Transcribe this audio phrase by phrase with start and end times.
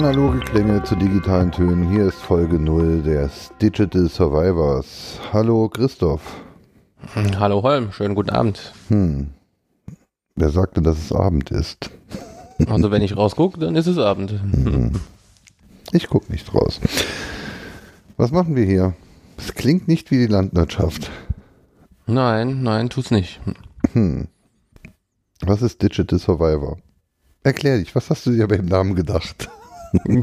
[0.00, 1.90] Analoge Klänge zu digitalen Tönen.
[1.90, 5.20] Hier ist Folge 0 des Digital Survivors.
[5.30, 6.22] Hallo Christoph.
[7.14, 8.72] Hallo Holm, schönen guten Abend.
[8.88, 11.90] Wer sagte, dass es Abend ist?
[12.66, 14.40] Also wenn ich rausgucke, dann ist es Abend.
[15.92, 16.80] Ich guck nicht raus.
[18.16, 18.94] Was machen wir hier?
[19.36, 21.10] Es klingt nicht wie die Landwirtschaft.
[22.06, 23.38] Nein, nein, tut's nicht.
[25.42, 26.78] Was ist Digital Survivor?
[27.42, 29.50] Erklär dich, was hast du dir beim Namen gedacht?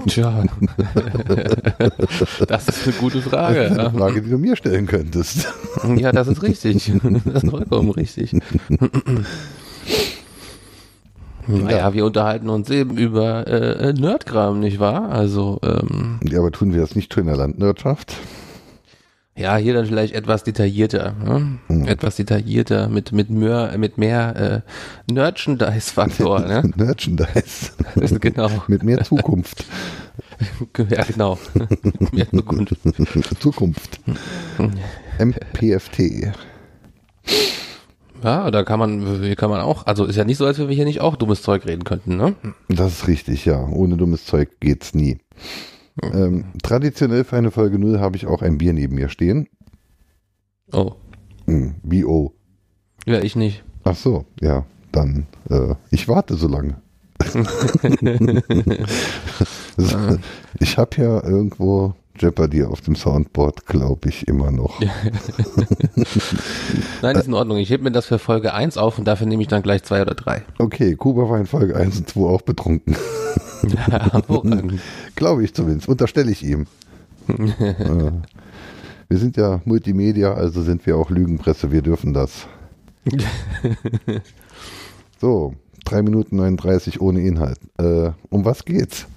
[0.08, 0.44] Tja,
[2.48, 3.66] das ist eine gute Frage.
[3.66, 3.90] Eine Ja.
[3.90, 5.54] Frage, die du mir stellen könntest.
[5.98, 6.92] Ja, das ist richtig.
[7.26, 8.36] Das ist vollkommen richtig.
[11.48, 15.10] Naja, wir unterhalten uns eben über äh, Nerdkram, nicht wahr?
[15.10, 18.16] Also, ähm, Ja, aber tun wir das nicht in der Landwirtschaft?
[19.38, 21.14] Ja, hier dann vielleicht etwas detaillierter.
[21.14, 21.60] Ne?
[21.86, 24.64] Etwas detaillierter, mit, mit mehr, mit mehr
[25.08, 26.38] äh, Merchandise-Faktor.
[26.48, 26.64] Ne?
[26.76, 27.72] Merchandise.
[28.20, 28.50] genau.
[28.68, 29.66] Mit mehr Zukunft.
[30.90, 31.40] Ja, genau.
[32.12, 32.76] Mehr Zukunft.
[33.40, 34.00] Zukunft.
[35.18, 36.32] MPFT.
[38.24, 40.68] Ja, da kann man, hier kann man auch, also ist ja nicht so, als wenn
[40.68, 42.36] wir hier nicht auch dummes Zeug reden könnten, ne?
[42.70, 43.68] Das ist richtig, ja.
[43.68, 45.18] Ohne dummes Zeug geht's nie.
[46.04, 49.48] Ähm, traditionell für eine Folge 0 habe ich auch ein Bier neben mir stehen.
[50.72, 50.94] Oh.
[51.46, 52.34] Hm, wie oh.
[53.06, 53.64] Ja, ich nicht.
[53.84, 54.66] Ach so, ja.
[54.92, 56.82] Dann, äh, ich warte so lange.
[59.78, 60.18] So,
[60.60, 64.80] ich habe ja irgendwo Jeopardy auf dem Soundboard, glaube ich, immer noch.
[67.02, 67.58] Nein, ist in Ordnung.
[67.58, 70.02] Ich heb mir das für Folge 1 auf und dafür nehme ich dann gleich zwei
[70.02, 70.44] oder drei.
[70.58, 72.96] Okay, Kuba war in Folge 1 und 2 auch betrunken.
[73.64, 74.22] Ja.
[75.16, 76.68] Glaube ich zumindest, unterstelle ich ihm.
[79.10, 82.46] Wir sind ja Multimedia, also sind wir auch Lügenpresse, wir dürfen das.
[85.20, 85.56] So,
[85.86, 87.60] 3 Minuten 39 ohne Inhalt.
[87.78, 89.08] Äh, um was geht's?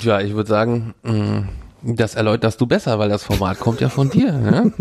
[0.00, 1.48] Ja, ich würde sagen, mh,
[1.82, 4.32] das erläuterst du besser, weil das Format kommt ja von dir.
[4.32, 4.72] Ne?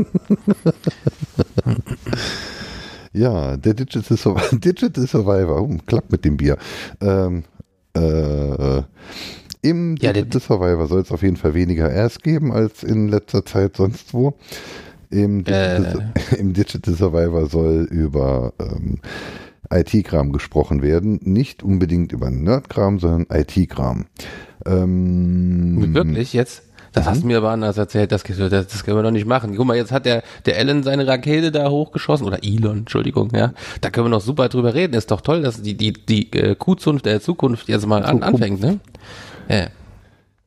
[3.14, 6.58] Ja, der Digital, Survivor, Digital Survivor, oh, klappt mit dem Bier.
[7.02, 7.44] Ähm,
[7.94, 8.84] äh,
[9.62, 13.46] Im Ja, Digital Survivor soll es auf jeden Fall weniger Rs geben als in letzter
[13.46, 14.34] Zeit sonst wo.
[15.10, 19.00] Im Digital, im Digital Survivor soll über ähm,
[19.72, 21.20] IT-Kram gesprochen werden.
[21.24, 24.06] Nicht unbedingt über Nerd-Kram, sondern IT-Kram.
[24.66, 26.64] Ähm, Wirklich jetzt?
[26.94, 29.56] Das hast du mir aber anders erzählt, das, das, das können wir doch nicht machen.
[29.56, 33.54] Guck mal, jetzt hat der, der Ellen seine Rakete da hochgeschossen, oder Elon, Entschuldigung, ja.
[33.80, 34.94] Da können wir noch super drüber reden.
[34.94, 38.60] Ist doch toll, dass die, die, die äh, Kuhzunft der Zukunft jetzt mal an, anfängt,
[38.60, 38.80] ne?
[39.48, 39.68] Ja.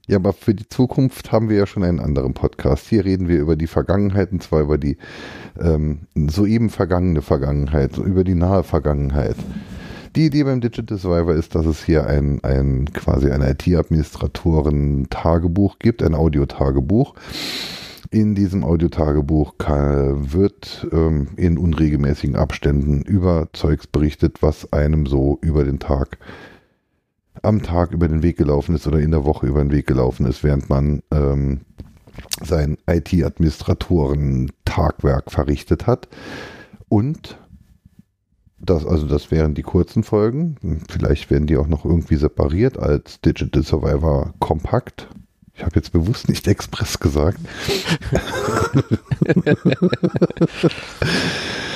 [0.07, 2.89] Ja, aber für die Zukunft haben wir ja schon einen anderen Podcast.
[2.89, 4.99] Hier reden wir über die Vergangenheit und zwar über die
[5.59, 9.37] ähm, soeben vergangene Vergangenheit, über die nahe Vergangenheit.
[10.15, 16.03] Die Idee beim Digital Survivor ist, dass es hier ein, ein quasi ein IT-Administratoren-Tagebuch gibt,
[16.03, 17.15] ein Audiotagebuch.
[18.11, 25.65] In diesem Audiotagebuch wird ähm, in unregelmäßigen Abständen über Zeugs berichtet, was einem so über
[25.65, 26.19] den Tag
[27.43, 30.27] am Tag über den Weg gelaufen ist oder in der Woche über den Weg gelaufen
[30.27, 31.63] ist, während man ähm,
[32.43, 36.09] sein IT-Administratoren-Tagwerk verrichtet hat.
[36.89, 37.39] Und
[38.59, 40.81] das, also das wären die kurzen Folgen.
[40.89, 45.09] Vielleicht werden die auch noch irgendwie separiert als Digital Survivor kompakt.
[45.55, 47.35] Ich habe jetzt bewusst nicht Express gesagt.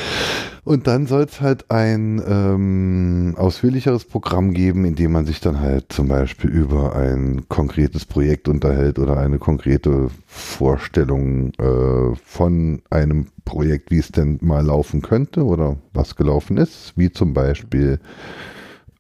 [0.68, 5.60] Und dann soll es halt ein ähm, ausführlicheres Programm geben, in dem man sich dann
[5.60, 13.28] halt zum Beispiel über ein konkretes Projekt unterhält oder eine konkrete Vorstellung äh, von einem
[13.46, 17.98] Projekt, wie es denn mal laufen könnte oder was gelaufen ist, wie zum Beispiel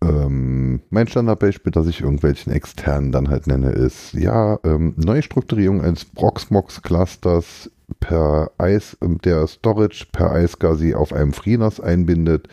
[0.00, 6.06] ähm, mein Standardbeispiel, das ich irgendwelchen externen dann halt nenne, ist ja ähm, Neustrukturierung eines
[6.06, 7.70] Proxmox-Clusters
[8.00, 12.48] per Eis, der Storage per iSCSI auf einem FreeNAS einbindet,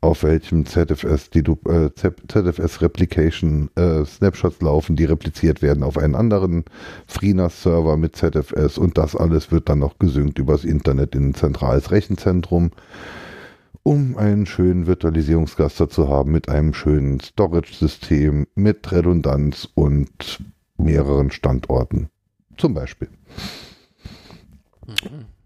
[0.00, 6.14] auf welchem ZFS die äh, ZFS Replication äh, Snapshots laufen, die repliziert werden auf einen
[6.14, 6.64] anderen
[7.06, 11.34] FreeNAS Server mit ZFS und das alles wird dann noch gesynkt übers Internet in ein
[11.34, 12.70] zentrales Rechenzentrum,
[13.82, 20.42] um einen schönen Virtualisierungscluster zu haben mit einem schönen Storage System mit Redundanz und
[20.76, 22.08] mehreren Standorten.
[22.56, 23.08] Zum Beispiel.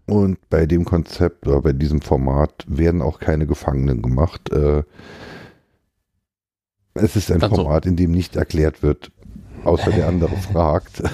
[0.07, 4.51] Und bei dem Konzept oder bei diesem Format werden auch keine Gefangenen gemacht.
[4.51, 4.83] Äh,
[6.93, 9.11] es ist ein Also- Format, in dem nicht erklärt wird,
[9.63, 11.01] außer der andere fragt.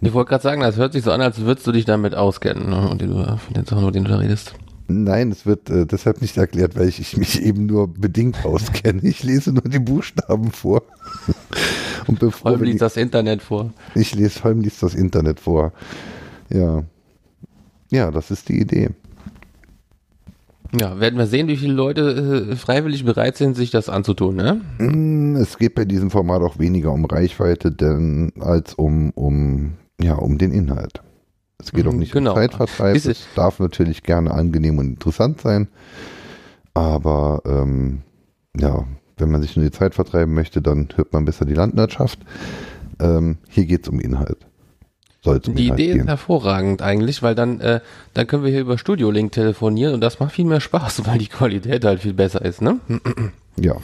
[0.00, 2.70] Ich wollte gerade sagen, das hört sich so an, als würdest du dich damit auskennen,
[2.70, 2.88] ne?
[2.88, 3.06] und du-
[3.38, 4.54] von den Sachen, über die du da redest.
[4.88, 9.00] Nein, es wird äh, deshalb nicht erklärt, weil ich, ich mich eben nur bedingt auskenne.
[9.02, 10.82] Ich lese nur die Buchstaben vor.
[12.08, 13.70] Und Vor bevor liest das Internet vor.
[13.94, 15.72] ich lese, allem liest das Internet vor.
[16.52, 16.84] Ja.
[17.90, 18.90] Ja, das ist die Idee.
[20.78, 24.60] Ja, werden wir sehen, wie viele Leute äh, freiwillig bereit sind, sich das anzutun, ne?
[24.78, 30.14] Mm, Es geht bei diesem Format auch weniger um Reichweite denn als um, um, ja,
[30.14, 31.02] um den Inhalt.
[31.58, 32.30] Es geht auch Mhm, nicht genau.
[32.32, 32.94] um Zeitvertreib.
[32.96, 35.66] Es darf natürlich gerne angenehm und interessant sein.
[36.72, 38.02] Aber ähm,
[38.56, 38.86] ja,
[39.18, 42.20] wenn man sich nur die Zeit vertreiben möchte, dann hört man besser die Landwirtschaft.
[43.00, 44.46] Ähm, hier geht es um Inhalt.
[45.22, 46.06] Soll es um Die Idee ist gehen.
[46.06, 47.80] hervorragend eigentlich, weil dann, äh,
[48.14, 51.18] dann können wir hier über Studio Link telefonieren und das macht viel mehr Spaß, weil
[51.18, 52.78] die Qualität halt viel besser ist, ne?
[53.56, 53.76] Ja,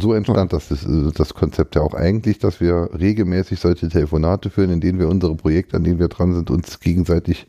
[0.00, 4.50] so entstand das, das, äh, das Konzept ja auch eigentlich, dass wir regelmäßig solche Telefonate
[4.50, 7.46] führen, in denen wir unsere Projekte, an denen wir dran sind, uns gegenseitig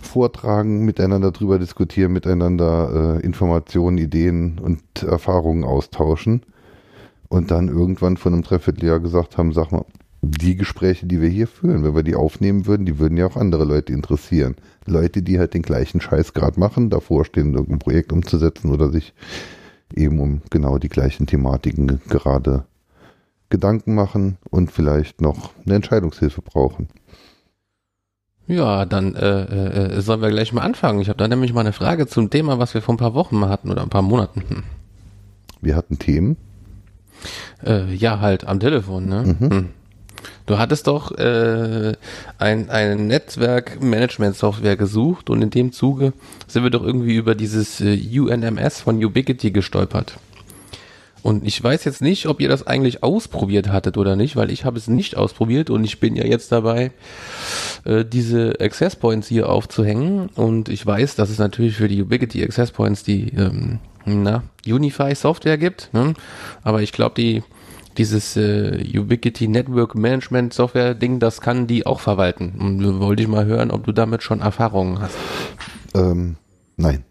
[0.00, 6.42] vortragen, miteinander drüber diskutieren, miteinander äh, Informationen, Ideen und Erfahrungen austauschen
[7.28, 9.84] und dann irgendwann von einem Dreivierteljahr gesagt haben, sag mal,
[10.24, 13.36] die Gespräche, die wir hier führen, wenn wir die aufnehmen würden, die würden ja auch
[13.36, 14.56] andere Leute interessieren.
[14.86, 19.14] Leute, die halt den gleichen Scheiß gerade machen, davor stehen, irgendein Projekt umzusetzen oder sich
[19.94, 22.64] eben um genau die gleichen Thematiken gerade
[23.48, 26.88] Gedanken machen und vielleicht noch eine Entscheidungshilfe brauchen.
[28.46, 31.00] Ja, dann äh, äh, sollen wir gleich mal anfangen.
[31.00, 33.36] Ich habe da nämlich mal eine Frage zum Thema, was wir vor ein paar Wochen
[33.36, 34.42] mal hatten oder ein paar Monaten.
[34.48, 34.62] Hm.
[35.62, 36.36] Wir hatten Themen.
[37.64, 39.36] Äh, ja, halt am Telefon, ne?
[39.38, 39.68] Hm.
[40.46, 41.94] Du hattest doch äh,
[42.38, 46.12] ein, ein Netzwerk-Management-Software gesucht und in dem Zuge
[46.46, 50.18] sind wir doch irgendwie über dieses äh, UNMS von Ubiquity gestolpert.
[51.24, 54.66] Und ich weiß jetzt nicht, ob ihr das eigentlich ausprobiert hattet oder nicht, weil ich
[54.66, 56.90] habe es nicht ausprobiert und ich bin ja jetzt dabei,
[57.84, 60.28] äh, diese Access Points hier aufzuhängen.
[60.34, 65.14] Und ich weiß, dass es natürlich für die Ubiquity Access Points die ähm, na, Unify
[65.14, 65.88] Software gibt.
[65.94, 66.12] Ne?
[66.62, 67.42] Aber ich glaube, die
[67.98, 72.54] dieses äh, Ubiquity Network Management Software Ding, das kann die auch verwalten.
[72.58, 75.16] Und wollte ich mal hören, ob du damit schon Erfahrungen hast.
[75.94, 76.36] Ähm,
[76.76, 77.04] nein.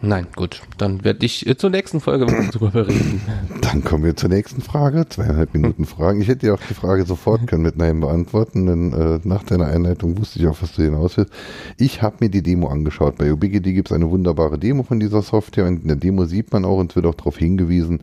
[0.00, 0.62] Nein, gut.
[0.76, 3.20] Dann werde ich äh, zur nächsten Folge darüber berichten.
[3.60, 5.08] Dann kommen wir zur nächsten Frage.
[5.08, 6.20] Zweieinhalb Minuten Fragen.
[6.20, 9.66] Ich hätte ja auch die Frage sofort können mit Nein beantworten, denn äh, nach deiner
[9.66, 11.32] Einleitung wusste ich auch, was du hinaus willst.
[11.78, 13.18] Ich habe mir die Demo angeschaut.
[13.18, 16.52] Bei Ubiquiti gibt es eine wunderbare Demo von dieser Software und in der Demo sieht
[16.52, 18.00] man auch und es wird auch darauf hingewiesen,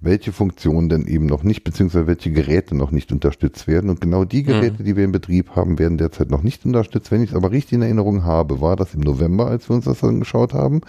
[0.00, 3.90] welche Funktionen denn eben noch nicht, beziehungsweise welche Geräte noch nicht unterstützt werden.
[3.90, 7.10] Und genau die Geräte, die wir in Betrieb haben, werden derzeit noch nicht unterstützt.
[7.10, 9.84] Wenn ich es aber richtig in Erinnerung habe, war das im November, als wir uns
[9.84, 10.80] das angeschaut haben.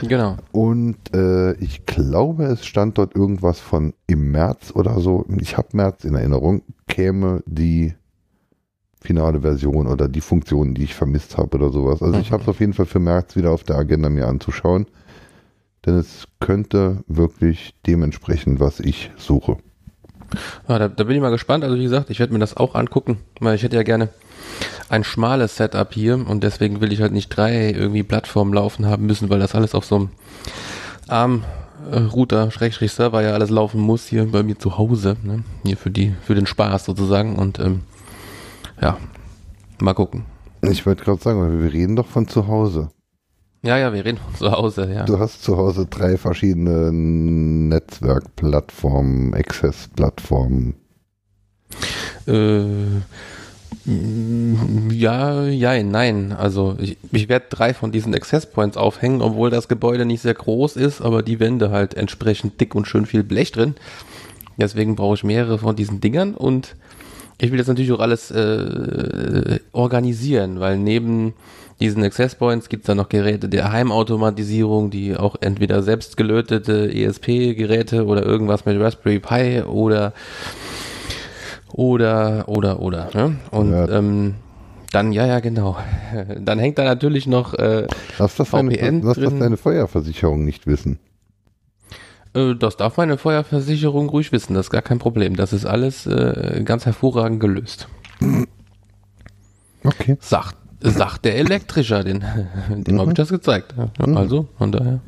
[0.00, 0.36] Genau.
[0.52, 5.24] Und äh, ich glaube, es stand dort irgendwas von im März oder so.
[5.38, 7.94] Ich habe März in Erinnerung, käme die
[9.00, 12.02] finale Version oder die Funktionen, die ich vermisst habe oder sowas.
[12.02, 12.34] Also ich Mhm.
[12.34, 14.86] habe es auf jeden Fall für März wieder auf der Agenda mir anzuschauen.
[15.84, 19.56] Denn es könnte wirklich dementsprechend, was ich suche.
[20.68, 21.64] Ja, da, da bin ich mal gespannt.
[21.64, 24.08] Also wie gesagt, ich werde mir das auch angucken, weil ich hätte ja gerne
[24.92, 29.06] ein schmales Setup hier und deswegen will ich halt nicht drei irgendwie Plattformen laufen haben
[29.06, 30.10] müssen, weil das alles auf so einem
[31.08, 35.44] ARM-Router, Schrägstrich Server ja alles laufen muss hier bei mir zu Hause, ne?
[35.64, 37.84] hier für die, für den Spaß sozusagen und ähm,
[38.82, 38.98] ja,
[39.80, 40.26] mal gucken.
[40.60, 42.90] Ich wollte gerade sagen, wir reden doch von zu Hause.
[43.62, 45.04] Ja, ja, wir reden von zu Hause, ja.
[45.04, 50.74] Du hast zu Hause drei verschiedene Netzwerkplattformen, Access-Plattformen.
[52.26, 53.00] Äh,
[53.84, 56.32] Ja, ja, nein.
[56.32, 60.34] Also ich, ich werde drei von diesen Access Points aufhängen, obwohl das Gebäude nicht sehr
[60.34, 63.74] groß ist, aber die Wände halt entsprechend dick und schön viel Blech drin.
[64.56, 66.76] Deswegen brauche ich mehrere von diesen Dingern und
[67.38, 71.34] ich will das natürlich auch alles äh, organisieren, weil neben
[71.80, 76.92] diesen Access Points gibt es dann noch Geräte der Heimautomatisierung, die auch entweder selbst gelötete
[76.94, 80.12] ESP-Geräte oder irgendwas mit Raspberry Pi oder
[81.72, 83.08] oder oder oder.
[83.14, 83.36] Ne?
[83.50, 83.88] Und Ja.
[83.88, 84.34] ähm,
[84.92, 85.78] dann, ja, ja, genau.
[86.40, 87.86] Dann hängt da natürlich noch äh,
[88.18, 89.40] Lass das, deine, VPN lass das drin.
[89.40, 90.98] deine Feuerversicherung nicht wissen.
[92.34, 95.34] Äh, Das darf meine Feuerversicherung ruhig wissen, das ist gar kein Problem.
[95.34, 97.88] Das ist alles äh, ganz hervorragend gelöst.
[99.84, 100.16] Okay.
[100.20, 102.22] Sagt, sagt der Elektrischer, den,
[102.70, 103.74] dem habe ich das gezeigt.
[103.98, 104.16] Mhm.
[104.16, 105.00] Also, von daher.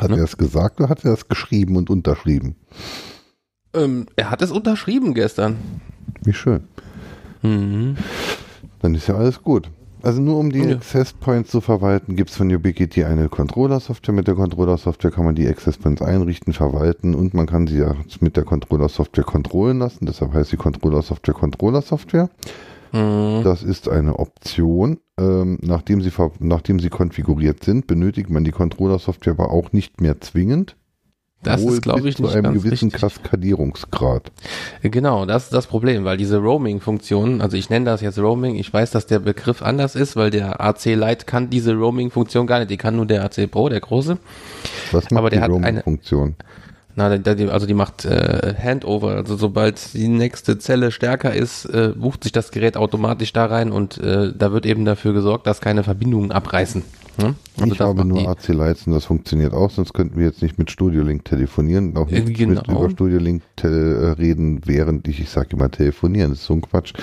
[0.00, 0.16] Hat Ne?
[0.18, 2.54] er es gesagt oder hat er es geschrieben und unterschrieben?
[3.74, 5.56] Ähm, er hat es unterschrieben gestern.
[6.22, 6.64] Wie schön.
[7.42, 7.96] Mhm.
[8.80, 9.70] Dann ist ja alles gut.
[10.02, 10.76] Also nur um die Ja.
[10.76, 14.14] Access Points zu verwalten, gibt es von Ubiquiti eine Controller-Software.
[14.14, 17.94] Mit der Controller-Software kann man die Access Points einrichten, verwalten und man kann sie ja
[18.20, 20.06] mit der Controller-Software kontrollen lassen.
[20.06, 22.30] Deshalb heißt die Controller-Software Controller-Software.
[22.92, 23.42] Mhm.
[23.44, 24.98] Das ist eine Option.
[25.18, 30.20] Ähm, nachdem, sie nachdem sie konfiguriert sind, benötigt man die Controller-Software aber auch nicht mehr
[30.20, 30.76] zwingend.
[31.42, 33.00] Das wohl ist, glaube ich, zu nicht einem ganz gewissen richtig.
[33.00, 34.30] Kaskadierungsgrad.
[34.82, 38.70] Genau, das ist das Problem, weil diese Roaming-Funktion, also ich nenne das jetzt Roaming, ich
[38.72, 42.70] weiß, dass der Begriff anders ist, weil der AC Lite kann diese Roaming-Funktion gar nicht,
[42.70, 44.18] die kann nur der AC Pro, der große.
[44.92, 46.34] Was macht Aber der die hat eine- Roaming-Funktion?
[46.96, 52.24] Na, also die macht äh, Handover, also sobald die nächste Zelle stärker ist, äh, bucht
[52.24, 55.82] sich das Gerät automatisch da rein und äh, da wird eben dafür gesorgt, dass keine
[55.84, 56.82] Verbindungen abreißen.
[57.18, 57.34] Ne?
[57.60, 58.48] Also ich habe nur AC
[58.86, 62.22] und das funktioniert auch, sonst könnten wir jetzt nicht mit Studio Link telefonieren, auch nicht
[62.22, 62.62] Äh, mit genau.
[62.80, 66.54] über Studio Link tel- äh, reden, während ich, ich sage immer telefonieren, das ist so
[66.54, 66.94] ein Quatsch,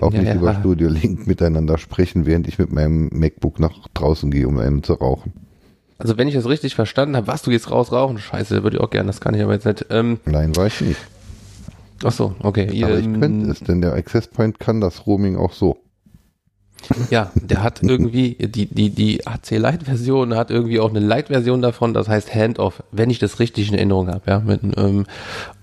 [0.00, 0.34] auch Ja, nicht ja.
[0.36, 4.82] über Studio Link miteinander sprechen, während ich mit meinem MacBook nach draußen gehe, um einen
[4.82, 5.32] zu rauchen.
[5.98, 8.82] Also wenn ich das richtig verstanden habe, was du jetzt raus rauchen, scheiße, würde ich
[8.82, 9.86] auch gerne, das kann ich aber jetzt nicht.
[9.90, 11.00] Ähm, Nein, war ich nicht.
[12.02, 12.84] ach so, okay.
[12.84, 15.78] Aber ich ähm, könnte es, denn der Access Point kann das Roaming auch so.
[17.10, 21.94] Ja, der hat irgendwie, die, die, die AC Lite-Version hat irgendwie auch eine Lite-Version davon,
[21.94, 24.40] das heißt Handoff, wenn ich das richtig in Erinnerung habe, ja.
[24.40, 25.06] Mit, ähm,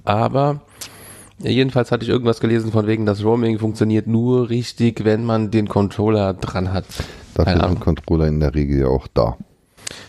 [0.03, 0.61] aber
[1.37, 5.67] jedenfalls hatte ich irgendwas gelesen von wegen, das Roaming funktioniert nur richtig, wenn man den
[5.67, 6.85] Controller dran hat.
[7.35, 7.79] Dafür sind Ahnung.
[7.79, 9.37] Controller in der Regel ja auch da.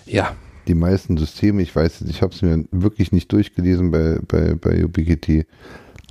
[0.06, 0.34] Ja,
[0.68, 4.54] die meisten Systeme, ich weiß, jetzt, ich habe es mir wirklich nicht durchgelesen bei, bei,
[4.54, 5.44] bei Ubiquiti,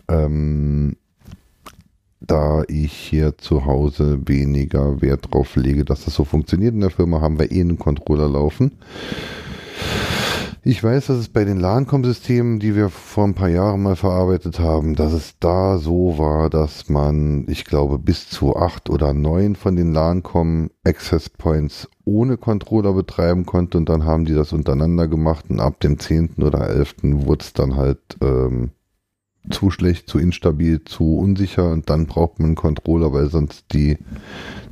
[0.08, 0.98] ähm,
[2.20, 6.74] da ich hier zu Hause weniger Wert drauf lege, dass das so funktioniert.
[6.74, 8.74] In der Firma haben wir eh einen Controller laufen.
[10.64, 14.60] Ich weiß, dass es bei den LAN-Com-Systemen, die wir vor ein paar Jahren mal verarbeitet
[14.60, 19.56] haben, dass es da so war, dass man, ich glaube, bis zu acht oder neun
[19.56, 25.08] von den LAN-Com Access Points ohne Controller betreiben konnte und dann haben die das untereinander
[25.08, 28.70] gemacht und ab dem zehnten oder elften wurde es dann halt ähm,
[29.50, 33.98] zu schlecht, zu instabil, zu unsicher und dann braucht man einen Controller, weil sonst die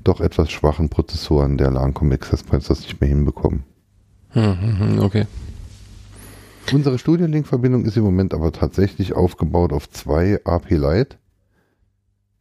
[0.04, 3.64] doch etwas schwachen Prozessoren der LAN-Com Access Points das nicht mehr hinbekommen.
[4.30, 5.26] hm, hm, hm, okay.
[6.72, 11.18] Unsere Studio Link Verbindung ist im Moment aber tatsächlich aufgebaut auf zwei AP Lite.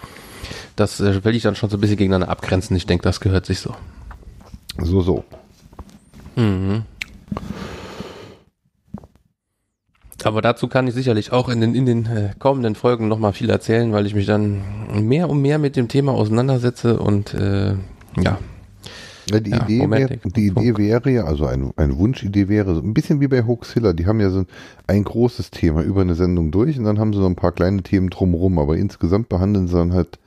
[0.77, 2.77] das äh, will ich dann schon so ein bisschen gegeneinander abgrenzen.
[2.77, 3.75] Ich denke, das gehört sich so.
[4.81, 5.25] So, so.
[6.37, 6.83] Mhm.
[10.25, 13.51] Aber dazu kann ich sicherlich auch in den, in den äh, kommenden Folgen nochmal viel
[13.51, 17.75] erzählen, weil ich mich dann mehr und mehr mit dem Thema auseinandersetze und äh,
[18.21, 18.39] ja.
[19.31, 22.81] Ja, die, Ja, Idee wär, die Idee wäre ja, also ein, eine Wunschidee wäre, so
[22.81, 24.47] ein bisschen wie bei Hoaxilla, die haben ja so ein,
[24.87, 27.83] ein großes Thema über eine Sendung durch und dann haben sie so ein paar kleine
[27.83, 30.19] Themen drumherum, aber insgesamt behandeln sie dann halt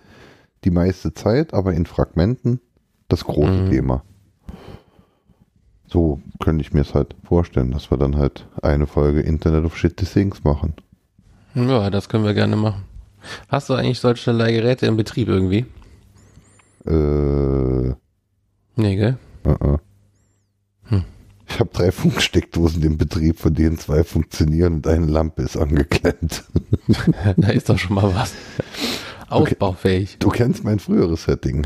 [0.64, 2.60] die meiste Zeit, aber in Fragmenten
[3.08, 3.70] das große Mhm.
[3.70, 4.04] Thema.
[5.88, 9.76] So könnte ich mir es halt vorstellen, dass wir dann halt eine Folge Internet of
[9.78, 10.74] Shitty Things machen.
[11.54, 12.84] Ja, das können wir gerne machen.
[13.50, 15.66] Hast du eigentlich solche Geräte im Betrieb irgendwie?
[16.86, 17.94] Äh,
[18.78, 19.18] Nee, gell?
[19.46, 19.80] Uh -uh.
[20.86, 21.04] Hm.
[21.48, 26.46] Ich habe drei Funksteckdosen im Betrieb, von denen zwei funktionieren und eine Lampe ist angeklemmt.
[27.38, 28.34] da ist doch schon mal was.
[29.32, 30.18] Ausbaufähig.
[30.20, 31.66] Du kennst mein früheres Setting.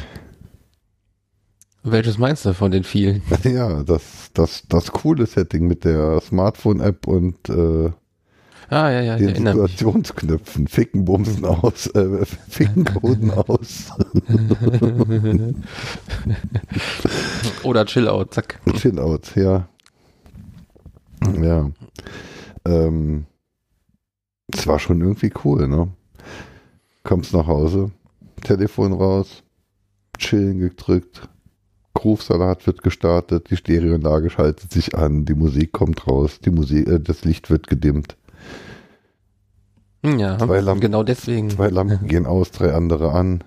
[1.83, 3.21] Welches meinst du von den vielen?
[3.43, 7.91] Ja, das, das, das coole Setting mit der Smartphone-App und äh,
[8.69, 9.35] Ah, ja, ja, den.
[9.35, 10.67] Situationsknöpfen.
[10.67, 13.91] Ficken, Bumsen aus, äh, Ficken, Coden aus.
[17.63, 18.59] Oder Chill-Out, zack.
[18.73, 19.67] Chill-out, ja.
[21.39, 21.69] Ja.
[22.65, 23.25] Ähm,
[24.51, 25.89] es war schon irgendwie cool, ne?
[27.05, 27.91] Kommst nach Hause,
[28.41, 29.43] Telefon raus,
[30.17, 31.29] chillen gedrückt,
[31.93, 36.99] Groove-Salat wird gestartet, die Stereoanlage schaltet sich an, die Musik kommt raus, die Musik, äh,
[36.99, 38.17] das Licht wird gedimmt,
[40.03, 40.81] Ja, Zwei Lampen.
[40.81, 41.49] genau deswegen.
[41.51, 43.43] zwei Lampen gehen aus, drei andere an.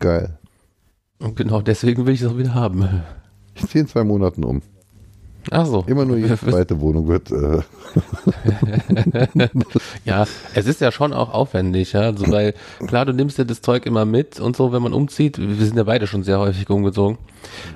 [0.00, 0.38] Geil.
[1.20, 3.02] Und genau deswegen will ich es auch wieder haben.
[3.54, 4.60] Ich ziehe in zwei Monaten um.
[5.50, 5.84] Ach so.
[5.86, 7.60] Immer nur jede zweite Wohnung wird äh,
[10.04, 12.02] Ja, es ist ja schon auch aufwendig, ja.
[12.02, 12.54] Also, weil,
[12.86, 15.38] klar, du nimmst ja das Zeug immer mit und so, wenn man umzieht.
[15.38, 17.18] Wir sind ja beide schon sehr häufig umgezogen.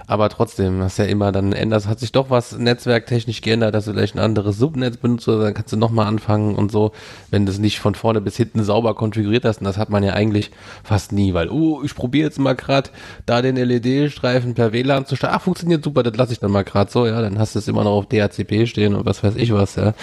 [0.06, 3.92] Aber trotzdem, hast ja immer dann ändert, hat sich doch was netzwerktechnisch geändert, dass du
[3.92, 6.92] vielleicht ein anderes Subnetz benutzt oder dann kannst du nochmal anfangen und so,
[7.30, 9.58] wenn du es nicht von vorne bis hinten sauber konfiguriert hast.
[9.60, 10.50] Und das hat man ja eigentlich
[10.82, 12.90] fast nie, weil, oh, ich probiere jetzt mal gerade
[13.26, 15.36] da den LED-Streifen per WLAN zu starten.
[15.36, 17.20] Ah, funktioniert super, das lasse ich dann mal gerade so, ja.
[17.20, 19.94] Dann hast du es immer noch auf DHCP stehen und was weiß ich was, ja.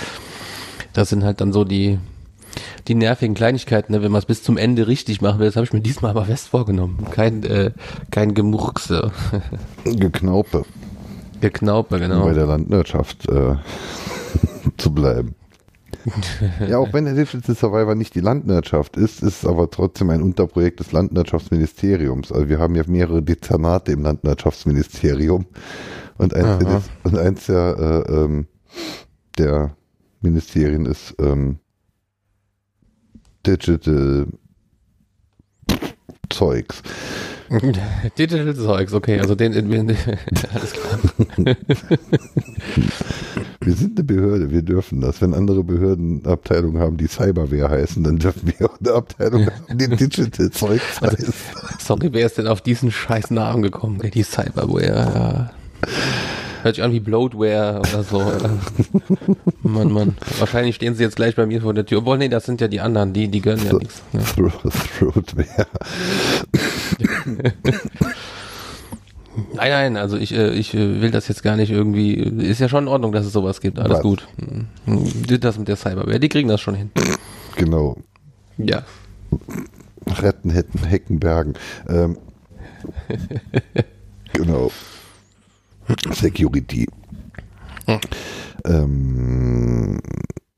[0.94, 2.00] Das sind halt dann so die,
[2.88, 4.02] die nervigen Kleinigkeiten, ne?
[4.02, 5.48] wenn man es bis zum Ende richtig machen will.
[5.48, 7.06] Das habe ich mir diesmal aber fest vorgenommen.
[7.12, 7.72] Kein, äh,
[8.12, 9.12] kein Gemurkse.
[9.84, 10.64] Geknaupe.
[11.42, 12.26] Geknaupe, genau.
[12.26, 13.56] bei der Landwirtschaft äh,
[14.78, 15.36] zu bleiben.
[16.68, 20.22] ja, auch wenn der Digital Survivor nicht die Landwirtschaft ist, ist es aber trotzdem ein
[20.22, 22.32] Unterprojekt des Landwirtschaftsministeriums.
[22.32, 25.46] Also wir haben ja mehrere Dezernate im Landwirtschaftsministerium
[26.18, 26.66] und eins.
[26.66, 28.48] Dez- und eins der, äh, ähm,
[29.38, 29.76] der
[30.22, 31.60] Ministerien ist ähm,
[33.46, 34.28] Digital
[36.30, 36.82] Zeugs.
[38.18, 39.72] Digital Zeugs, okay, also den, den
[40.54, 41.56] alles klar.
[43.62, 45.22] Wir sind eine Behörde, wir dürfen das.
[45.22, 49.78] Wenn andere Behörden Abteilungen haben, die Cyberware heißen, dann dürfen wir auch eine Abteilung haben,
[49.78, 51.34] die Digital Zeugs heißt.
[51.80, 54.02] Sorry, wer ist denn auf diesen scheiß Namen gekommen?
[54.14, 55.52] Die Cyberware, ja.
[56.64, 58.20] Hört sich an wie Bloatware oder so.
[59.62, 60.18] Mann, Mann.
[60.40, 62.00] Wahrscheinlich stehen sie jetzt gleich bei mir vor der Tür.
[62.00, 64.02] Obwohl, nee, das sind ja die anderen, die, die gönnen ja nichts.
[64.14, 64.20] Ja.
[64.22, 64.52] Thro-
[65.00, 65.68] Throatware.
[69.54, 72.14] Nein, nein, also ich, äh, ich äh, will das jetzt gar nicht irgendwie.
[72.14, 73.78] Ist ja schon in Ordnung, dass es sowas gibt.
[73.80, 74.02] Alles Was?
[74.02, 74.28] gut.
[74.38, 75.40] Mhm.
[75.42, 76.90] Das mit der Cyberware, die kriegen das schon hin.
[77.58, 77.98] Genau.
[78.58, 78.84] Ja.
[80.08, 81.56] Retten, Hetten, Heckenbergen.
[81.90, 82.18] Ähm,
[84.34, 84.72] genau.
[86.12, 86.88] Security.
[88.66, 90.00] Ähm,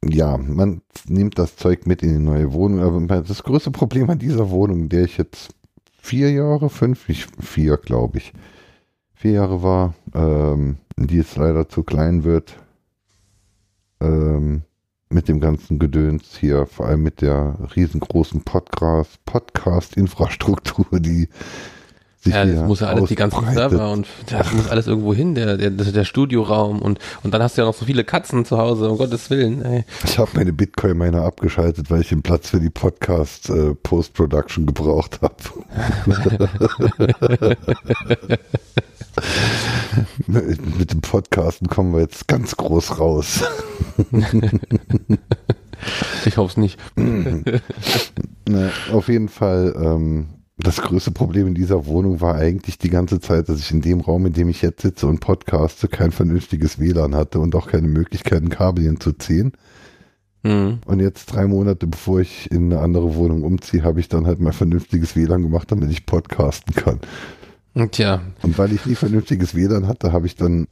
[0.03, 2.79] ja, man nimmt das Zeug mit in die neue Wohnung.
[2.79, 5.53] Aber das größte Problem an dieser Wohnung, in der ich jetzt
[6.01, 8.33] vier Jahre, fünf, nicht vier, glaube ich,
[9.13, 12.57] vier Jahre war, ähm, die jetzt leider zu klein wird,
[13.99, 14.61] ähm,
[15.09, 21.29] mit dem ganzen Gedöns hier, vor allem mit der riesengroßen Podcast, Podcast-Infrastruktur, die
[22.27, 23.45] sich Ja, das muss ja alles, die ganzen.
[23.53, 27.57] Server und das muss alles irgendwo hin, der, der, der Studioraum und, und dann hast
[27.57, 29.85] du ja noch so viele Katzen zu Hause, um Gottes Willen, ey.
[30.03, 35.35] Ich habe meine Bitcoin-Miner abgeschaltet, weil ich den Platz für die Podcast-Post-Production gebraucht habe.
[40.27, 43.43] mit dem Podcasten kommen wir jetzt ganz groß raus.
[46.25, 46.79] Ich hoffe es nicht.
[48.49, 53.19] Ne, auf jeden Fall, ähm, das größte Problem in dieser Wohnung war eigentlich die ganze
[53.19, 56.79] Zeit, dass ich in dem Raum, in dem ich jetzt sitze und podcaste, kein vernünftiges
[56.79, 59.53] WLAN hatte und auch keine Möglichkeit, ein Kabel hinzuziehen.
[60.43, 60.79] Mhm.
[60.85, 64.39] Und jetzt drei Monate bevor ich in eine andere Wohnung umziehe, habe ich dann halt
[64.39, 66.99] mal vernünftiges WLAN gemacht, damit ich podcasten kann.
[67.73, 70.67] Und Tja, Und weil ich nie vernünftiges WLAN hatte, habe ich dann,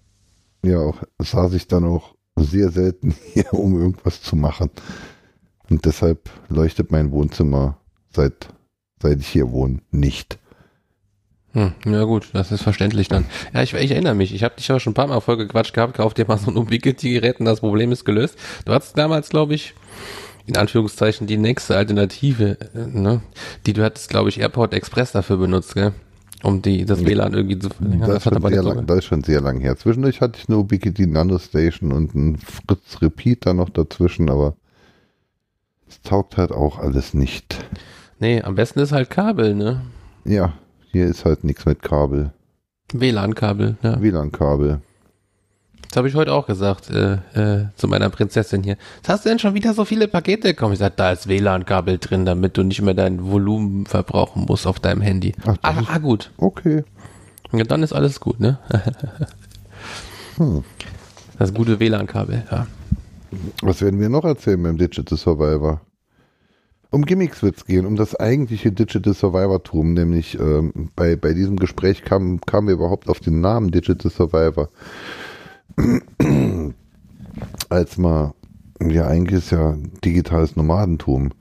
[0.63, 4.71] ja, auch, saß ich dann auch sehr selten hier, um irgendwas zu machen.
[5.69, 7.77] Und deshalb leuchtet mein Wohnzimmer
[8.11, 8.49] seit,
[9.01, 10.39] seit ich hier wohne nicht.
[11.53, 13.25] hm, ja gut, das ist verständlich dann.
[13.53, 15.73] Ja, ich, ich erinnere mich, ich habe dich aber schon ein paar Mal voll gequatscht
[15.73, 18.37] gehabt, kauf dir mal so ein Ubiquiti-Gerät und das Problem ist gelöst.
[18.65, 19.73] Du hattest damals, glaube ich,
[20.47, 23.21] in Anführungszeichen die nächste Alternative, äh, ne?
[23.65, 25.93] die du hattest, glaube ich, Airport Express dafür benutzt, gell?
[26.43, 28.07] um die das WLAN irgendwie zu verlängern.
[28.07, 29.77] Das ist, schon aber sehr lang, das ist schon sehr lang her.
[29.77, 34.55] Zwischendurch hatte ich eine Ubiquiti Nano Station und ein Fritz Repeat da noch dazwischen, aber
[35.87, 37.65] es taugt halt auch alles nicht.
[38.19, 39.81] Nee, am besten ist halt Kabel, ne?
[40.23, 40.53] Ja,
[40.91, 42.31] hier ist halt nichts mit Kabel.
[42.93, 44.01] WLAN-Kabel, ja.
[44.01, 44.81] WLAN-Kabel.
[45.89, 48.77] Das habe ich heute auch gesagt äh, äh, zu meiner Prinzessin hier.
[49.03, 50.73] Was hast du denn schon wieder so viele Pakete bekommen?
[50.73, 54.79] Ich sag, da ist WLAN-Kabel drin, damit du nicht mehr dein Volumen verbrauchen musst auf
[54.79, 55.33] deinem Handy.
[55.45, 56.31] Ach, Ah, ah gut.
[56.37, 56.83] Okay.
[57.53, 58.59] Ja, dann ist alles gut, ne?
[60.37, 60.63] Hm.
[61.39, 62.67] Das gute WLAN-Kabel, ja.
[63.61, 65.79] Was werden wir noch erzählen beim Digital Survivor?
[66.95, 71.57] Um Gimmicks wird es gehen, um das eigentliche Digital Survivor-Tum, nämlich ähm, bei, bei diesem
[71.57, 74.69] Gespräch kam, kamen wir überhaupt auf den Namen Digital Survivor.
[77.67, 78.33] Als mal,
[78.81, 81.33] ja eigentlich ist ja digitales Nomadentum.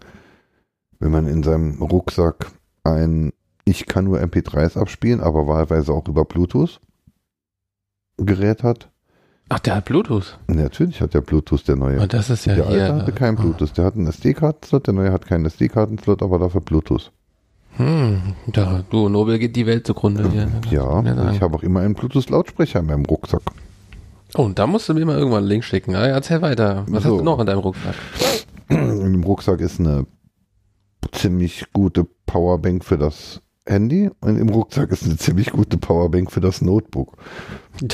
[0.98, 2.50] Wenn man in seinem Rucksack
[2.82, 3.32] ein,
[3.64, 6.80] ich kann nur MP3s abspielen, aber wahlweise auch über Bluetooth
[8.16, 8.90] Gerät hat.
[9.50, 10.38] Ach, der hat Bluetooth.
[10.46, 12.00] Natürlich hat der Bluetooth der neue.
[12.00, 12.83] Und das ist ja Der hier.
[12.85, 13.76] alte hatte keinen Bluetooth.
[13.76, 17.12] Der hat einen SD-Kartenslot, der neue hat keinen SD-Kartenslot, aber dafür Bluetooth.
[17.76, 20.48] Hm, da, du, Nobel geht die Welt zugrunde hier.
[20.70, 21.35] Ja, und sagen.
[21.35, 23.42] ich habe auch immer einen Bluetooth-Lautsprecher in meinem Rucksack.
[24.37, 25.94] Oh, und da musst du mir mal irgendwann einen Link schicken.
[25.94, 26.85] Erzähl weiter.
[26.88, 27.11] Was So.
[27.11, 27.94] hast du noch in deinem Rucksack?
[28.68, 30.07] In dem Rucksack ist eine
[31.12, 36.40] ziemlich gute Powerbank für das Handy und im Rucksack ist eine ziemlich gute Powerbank für
[36.40, 37.16] das Notebook.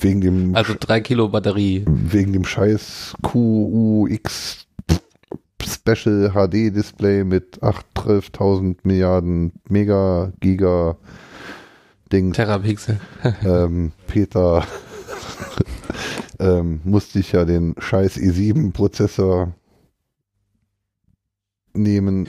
[0.00, 1.84] Wegen dem, Also drei Kilo Batterie.
[1.86, 4.66] wegen dem scheiß QUX
[5.62, 10.96] Special HD Display mit 8, 12.000 Milliarden Mega, Giga
[12.10, 12.36] Dings.
[12.36, 12.98] Terapixel.
[13.44, 14.66] ähm, Peter
[16.40, 19.52] ähm, musste ich ja den scheiß i7-Prozessor
[21.74, 22.28] nehmen.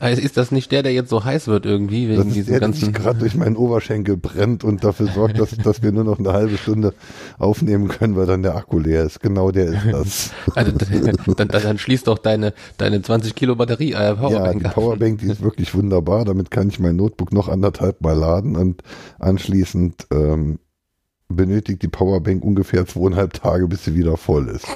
[0.00, 2.50] Also ist das nicht der, der jetzt so heiß wird irgendwie, wegen Das ist diesem
[2.52, 2.92] der, ganzen.
[2.94, 6.56] gerade durch meinen Oberschenkel brennt und dafür sorgt, dass, dass wir nur noch eine halbe
[6.56, 6.94] Stunde
[7.38, 9.20] aufnehmen können, weil dann der Akku leer ist.
[9.20, 10.30] Genau der ist das.
[10.54, 14.66] Also, dann, dann, dann schließt doch deine, deine 20 Kilo Batterie, äh, ja, Powerbank die
[14.66, 14.74] ab.
[14.74, 16.24] Powerbank, die ist wirklich wunderbar.
[16.24, 18.82] Damit kann ich mein Notebook noch anderthalb Mal laden und
[19.18, 20.58] anschließend ähm,
[21.30, 24.66] benötigt die Powerbank ungefähr zweieinhalb Tage, bis sie wieder voll ist.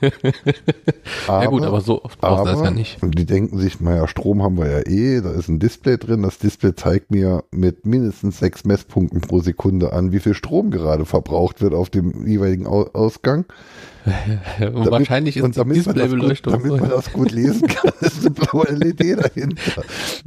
[1.28, 2.98] ja gut, aber so oft brauchst du das ja nicht.
[3.02, 6.22] Die denken sich, naja, Strom haben wir ja eh, da ist ein Display drin.
[6.22, 11.04] Das Display zeigt mir mit mindestens sechs Messpunkten pro Sekunde an, wie viel Strom gerade
[11.04, 13.44] verbraucht wird auf dem jeweiligen Au Ausgang.
[14.60, 18.30] Und wahrscheinlich ist und damit die Displaybeleuchtung damit man das gut lesen kann, ist eine
[18.30, 19.82] blaue LED dahinter.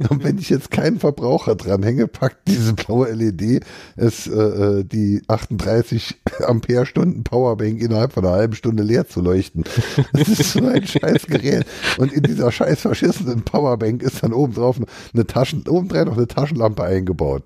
[0.08, 3.64] Und wenn ich jetzt keinen Verbraucher dranhänge, packt diese blaue LED
[3.96, 9.64] es äh, äh, die 38 Ampere-Stunden Powerbank innerhalb von einer halben Stunde leer zu leuchten.
[10.12, 11.66] Das ist so ein scheiß Gerät.
[11.98, 14.78] Und in dieser scheiß verschissenen Powerbank ist dann oben drauf
[15.12, 17.44] eine Taschen, obendrein noch eine Taschenlampe eingebaut.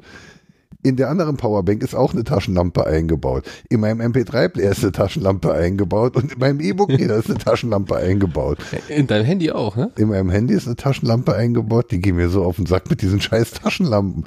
[0.85, 3.45] In der anderen Powerbank ist auch eine Taschenlampe eingebaut.
[3.69, 8.59] In meinem MP3-Player ist eine Taschenlampe eingebaut und in meinem E-Book-Reader ist eine Taschenlampe eingebaut.
[8.89, 9.91] In deinem Handy auch, ne?
[9.97, 13.03] In meinem Handy ist eine Taschenlampe eingebaut, die gehen mir so auf den Sack mit
[13.03, 14.25] diesen scheiß Taschenlampen.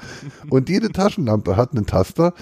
[0.49, 2.33] Und jede Taschenlampe hat einen Taster,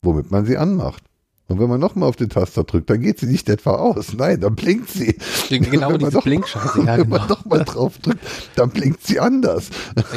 [0.00, 1.04] womit man sie anmacht.
[1.52, 4.14] Und wenn man nochmal auf den Taster drückt, dann geht sie nicht etwa aus.
[4.16, 5.16] Nein, dann blinkt sie.
[5.50, 6.80] Genau, Wenn diese Blinkscheiße.
[6.80, 7.18] Ja, wenn genau.
[7.18, 8.20] man nochmal drauf drückt,
[8.56, 9.68] dann blinkt sie anders.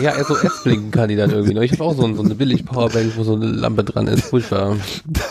[0.01, 1.59] Ja, SOS blinken kann die dann irgendwie.
[1.65, 4.25] Ich habe auch so, ein- so eine Billig-Powerbank, wo so eine Lampe dran ist.
[4.25, 4.77] Furchtbar.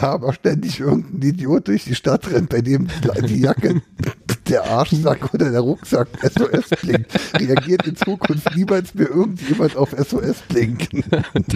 [0.00, 2.88] Da aber ständig irgendein Idiot durch die Stadt rennt, bei dem
[3.26, 3.80] die Jacke,
[4.48, 10.42] der Arschsack oder der Rucksack SOS blinkt, reagiert in Zukunft niemals mehr irgendjemand auf SOS
[10.48, 11.04] blinken.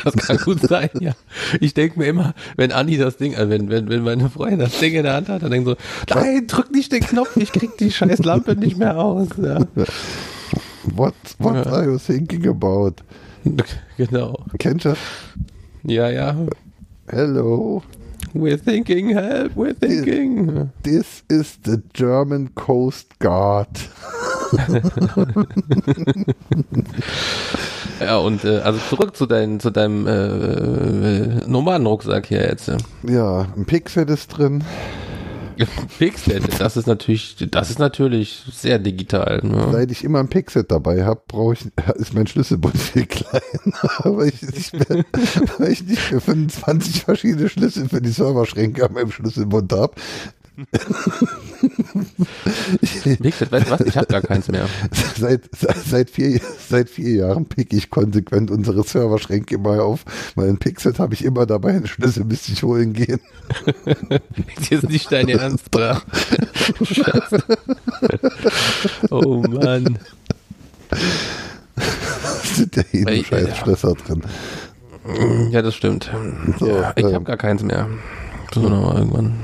[0.05, 1.13] Das kann gut sein, ja.
[1.61, 4.79] Ich denke mir immer, wenn Anni das Ding, also wenn, wenn, wenn meine Freundin das
[4.79, 5.77] Ding in der Hand hat, dann denkt so,
[6.15, 9.29] nein, drück nicht den Knopf, ich krieg die scheiß Lampe nicht mehr aus.
[9.41, 9.61] Ja.
[10.95, 12.95] What, what are you thinking about?
[13.97, 14.45] Genau.
[14.59, 14.95] Kennst du?
[15.85, 16.37] Ja, ja.
[17.09, 17.83] Hello.
[18.35, 20.71] We're thinking, help, we're thinking.
[20.83, 23.69] This is the German Coast Guard.
[28.01, 32.71] Ja, und äh, also zurück zu, dein, zu deinem äh, äh, Nomadenrucksack hier jetzt.
[33.03, 34.63] Ja, ein Pixel ist drin.
[35.99, 39.41] Pixel, das ist natürlich, das ist natürlich sehr digital.
[39.43, 39.69] Ne?
[39.73, 41.67] Seit ich immer ein Pixel dabei habe, brauche ich,
[41.97, 43.43] ist mein Schlüsselbund viel kleiner,
[44.05, 45.05] weil ich nicht mehr,
[45.59, 49.95] weil ich nicht mehr 25 verschiedene Schlüssel für die Serverschränke an meinem Schlüsselbund habe.
[53.23, 53.81] Pixel, weißt du was?
[53.83, 54.67] Ich habe gar keins mehr.
[55.17, 55.43] Seit,
[55.87, 60.05] seit, vier, seit vier Jahren pick ich konsequent unsere Serverschränke immer auf.
[60.35, 63.21] Mein Pixel habe ich immer dabei, einen Schlüssel müsste ich holen gehen.
[64.57, 66.03] Das ist nicht dein Ernst, oder?
[66.83, 67.39] Scheiße.
[69.11, 69.99] Oh Mann.
[72.43, 73.55] sind ja nur Weil- scheiß ja.
[73.55, 74.23] Schlösser drin.
[75.51, 76.11] Ja, das stimmt.
[76.59, 77.89] So, ja, ich ähm, habe gar keins mehr.
[78.53, 79.35] So noch mal irgendwann.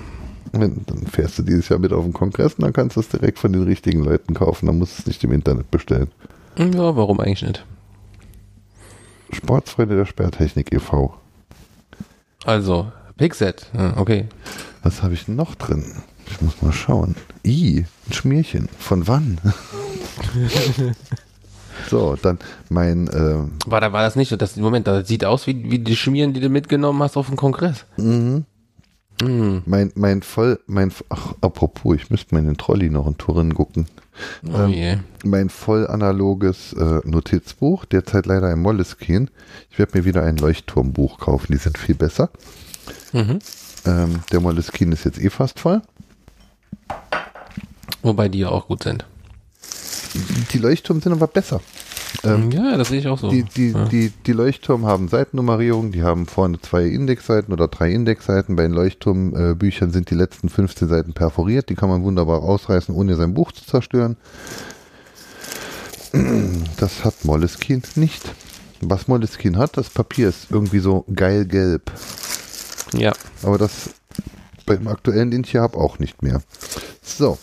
[0.61, 3.39] Dann fährst du dieses Jahr mit auf den Kongress und dann kannst du es direkt
[3.39, 4.67] von den richtigen Leuten kaufen.
[4.67, 6.11] Dann musst du es nicht im Internet bestellen.
[6.57, 7.65] Ja, warum eigentlich nicht?
[9.33, 11.15] Sportsfreunde der Sperrtechnik e.V.
[12.45, 14.27] Also, Pixet, ja, okay.
[14.83, 15.85] Was habe ich noch drin?
[16.27, 17.17] Ich muss mal schauen.
[17.45, 18.69] I, ein Schmierchen.
[18.79, 19.39] Von wann?
[21.91, 22.39] so, dann
[22.69, 24.37] mein, äh, War, da war das nicht so?
[24.37, 27.37] Das, Moment, das sieht aus wie, wie die Schmieren, die du mitgenommen hast auf dem
[27.37, 27.85] Kongress.
[27.97, 28.45] mhm.
[29.23, 29.63] Hm.
[29.67, 33.55] mein, mein voll, mein, ach, apropos, ich müsste mal in den Trolley noch in Turin
[33.55, 33.87] gucken.
[34.47, 34.97] Oh Ähm, je.
[35.25, 39.27] Mein voll analoges äh, Notizbuch, derzeit leider im Moleskine.
[39.71, 42.31] Ich werde mir wieder ein Leuchtturmbuch kaufen, die sind viel besser.
[43.13, 43.39] Mhm.
[43.87, 45.83] Ähm, der Moleskine ist jetzt eh fast voll.
[48.03, 49.05] Wobei die ja auch gut sind.
[50.53, 51.61] Die Leuchtturm sind aber besser.
[52.23, 53.29] Ähm, ja, das sehe ich auch so.
[53.29, 53.85] Die, die, ja.
[53.87, 58.57] die, die Leuchtturm haben Seitennummerierung, die haben vorne zwei Indexseiten oder drei Indexseiten.
[58.57, 63.17] Bei den Leuchtturmbüchern sind die letzten 15 Seiten perforiert, die kann man wunderbar ausreißen, ohne
[63.17, 64.17] sein Buch zu zerstören.
[66.79, 68.23] Das hat Moleskine nicht.
[68.81, 71.91] Was Moleskine hat, das Papier ist irgendwie so geil gelb.
[72.93, 73.13] ja.
[73.43, 73.91] Aber das
[74.67, 76.41] beim aktuellen, den ich hier habe, auch nicht mehr.
[77.03, 77.39] So,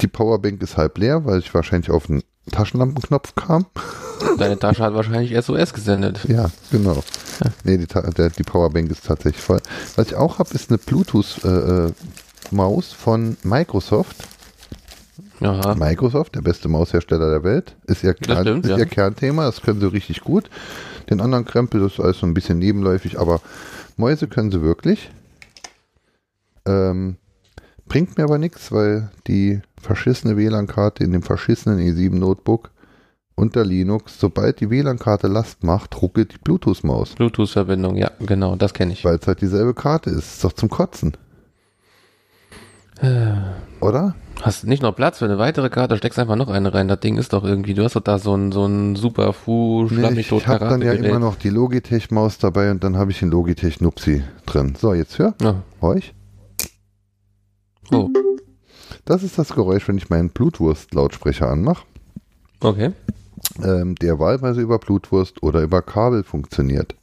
[0.00, 3.66] die Powerbank ist halb leer, weil ich wahrscheinlich auf den Taschenlampenknopf kam.
[4.38, 6.20] Deine Tasche hat wahrscheinlich SOS gesendet.
[6.28, 7.02] Ja, genau.
[7.64, 9.60] Nee, die, der, die Powerbank ist tatsächlich voll.
[9.96, 14.16] Was ich auch habe, ist eine Bluetooth-Maus von Microsoft.
[15.40, 15.74] Aha.
[15.74, 18.78] Microsoft, der beste Maushersteller der Welt, ist ihr, Kern, stimmt, ist ja.
[18.78, 19.46] ihr Kernthema.
[19.46, 20.48] Das können sie richtig gut.
[21.10, 23.40] Den anderen Krempel, das ist alles so ein bisschen nebenläufig, aber
[23.96, 25.10] Mäuse können sie wirklich.
[26.66, 27.16] Ähm,
[27.88, 32.70] bringt mir aber nichts, weil die verschissene WLAN-Karte in dem verschissenen E7 Notebook
[33.36, 37.16] unter Linux, sobald die WLAN-Karte Last macht, ruckelt die Bluetooth-Maus.
[37.16, 39.04] Bluetooth-Verbindung, ja, genau, das kenne ich.
[39.04, 40.34] Weil es halt dieselbe Karte ist.
[40.34, 41.16] Ist doch zum Kotzen.
[43.80, 44.14] Oder?
[44.40, 45.96] Hast nicht noch Platz für eine weitere Karte?
[45.96, 46.88] Steckst einfach noch eine rein.
[46.88, 49.88] Das Ding ist doch irgendwie, du hast doch da so ein, so ein super Fu,
[49.90, 53.30] Nee, ich habe dann ja immer noch die Logitech-Maus dabei und dann habe ich den
[53.30, 54.74] Logitech Nupsi drin.
[54.80, 55.34] So, jetzt hör.
[55.42, 55.56] Ja.
[55.80, 56.14] Euch.
[57.94, 58.10] Oh,
[59.04, 61.84] Das ist das Geräusch, wenn ich meinen Blutwurst-Lautsprecher anmache,
[62.60, 62.92] okay.
[63.62, 66.94] ähm, der wahlweise über Blutwurst oder über Kabel funktioniert.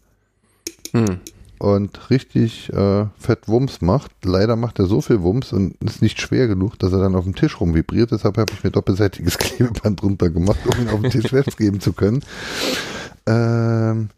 [0.92, 1.20] Hm.
[1.60, 4.12] Und richtig äh, fett Wumms macht.
[4.26, 7.24] Leider macht er so viel Wumms und ist nicht schwer genug, dass er dann auf
[7.24, 8.10] dem Tisch rumvibriert.
[8.12, 11.94] Deshalb habe ich mir doppelseitiges Klebeband drunter gemacht, um ihn auf dem Tisch festgeben zu
[11.94, 12.24] können.
[13.28, 14.10] Ähm,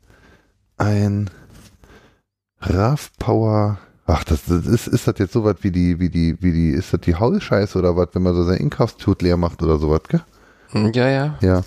[0.78, 1.30] ein
[2.62, 3.78] RAV Power.
[4.16, 6.94] Ach, das, das ist, ist das jetzt sowas wie die, wie die, wie die, ist
[6.94, 10.22] das die Haulscheiße oder was, wenn man so sein Inkaufstut leer macht oder sowas, gell?
[10.94, 11.36] Ja, ja.
[11.42, 11.64] Ja.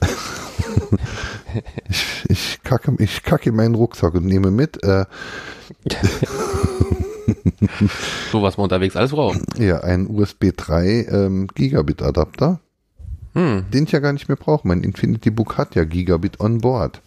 [1.88, 5.04] ich, ich, kacke, ich kacke in meinen Rucksack und nehme mit, äh,
[8.32, 9.38] So was man unterwegs alles braucht.
[9.58, 12.58] ja, einen USB 3 ähm, Gigabit Adapter,
[13.34, 13.64] Hm.
[13.72, 14.66] den ich ja gar nicht mehr brauche.
[14.66, 17.00] Mein Infinity Book hat ja Gigabit on board.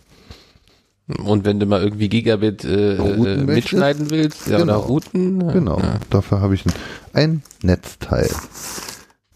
[1.18, 4.78] Und wenn du mal irgendwie Gigabit äh, äh, mitschneiden willst, ja, Genau.
[4.78, 5.42] oder Routen.
[5.42, 5.52] ja.
[5.52, 5.80] Genau.
[5.80, 6.00] Ja.
[6.10, 6.74] Dafür habe ich ein,
[7.14, 8.30] ein Netzteil.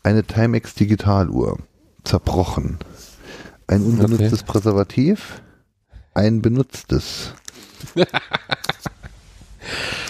[0.04, 1.58] Eine Timex Digitaluhr.
[2.04, 2.78] Zerbrochen.
[3.68, 5.42] Ein unbenutztes Präservativ.
[6.14, 7.34] Ein benutztes.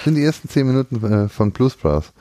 [0.04, 2.12] sind die ersten zehn Minuten äh, von Brass.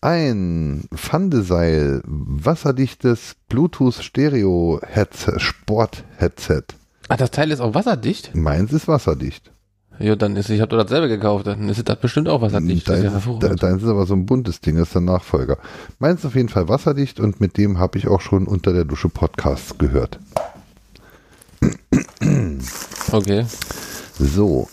[0.00, 6.62] Ein Pfandeseil, wasserdichtes Bluetooth Stereo Headset, Sport Headset.
[7.08, 8.34] Ah, das Teil ist auch wasserdicht?
[8.34, 9.50] Meins ist wasserdicht.
[9.98, 12.86] Ja, dann ist, ich habe doch dasselbe gekauft, dann ist das bestimmt auch wasserdicht.
[12.86, 15.56] Das ist ja Deins, deins ist aber so ein buntes Ding, das ist der Nachfolger.
[15.98, 18.84] Meins ist auf jeden Fall wasserdicht und mit dem habe ich auch schon unter der
[18.84, 20.18] Dusche Podcasts gehört.
[23.12, 23.46] Okay.
[24.18, 24.68] So,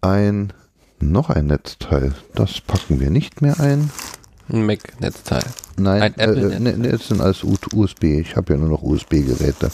[0.00, 0.52] ein
[1.00, 2.12] Noch ein Netzteil.
[2.34, 3.90] Das packen wir nicht mehr ein.
[4.50, 5.44] Ein Mac-Netzteil.
[5.76, 8.04] Nein, Ein äh, Apple äh, ne, Netz sind als U- USB.
[8.04, 9.70] Ich habe ja nur noch USB-Geräte.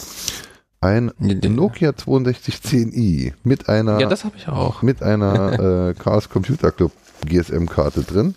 [0.85, 4.83] Ein Nokia 6210i mit einer Ja, das habe ich auch.
[4.83, 6.93] mit einer äh, Chaos Computer Club
[7.27, 8.35] GSM-Karte drin.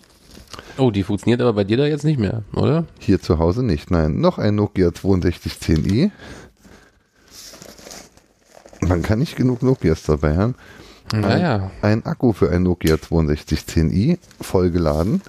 [0.78, 2.86] Oh, die funktioniert aber bei dir da jetzt nicht mehr, oder?
[3.00, 3.92] Hier zu Hause nicht.
[3.92, 6.12] Nein, noch ein Nokia 6210i.
[8.80, 10.56] Man kann nicht genug Nokias dabei haben.
[11.12, 11.72] Naja.
[11.82, 15.22] Ein Akku für ein Nokia 6210i, vollgeladen.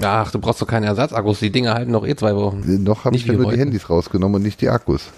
[0.00, 1.40] Ach, du brauchst doch keine Ersatzakkus.
[1.40, 2.84] Die Dinger halten noch eh zwei Wochen.
[2.84, 3.58] Noch habe ich ja nur die.
[3.58, 5.10] Handys rausgenommen und nicht die Akkus.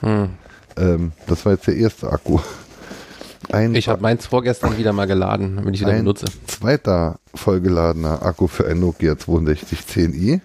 [0.00, 0.28] Hm.
[0.80, 2.38] Ähm, das war jetzt der erste Akku.
[3.52, 6.26] Ein, Ich habe meins vorgestern wieder mal geladen, damit ich wieder ein benutze.
[6.46, 10.40] zweiter vollgeladener Akku für ein Nokia 6210i.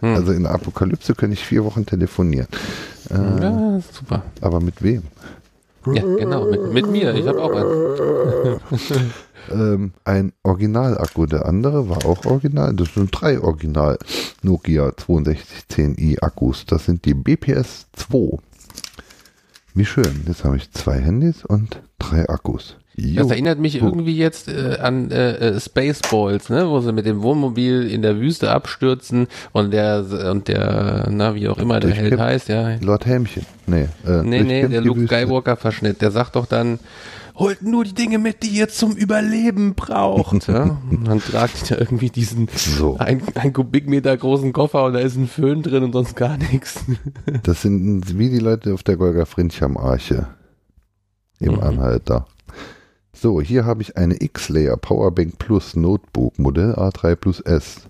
[0.00, 0.14] Hm.
[0.14, 2.48] Also in der Apokalypse kann ich vier Wochen telefonieren.
[3.10, 4.22] Äh, Ja, super.
[4.40, 5.02] Aber mit wem?
[5.86, 6.46] Ja, genau.
[6.46, 7.14] Mit, mit mir.
[7.14, 8.60] Ich habe auch einen.
[9.50, 11.24] Ähm, ein Original-Akku.
[11.26, 12.74] Der andere war auch original.
[12.74, 13.98] Das sind drei Original
[14.42, 16.66] Nokia 6210i Akkus.
[16.66, 18.38] Das sind die BPS 2.
[19.74, 20.24] Wie schön.
[20.26, 22.76] Jetzt habe ich zwei Handys und drei Akkus.
[22.96, 23.22] Jo.
[23.22, 27.22] Das erinnert mich irgendwie jetzt äh, an äh, äh, Spaceballs, ne, wo sie mit dem
[27.22, 32.18] Wohnmobil in der Wüste abstürzen und der und der, na wie auch immer der Held
[32.18, 32.76] heißt, ja.
[32.80, 33.46] Lord Helmchen.
[33.66, 35.16] Nee, äh, Nee, nee, der Luke Wüste.
[35.16, 36.78] Skywalker Verschnitt, der sagt doch dann,
[37.40, 40.46] holt nur die Dinge mit, die ihr zum Überleben braucht.
[40.48, 40.78] Ja?
[40.90, 42.96] Und dann tragt er irgendwie diesen So.
[42.98, 46.84] ein, ein Kubikmeter großen Koffer und da ist ein Föhn drin und sonst gar nichts.
[47.42, 50.28] Das sind wie die Leute auf der Golga Frincham Arche.
[51.40, 51.60] Im Mhm.
[51.60, 52.26] Anhalter.
[53.12, 57.82] So, hier habe ich eine X-Layer Powerbank Plus Notebook Modell A3 Plus S.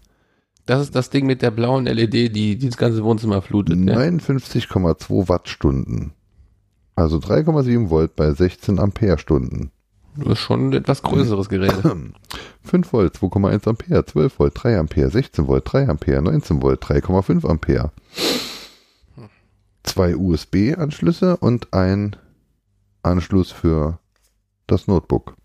[0.67, 3.77] Das ist das Ding mit der blauen LED, die, die das ganze Wohnzimmer flutet.
[3.89, 3.97] Ja?
[3.97, 6.13] 59,2 Wattstunden.
[7.01, 9.71] Also 3,7 Volt bei 16 Ampere-Stunden.
[10.17, 11.73] Das ist schon ein etwas größeres Gerät.
[12.63, 17.49] 5 Volt, 2,1 Ampere, 12 Volt, 3 Ampere, 16 Volt, 3 Ampere, 19 Volt, 3,5
[17.49, 17.91] Ampere.
[19.83, 22.17] Zwei USB-Anschlüsse und ein
[23.03, 23.99] Anschluss für
[24.67, 25.37] das Notebook.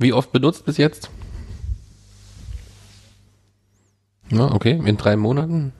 [0.00, 1.10] Wie oft benutzt bis jetzt?
[4.30, 5.72] Ja, okay, in drei Monaten.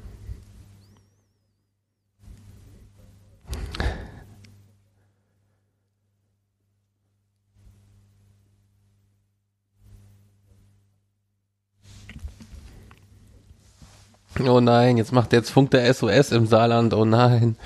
[14.44, 16.92] Oh nein, jetzt macht jetzt funkt der SOS im Saarland.
[16.94, 17.56] Oh nein.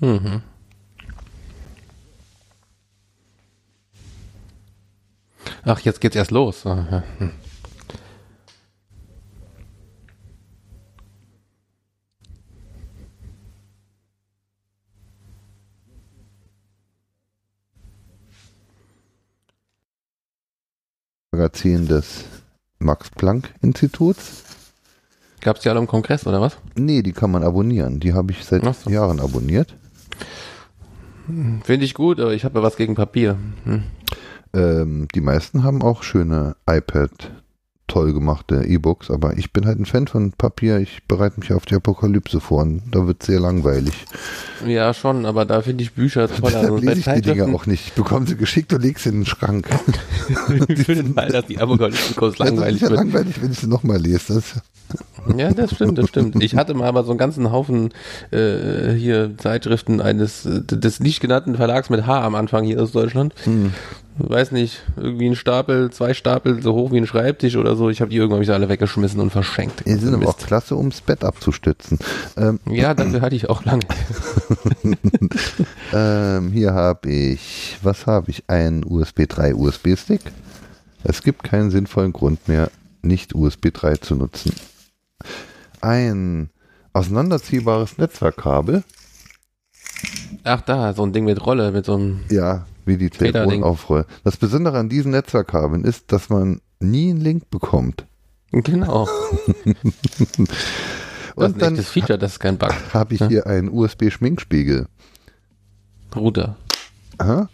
[0.00, 0.49] Mhm.
[5.64, 6.66] Ach, jetzt geht's erst los.
[6.66, 7.02] Ah.
[7.18, 7.32] Hm.
[21.32, 22.24] Magazin des
[22.80, 24.44] Max-Planck-Instituts.
[25.40, 26.58] Gab's die alle im Kongress oder was?
[26.74, 27.98] Nee, die kann man abonnieren.
[27.98, 28.90] Die habe ich seit so.
[28.90, 29.74] Jahren abonniert.
[31.64, 33.38] Finde ich gut, aber ich habe ja was gegen Papier.
[33.64, 33.84] Hm.
[34.54, 37.10] Ähm, die meisten haben auch schöne iPad
[37.86, 40.78] toll gemachte E-Books, aber ich bin halt ein Fan von Papier.
[40.78, 43.94] Ich bereite mich auf die Apokalypse vor und da wird sehr langweilig.
[44.64, 46.40] Ja, schon, aber da finde ich Bücher toller.
[46.52, 47.88] Deshalb Also lese ich die Dinger auch nicht.
[47.88, 49.66] Ich bekomme sie geschickt und lege sie in den Schrank.
[50.76, 53.00] für den Fall, dass die Apokalypse-Kurs Ja, das langweilig ist ja wird.
[53.00, 54.34] langweilig, wenn ich sie nochmal lese.
[54.34, 54.54] Das,
[55.36, 56.40] Ja, das stimmt, das stimmt.
[56.42, 57.90] Ich hatte mal aber so einen ganzen Haufen
[58.30, 62.92] äh, hier Zeitschriften eines äh, des nicht genannten Verlags mit H am Anfang hier aus
[62.92, 63.34] Deutschland.
[63.42, 63.72] hm.
[64.18, 67.88] Weiß nicht, irgendwie ein Stapel, zwei Stapel so hoch wie ein Schreibtisch oder so.
[67.88, 69.84] Ich habe die irgendwann hab ich alle weggeschmissen und verschenkt.
[69.86, 71.98] Die sind aber auch klasse, ums Bett abzustützen.
[72.36, 73.82] Ähm, Ja, dafür hatte ich auch lange.
[75.92, 78.44] ähm, hier habe ich, was habe ich?
[78.48, 80.20] Ein USB 3 USB-Stick.
[81.02, 82.70] Es gibt keinen sinnvollen Grund mehr,
[83.02, 84.54] nicht USB 3 zu nutzen.
[85.80, 86.50] Ein
[86.92, 88.84] auseinanderziehbares Netzwerkkabel.
[90.44, 92.20] Ach da, so ein Ding mit Rolle, mit so einem.
[92.30, 93.50] Ja, wie die Federding.
[93.50, 94.06] Telefonaufroll.
[94.24, 98.06] Das Besondere an diesen Netzwerkkabeln ist, dass man nie einen Link bekommt.
[98.52, 99.08] Genau.
[101.36, 102.74] Das Und ein dann Feature, das ist kein Bug.
[102.92, 104.86] habe ich hier einen USB-Schminkspiegel.
[106.14, 106.56] Router.
[107.18, 107.48] Aha.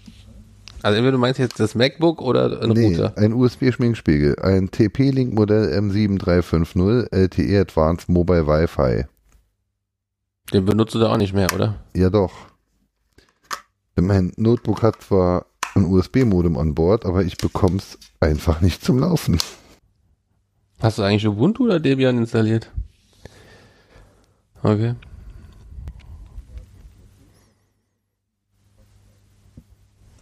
[0.82, 3.12] Also entweder du meinst jetzt das MacBook oder ein Nee, Router.
[3.18, 4.38] ein USB-Schminkspiegel.
[4.40, 9.04] Ein TP-Link-Modell M7350 LTE Advanced Mobile Wi-Fi.
[10.52, 11.76] Den benutzt du da auch nicht mehr, oder?
[11.94, 12.32] Ja doch.
[13.98, 18.98] Mein Notebook hat zwar ein USB-Modem an Bord, aber ich bekomme es einfach nicht zum
[18.98, 19.38] Laufen.
[20.80, 22.70] Hast du eigentlich Ubuntu oder Debian installiert?
[24.62, 24.94] Okay.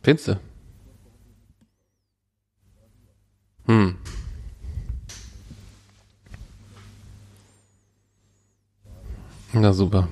[0.03, 0.41] Findest du?
[3.66, 3.97] Hm.
[9.53, 10.09] Na super.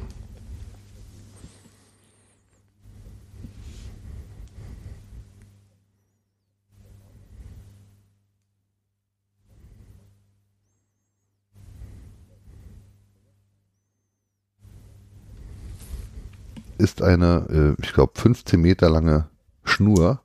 [16.82, 19.28] Ist eine, äh, ich glaube, 15 Meter lange
[19.62, 20.20] Schnur,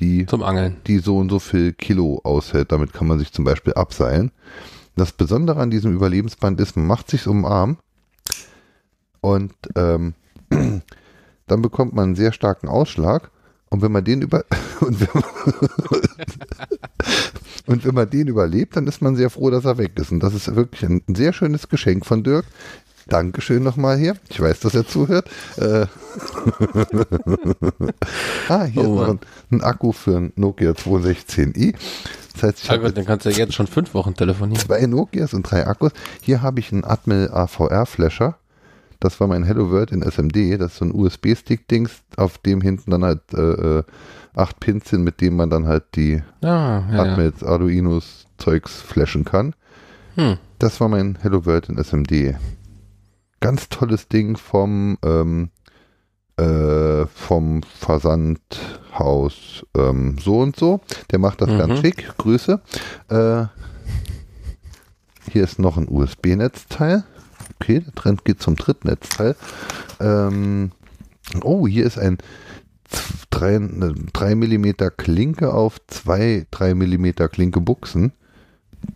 [0.00, 0.78] die, Zum Angeln.
[0.88, 2.72] die so und so viel Kilo aushält.
[2.72, 4.32] Damit kann man sich zum Beispiel abseilen.
[4.96, 7.78] Das Besondere an diesem Überlebensband ist, man macht sich um den Arm
[9.20, 10.14] und ähm,
[11.46, 13.30] dann bekommt man einen sehr starken Ausschlag.
[13.68, 14.44] Und wenn man den über
[14.80, 15.22] und wenn,
[17.66, 20.10] und wenn man den überlebt, dann ist man sehr froh, dass er weg ist.
[20.10, 22.44] Und das ist wirklich ein sehr schönes Geschenk von Dirk.
[23.08, 24.16] Dankeschön nochmal hier.
[24.28, 25.28] Ich weiß, dass er zuhört.
[25.58, 25.86] Äh
[28.48, 29.20] ah, hier Oh ist noch ein,
[29.52, 31.74] ein Akku für ein Nokia 216i.
[32.34, 34.60] Das heißt, ich Gott, dann kannst du ja jetzt schon fünf Wochen telefonieren.
[34.60, 35.92] zwei Nokias und drei Akkus.
[36.20, 38.36] Hier habe ich einen Atmel AVR-Flasher.
[39.00, 40.60] Das war mein Hello World in SMD.
[40.60, 43.82] Das ist so ein USB-Stick-Dings, auf dem hinten dann halt äh, äh,
[44.34, 47.02] acht Pins sind, mit denen man dann halt die Ah, ja, ja.
[47.02, 49.54] Atmels, Arduinos Zeugs flashen kann.
[50.16, 50.38] Hm.
[50.58, 52.34] Das war mein Hello World in SMD.
[53.40, 55.50] Ganz tolles Ding vom, ähm,
[56.38, 60.80] äh, vom Versandhaus ähm, so und so.
[61.10, 61.58] Der macht das Mhm.
[61.58, 62.12] ganz schick.
[62.18, 62.60] Grüße.
[63.08, 63.44] Äh,
[65.30, 67.04] hier ist noch ein USB-Netzteil.
[67.60, 69.34] Okay, der Trend geht zum Drittnetzteil.
[70.00, 70.72] Ähm,
[71.42, 72.18] oh, hier ist ein
[73.30, 74.66] 3, 3 mm
[74.96, 78.12] Klinke auf zwei 3 mm Klinke Buchsen.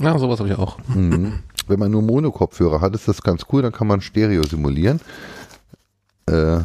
[0.00, 0.78] Ja, sowas habe ich auch.
[0.88, 1.40] Mhm.
[1.70, 5.00] Wenn man nur Monokopfhörer hat, ist das ganz cool, dann kann man Stereo simulieren.
[6.26, 6.58] Äh,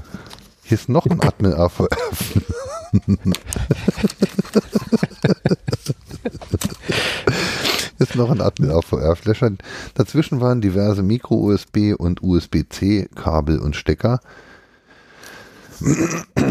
[0.63, 1.19] hier ist noch ein.
[7.97, 9.51] Hier ist noch ein Atmel AVR-Flasher.
[9.93, 14.19] Dazwischen waren diverse Micro-USB und USB-C-Kabel und Stecker.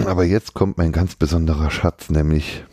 [0.06, 2.64] Aber jetzt kommt mein ganz besonderer Schatz, nämlich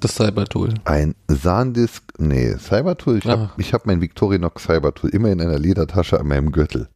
[0.00, 0.74] Das Cybertool.
[0.84, 3.18] ein SanDisk, nee, Cybertool.
[3.18, 3.62] Ich habe Ah.
[3.72, 6.88] hab mein Victorinox Cybertool immer in einer Ledertasche an meinem Gürtel.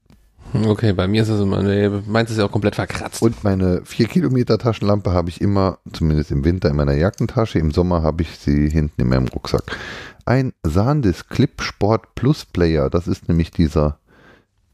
[0.53, 3.23] Hm, Okay, bei mir ist es immer, nee, meins ist ja auch komplett verkratzt.
[3.23, 7.59] Und meine 4 Kilometer Taschenlampe habe ich immer, zumindest im Winter, in meiner Jackentasche.
[7.59, 9.63] Im Sommer habe ich sie hinten in meinem Rucksack.
[10.27, 13.99] Ein SanDisk Clip Sport Plus Player, das ist nämlich dieser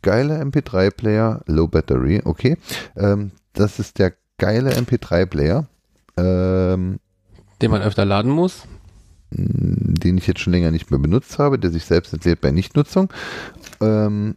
[0.02, 2.56] geile MP3-Player, Low Battery, okay.
[2.96, 5.66] Ähm, das ist der geile MP3-Player,
[6.16, 6.98] ähm,
[7.62, 8.62] den man öfter laden muss.
[9.30, 13.12] den ich jetzt schon länger nicht mehr benutzt habe, der sich selbst entlädt bei Nichtnutzung.
[13.80, 14.36] Ähm,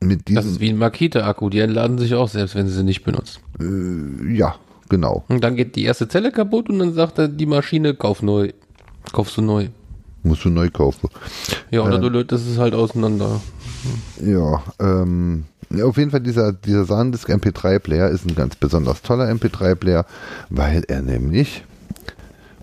[0.00, 2.82] mit Das ist diesem, wie ein Makita-Akku, die entladen sich auch selbst, wenn sie sie
[2.84, 3.40] nicht benutzt.
[3.60, 4.56] äh, ja,
[4.88, 5.24] genau.
[5.28, 8.52] Und dann geht die erste Zelle kaputt und dann sagt er, die Maschine, kauf neu.
[9.12, 9.68] Kaufst du neu.
[10.22, 11.08] Musst du neu kaufen.
[11.70, 12.02] Ja, oder Ähm.
[12.02, 13.40] du lötest es halt auseinander.
[14.20, 15.44] Ja, ähm,
[15.82, 20.04] auf jeden Fall dieser, dieser SanDisk MP3-Player ist ein ganz besonders toller MP3-Player,
[20.48, 21.64] weil er nämlich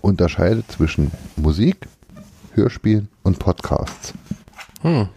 [0.00, 1.88] unterscheidet zwischen Musik,
[2.54, 4.14] Hörspielen und Podcasts.
[4.82, 5.08] Hm.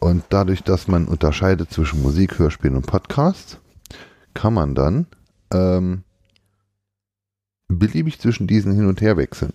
[0.00, 3.58] Und dadurch, dass man unterscheidet zwischen Musik, Hörspielen und Podcasts,
[4.34, 5.06] kann man dann
[5.52, 6.02] ähm,
[7.68, 9.52] beliebig zwischen diesen hin und her wechseln.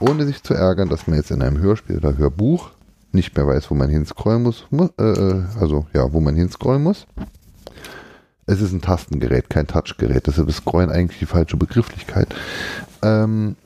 [0.00, 2.70] Ohne sich zu ärgern, dass man jetzt in einem Hörspiel oder Hörbuch
[3.12, 4.66] nicht mehr weiß, wo man hinscrollen muss.
[4.70, 7.06] mu- Äh, äh, also ja, wo man hinscrollen muss.
[8.46, 10.26] Es ist ein Tastengerät, kein Touchgerät.
[10.26, 12.34] Deshalb ist Scrollen eigentlich die falsche Begrifflichkeit.
[13.02, 13.56] Ähm,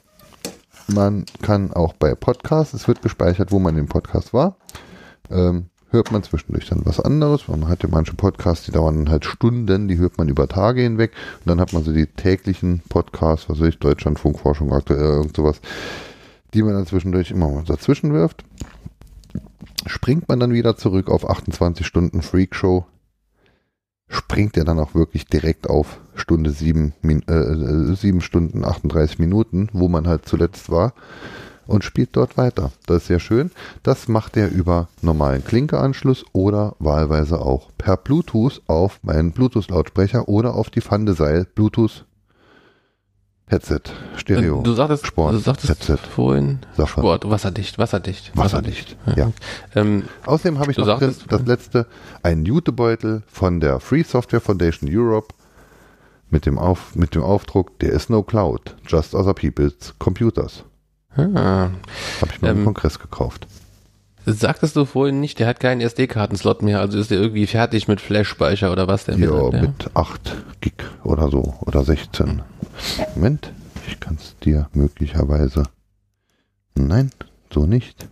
[0.89, 4.57] man kann auch bei Podcasts, es wird gespeichert, wo man im Podcast war
[5.31, 7.49] ähm, hört man zwischendurch dann was anderes.
[7.49, 11.13] Man hat ja manche Podcasts, die dauern halt Stunden, die hört man über Tage hinweg.
[11.41, 15.37] Und dann hat man so die täglichen Podcasts, was weiß ich, Deutschlandfunk, Forschung, aktuell, irgend
[15.37, 15.61] sowas,
[16.55, 18.45] die man dann zwischendurch immer mal dazwischen wirft.
[19.87, 22.87] Springt man dann wieder zurück auf 28 Stunden Freakshow,
[24.09, 29.19] springt er dann auch wirklich direkt auf Stunde 7, Min äh, äh, 7 Stunden 38
[29.19, 30.93] Minuten, wo man halt zuletzt war
[31.67, 32.73] und spielt dort weiter.
[32.87, 33.51] Das ist sehr schön.
[33.83, 40.55] Das macht er über normalen Klinkeanschluss oder wahlweise auch per Bluetooth auf meinen Bluetooth-Lautsprecher oder
[40.55, 42.05] auf die Fandeseil Bluetooth
[43.53, 43.81] Headset,
[44.17, 47.01] Stereo, Äh, du sagtest, Sport, du sagtest Headset, vorhin Sache.
[47.01, 49.31] Sport, wasserdicht, wasserdicht, Wasserdicht, ja.
[49.75, 51.87] Ähm, Außerdem habe ich noch sagtest- das letzte,
[52.23, 55.35] einen Jutebeutel von der Free Software Foundation Europe
[56.31, 60.65] mit dem, Auf, mit dem Aufdruck, there is no cloud, just other people's computers.
[61.17, 61.23] ah,
[62.23, 63.47] Habe ich mir im Ähm, Kongress gekauft.
[64.27, 68.01] Sagtest du vorhin nicht, der hat keinen SD-Kartenslot mehr, also ist der irgendwie fertig mit
[68.01, 72.43] Flash-Speicher oder was der Ja, mit hat, mit 8 Gig oder so, oder 16.
[73.15, 73.53] Moment,
[73.87, 75.65] ich kann es dir möglicherweise.
[76.75, 77.11] Nein,
[77.53, 78.09] so nicht.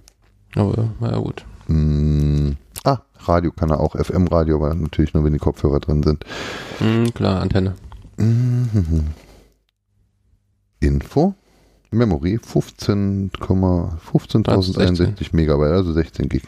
[0.54, 1.44] Aber, na gut.
[1.66, 6.24] Hm, ah, Radio kann er auch, FM-Radio, aber natürlich nur, wenn die Kopfhörer drin sind.
[6.78, 7.74] Hm, klar, Antenne.
[8.16, 9.06] Mhm.
[10.80, 11.34] Info.
[11.90, 16.42] Memory 15,- 15.061 Megabyte, also 16 Gig.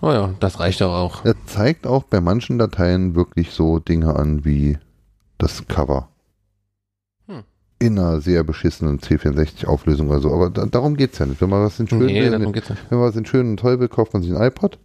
[0.00, 1.24] Oh ja, das reicht doch auch.
[1.24, 4.78] Er zeigt auch bei manchen Dateien wirklich so Dinge an wie
[5.38, 6.08] das Cover.
[7.26, 7.42] Hm.
[7.78, 10.32] In einer sehr beschissenen C64-Auflösung oder so.
[10.32, 11.40] Aber da, darum geht es ja nicht.
[11.40, 12.32] Wenn man was in schön Nee, nicht.
[12.32, 14.78] wenn man was in schön und toll will, kauft man sich ein iPod.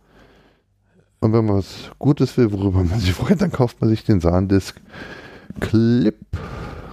[1.19, 4.21] Und wenn man was Gutes will, worüber man sich freut, dann kauft man sich den
[4.21, 4.80] Sahndisk
[5.59, 6.15] Clip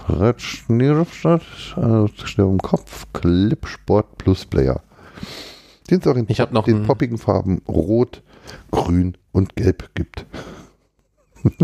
[0.08, 1.42] Ratschnirfstadt,
[1.76, 4.80] also schnell im Kopf, Clip Sport Plus Player.
[5.90, 8.22] Den es auch in noch den poppigen Farben Rot,
[8.70, 10.26] Grün und Gelb gibt.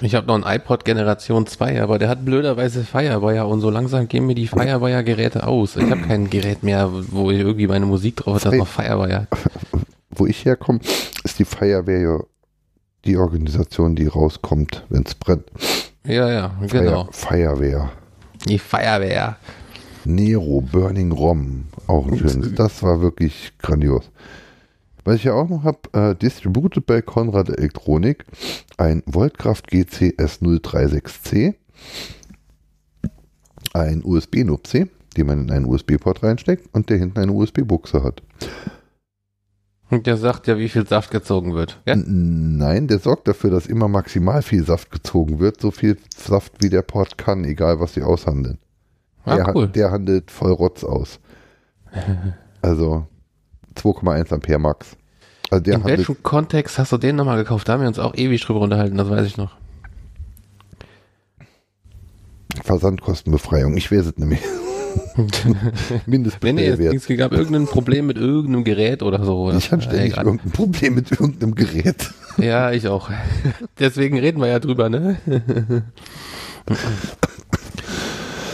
[0.00, 4.06] Ich habe noch einen iPod Generation 2, aber der hat blöderweise Firewire und so langsam
[4.06, 5.74] gehen mir die Firewire-Geräte aus.
[5.74, 9.26] Ich habe kein Gerät mehr, wo ich irgendwie meine Musik drauf hat, das noch Firewire.
[10.10, 10.80] Wo ich herkomme,
[11.24, 11.44] ist die
[11.98, 12.20] ja
[13.08, 15.50] die Organisation, die rauskommt, wenn es brennt.
[16.04, 17.08] Ja, ja, genau.
[17.10, 17.90] Feuerwehr.
[18.46, 19.36] Die Firewire.
[20.04, 22.54] Nero, Burning Rom, auch ein schönes.
[22.54, 24.10] Das war wirklich grandios.
[25.04, 28.24] Was ich ja auch noch habe, äh, distributed bei Konrad Elektronik,
[28.76, 31.54] ein Voltkraft GC S036C,
[33.72, 38.22] ein USB-NUPC, den man in einen USB-Port reinsteckt und der hinten eine USB-Buchse hat.
[39.90, 41.80] Und der sagt ja, wie viel Saft gezogen wird.
[41.86, 46.52] N- Nein, der sorgt dafür, dass immer maximal viel Saft gezogen wird, so viel Saft
[46.62, 48.58] wie der Port kann, egal was sie aushandeln.
[49.24, 49.68] der, Ah, hat- cool.
[49.68, 51.18] der handelt voll Rotz aus.
[52.60, 53.06] Also
[53.76, 54.96] 2,1 Ampere Max.
[55.48, 57.68] Also der In welchem Kontext hast du den nochmal gekauft?
[57.68, 59.56] Da haben wir uns auch ewig drüber unterhalten, das weiß ich noch.
[62.64, 63.76] Versandkostenbefreiung.
[63.76, 64.40] Ich weiß es nämlich.
[65.16, 67.18] Nee, nee, es Mindestbestellwert.
[67.18, 69.50] gab irgendein Problem mit irgendeinem Gerät oder so.
[69.50, 70.24] ich Das- ständig egal.
[70.26, 72.10] irgendein Problem mit irgendeinem Gerät.
[72.38, 73.10] Ja, ich auch.
[73.78, 75.16] Deswegen reden wir ja drüber, ne?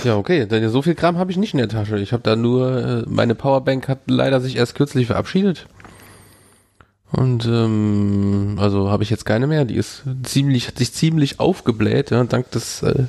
[0.05, 0.47] ja, okay.
[0.47, 1.99] Denn so viel Kram habe ich nicht in der Tasche.
[1.99, 5.67] Ich habe da nur, äh, meine Powerbank hat leider sich erst kürzlich verabschiedet.
[7.13, 9.65] Und ähm, also habe ich jetzt keine mehr.
[9.65, 13.05] Die ist ziemlich, hat sich ziemlich aufgebläht, ja, dank des äh,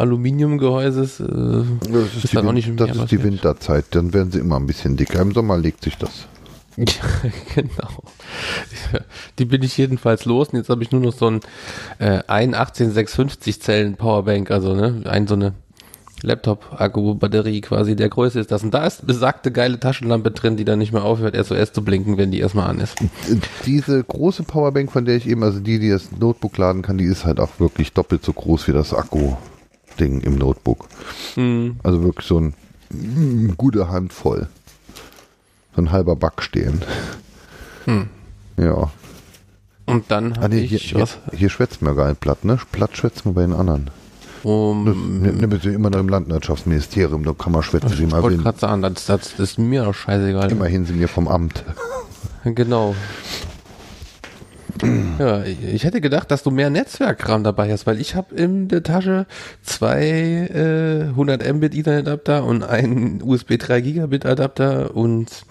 [0.00, 1.20] Aluminiumgehäuses.
[1.20, 3.22] Äh, Das ist, Ist die, auch nicht das ist die.
[3.22, 3.86] Winterzeit.
[3.92, 5.20] Dann werden sie immer ein bisschen dicker.
[5.20, 6.26] Im Sommer legt sich das.
[6.76, 6.86] Ja,
[7.54, 8.04] genau.
[9.38, 11.40] Die bin ich jedenfalls los und jetzt habe ich nur noch so ein
[11.98, 15.52] äh, ein 18650 Zellen Powerbank, also ne, ein so eine
[16.22, 18.62] Laptop-Akku-Batterie quasi der Größe ist das.
[18.62, 22.16] Und da ist besagte geile Taschenlampe drin, die dann nicht mehr aufhört, SOS zu blinken,
[22.18, 22.96] wenn die erstmal an ist.
[23.66, 27.04] Diese große Powerbank, von der ich eben, also die, die das Notebook laden kann, die
[27.04, 28.94] ist halt auch wirklich doppelt so groß wie das
[29.90, 30.88] Akku-Ding im Notebook.
[31.34, 31.76] Hm.
[31.82, 32.54] Also wirklich so ein
[32.90, 34.48] mm, gute Handvoll.
[35.74, 36.82] So ein halber Back stehen.
[37.84, 38.08] Hm.
[38.56, 38.90] Ja.
[39.86, 42.44] Und dann Ah, habe nee, hier, ich hier, was hier schwätzt man gar nicht platt,
[42.44, 42.58] ne?
[42.72, 43.90] Platt schwätzt man bei den anderen.
[44.44, 44.84] um,
[45.22, 48.38] Ne, ne, wir sind immer noch im Landwirtschaftsministerium, da kann man schwätzen, wie ich wollte
[48.38, 50.50] gerade sagen, das, das ist mir doch scheißegal.
[50.52, 51.64] Immerhin sind wir vom Amt.
[52.44, 52.94] Genau.
[55.18, 58.82] Ja, ich hätte gedacht, dass du mehr Netzwerkkram dabei hast, weil ich habe in der
[58.82, 59.26] Tasche
[59.62, 60.02] zwei
[60.52, 65.44] äh, 100 Mbit Ethernet Adapter und einen USB 3 Gigabit Adapter und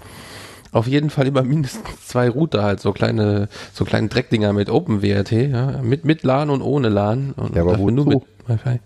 [0.71, 5.31] auf jeden Fall immer mindestens zwei Router halt, so kleine, so kleine Dreckdinger mit OpenWRT,
[5.31, 7.33] ja, mit, mit LAN und ohne LAN.
[7.33, 8.23] Und Ja, aber dafür nur wozu?
[8.47, 8.79] mit Wi-Fi.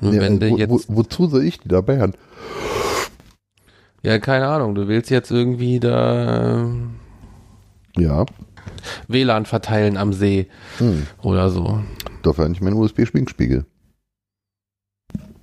[0.00, 2.14] Ja, wenn wo, jetzt, wo, wozu soll ich die dabei haben?
[4.02, 6.66] ja, keine Ahnung, du willst jetzt irgendwie da
[7.96, 8.26] Ja,
[9.08, 10.46] WLAN verteilen am See
[10.78, 11.06] hm.
[11.22, 11.80] oder so.
[12.22, 13.64] dafür nicht meinen USB-Schwingspiegel.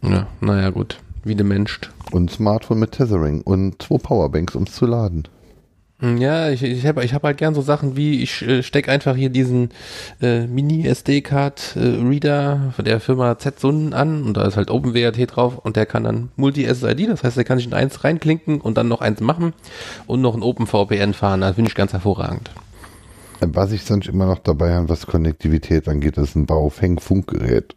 [0.04, 1.00] Ja, naja, gut.
[1.24, 1.80] Wie der Mensch.
[2.12, 5.28] Und ein Smartphone mit Tethering und zwei Powerbanks, um es zu laden.
[6.02, 8.90] Hm, Ja, ich, ich habe ich hab halt gern so Sachen wie, ich äh, steck
[8.90, 9.70] einfach hier diesen
[10.20, 15.86] äh, Mini-SD-Card-Reader von der Firma Zsun an und da ist halt OpenWRT drauf und der
[15.86, 19.22] kann dann Multi-SSID, das heißt, der kann sich in eins reinklinken und dann noch eins
[19.22, 19.54] machen
[20.08, 21.42] und noch ein OpenVPN fahren.
[21.42, 22.50] Das finde ich ganz hervorragend.
[23.42, 27.76] Was ich sonst immer noch dabei habe, was Konnektivität angeht, ist ein Baofeng-Funkgerät.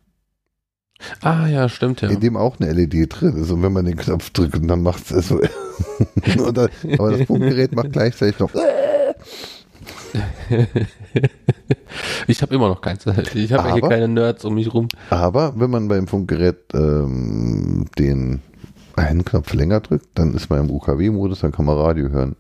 [1.23, 2.09] Ah ja, stimmt ja.
[2.09, 3.51] in dem auch eine LED drin ist.
[3.51, 5.41] Und wenn man den Knopf drückt, dann macht es so.
[6.53, 8.51] Dann- aber das Funkgerät macht gleichzeitig noch.
[12.27, 13.05] Ich habe immer noch keins.
[13.35, 14.89] Ich habe hier keine Nerds um mich rum.
[15.11, 18.41] Aber wenn man beim Funkgerät ähm, den
[18.97, 22.37] einen Knopf länger drückt, dann ist man im UKW-Modus, dann kann man Radio hören.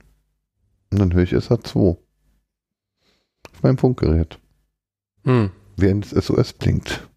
[0.92, 1.96] Und dann höre ich SA2.
[3.64, 4.38] Meinem Funkgerät.
[5.24, 5.50] Hm.
[5.76, 7.08] Während das SOS blinkt.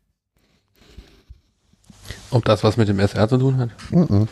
[2.32, 3.70] Ob das was mit dem SR zu tun hat?
[3.91, 4.28] Mhm.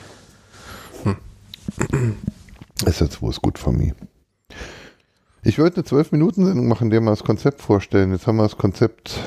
[1.03, 2.15] Hm.
[2.79, 3.93] SA2 ist gut für mich.
[5.43, 8.11] Ich wollte eine 12-Minuten-Sendung machen, in der wir das Konzept vorstellen.
[8.11, 9.19] Jetzt haben wir das Konzept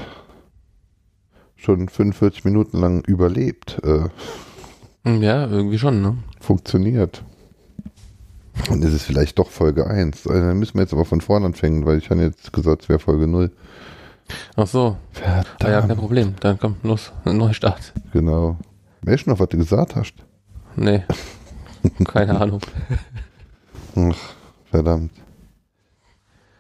[1.57, 3.78] schon 45 Minuten lang überlebt.
[3.84, 4.09] Äh,
[5.05, 6.16] Hm, Ja, irgendwie schon, ne?
[6.41, 7.22] funktioniert.
[8.70, 10.26] Und ist es vielleicht doch Folge 1.
[10.26, 12.88] Also dann müssen wir jetzt aber von vorne anfangen, weil ich habe jetzt gesagt, es
[12.88, 13.50] wäre Folge 0.
[14.56, 14.96] Ach so.
[15.12, 15.46] Verdammt.
[15.62, 16.34] Ah ja, kein Problem.
[16.40, 17.12] Dann komm, los.
[17.24, 17.92] Neustart.
[18.12, 18.59] Genau.
[19.02, 20.14] Weißt du noch, was du gesagt hast?
[20.76, 21.02] Nee.
[22.04, 22.61] Keine Ahnung.
[23.96, 24.16] Ach,
[24.70, 25.12] verdammt.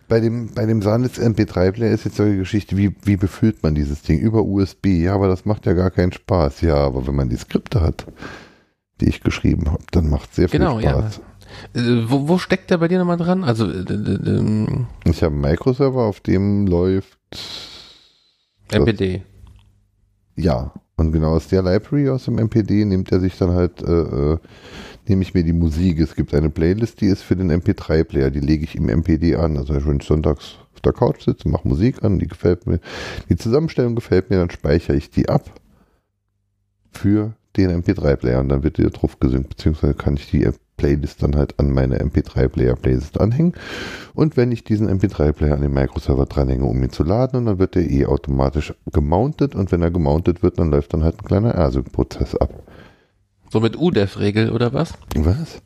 [0.08, 4.00] Bei dem, bei dem Sanitz MP3-Player ist jetzt solche Geschichte, wie, wie befüllt man dieses
[4.02, 4.18] Ding?
[4.18, 4.86] Über USB.
[4.86, 6.62] Ja, aber das macht ja gar keinen Spaß.
[6.62, 8.06] Ja, aber wenn man die Skripte hat,
[9.00, 10.90] die ich geschrieben habe, dann macht sehr viel Genau, ja.
[10.90, 11.18] Spaß.
[11.18, 11.20] Äh,
[11.74, 13.44] wo, wo steckt der bei dir nochmal dran?
[13.44, 17.18] Also, äh, d- ähm, Ich habe einen Microserver, auf dem läuft
[18.70, 19.22] MPD.
[20.36, 23.92] Ja, und genau aus der Library aus dem MPD nimmt er sich dann halt, äh,
[24.32, 24.38] äh,
[25.08, 25.98] nehme ich mir die Musik.
[26.00, 29.56] Es gibt eine Playlist, die ist für den MP3-Player, die lege ich im MPD an.
[29.56, 32.78] Also wenn ich sonntags auf der Couch sitze, mache Musik an, die gefällt mir,
[33.28, 35.50] die Zusammenstellung gefällt mir, dann speichere ich die ab
[36.92, 41.22] für den MP3-Player und dann wird die da drauf gesynkt, beziehungsweise kann ich die Playlist
[41.22, 43.52] dann halt an meine MP3-Player-Playlist anhängen.
[44.14, 47.58] Und wenn ich diesen MP3-Player an den Microserver dranhänge, um ihn zu laden, und dann
[47.58, 51.24] wird der eh automatisch gemountet und wenn er gemountet wird, dann läuft dann halt ein
[51.24, 52.62] kleiner ASIC-Prozess ab.
[53.50, 54.94] So mit UDEF-Regel oder was?
[55.16, 55.60] Was?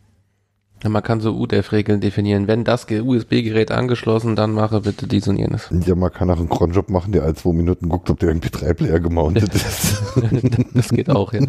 [0.83, 2.49] Ja, man kann so UDEF-Regeln definieren.
[2.49, 5.71] Wenn das Ge- USB-Gerät angeschlossen, dann mache bitte dies und jenes.
[5.87, 8.99] Ja, man kann auch einen Cronjob machen, der alle zwei Minuten guckt, ob der MP3-Player
[8.99, 10.03] gemountet ist.
[10.75, 11.41] das geht auch, ja.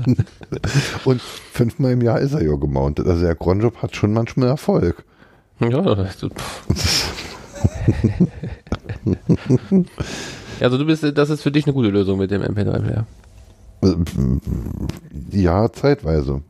[1.06, 3.08] Und fünfmal im Jahr ist er ja gemountet.
[3.08, 5.04] Also der Cronjob hat schon manchmal Erfolg.
[5.60, 6.18] Ja, das,
[10.60, 13.06] also du bist, das ist für dich eine gute Lösung mit dem MP3-Player.
[15.32, 16.42] Ja, zeitweise.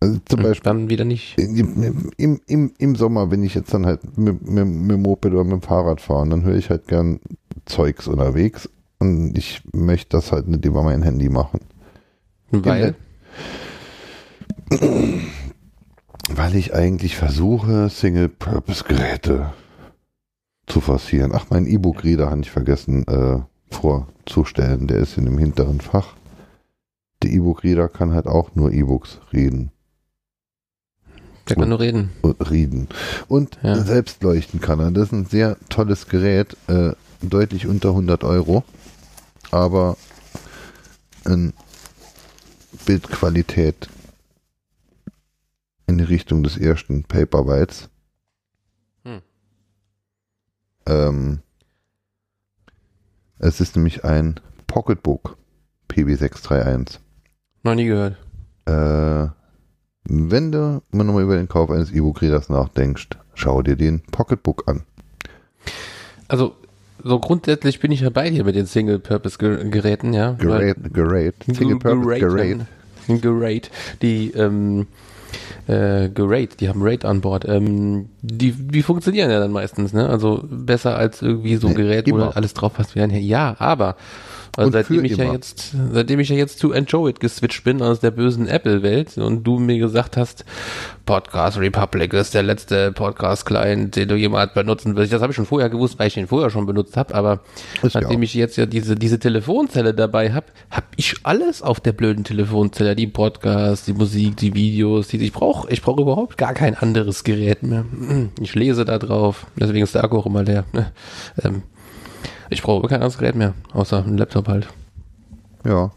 [0.00, 1.36] Also zum Beispiel Dann wieder nicht.
[1.38, 5.32] im, im, im, im Sommer, wenn ich jetzt dann halt mit, mit, mit dem Moped
[5.32, 7.20] oder mit dem Fahrrad fahre, dann höre ich halt gern
[7.66, 8.68] Zeugs unterwegs
[9.00, 11.60] und ich möchte das halt nicht über mein Handy machen.
[12.50, 12.94] Weil.
[16.30, 19.52] Weil ich eigentlich versuche, Single-Purpose-Geräte
[20.66, 21.32] zu forcieren.
[21.34, 23.38] Ach, mein E-Book-Reader habe ich vergessen äh,
[23.74, 24.86] vorzustellen.
[24.86, 26.14] Der ist in dem hinteren Fach.
[27.22, 29.72] Der E-Book-Reader kann halt auch nur E-Books reden.
[31.48, 32.10] Der kann nur reden.
[32.22, 32.88] und reden.
[33.28, 33.76] Und Ja.
[33.76, 34.90] selbst leuchten kann er.
[34.90, 36.92] Das ist ein sehr tolles Gerät, äh,
[37.22, 38.64] deutlich unter 100 Euro,
[39.50, 39.96] aber
[41.26, 41.52] in
[42.86, 43.88] Bildqualität
[45.86, 47.88] in die Richtung des ersten Paperwhites.
[49.04, 49.22] Hm.
[50.86, 51.40] Ähm,
[53.38, 55.36] es ist nämlich ein Pocketbook
[55.88, 56.98] PB631.
[57.62, 58.16] Noch nie gehört.
[58.66, 59.28] Äh,
[60.08, 64.82] wenn du mal nochmal über den Kauf eines E-Book-Readers nachdenkst, schau dir den Pocketbook an.
[66.28, 66.54] Also,
[67.02, 70.32] so grundsätzlich bin ich ja bei dir mit den Single-Purpose-Geräten, ja.
[70.32, 72.58] Gerät, Gerät, Single Purpose Gerät.
[73.06, 73.70] Gerät.
[74.02, 74.86] Die, ähm,
[75.66, 77.46] äh, Gerät, die haben Raid an Bord.
[77.46, 80.08] Ähm, die, die funktionieren ja dann meistens, ne?
[80.08, 82.36] Also besser als irgendwie so ein Nee, Gerät, wo immer.
[82.36, 82.94] alles drauf passt.
[82.94, 83.96] Ja, aber
[84.64, 85.34] Und seitdem ich ja immer.
[85.34, 89.44] jetzt, seitdem ich ja jetzt zu Enjoy It geswitcht bin aus der bösen Apple-Welt und
[89.44, 90.44] du mir gesagt hast,
[91.06, 95.12] Podcast Republic ist der letzte Podcast-Client, den du jemals benutzen willst.
[95.12, 97.40] Das habe ich schon vorher gewusst, weil ich den vorher schon benutzt habe, aber
[97.82, 98.24] Ist ja nachdem auch.
[98.24, 102.96] ich jetzt ja diese, diese Telefonzelle dabei habe, habe ich alles auf der blöden Telefonzelle.
[102.96, 105.70] Die Podcasts, die Musik, die Videos, die ich brauche.
[105.70, 107.84] Ich brauche überhaupt gar kein anderes Gerät mehr.
[108.40, 110.64] Ich lese da drauf, deswegen ist der Akku auch immer leer.
[111.44, 111.62] Ähm,
[112.50, 114.68] ich brauche kein anderes Gerät mehr, außer ein Laptop halt.
[115.64, 115.90] Ja.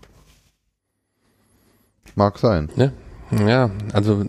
[2.15, 2.69] Mag sein.
[2.75, 2.91] Ne?
[3.47, 4.23] Ja, also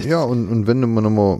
[0.00, 1.38] Ja, und, und wenn du mal nochmal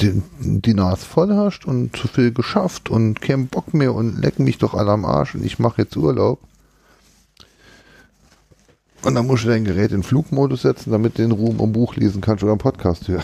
[0.00, 4.38] die, die Nase voll hast und zu viel geschafft und keinen Bock mehr und leck
[4.38, 6.40] mich doch alle am Arsch und ich mache jetzt Urlaub.
[9.02, 11.94] Und dann musst du dein Gerät in Flugmodus setzen, damit du in Ruhe ein Buch
[11.96, 13.22] lesen kannst oder einen Podcast hören.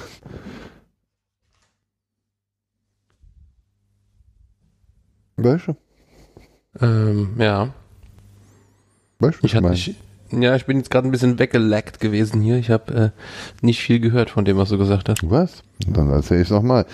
[5.45, 5.77] Weißt du?
[6.81, 7.69] ähm, ja.
[9.43, 9.97] Ich hatte nicht,
[10.33, 12.57] ja, ich bin jetzt gerade ein bisschen weggelaggt gewesen hier.
[12.57, 15.19] Ich habe äh, nicht viel gehört von dem, was du gesagt hast.
[15.31, 15.63] Was?
[15.87, 16.87] Dann erzähl ich nochmal.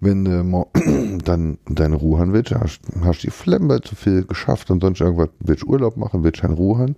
[0.00, 0.70] Wenn du mo-
[1.24, 5.64] dann deine Ruhe willst, hast, hast die Flemmer zu viel geschafft und sonst irgendwas, willst
[5.64, 6.96] Urlaub machen, willst einen Ruhe haben.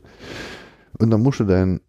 [0.98, 1.80] Und dann musst du dein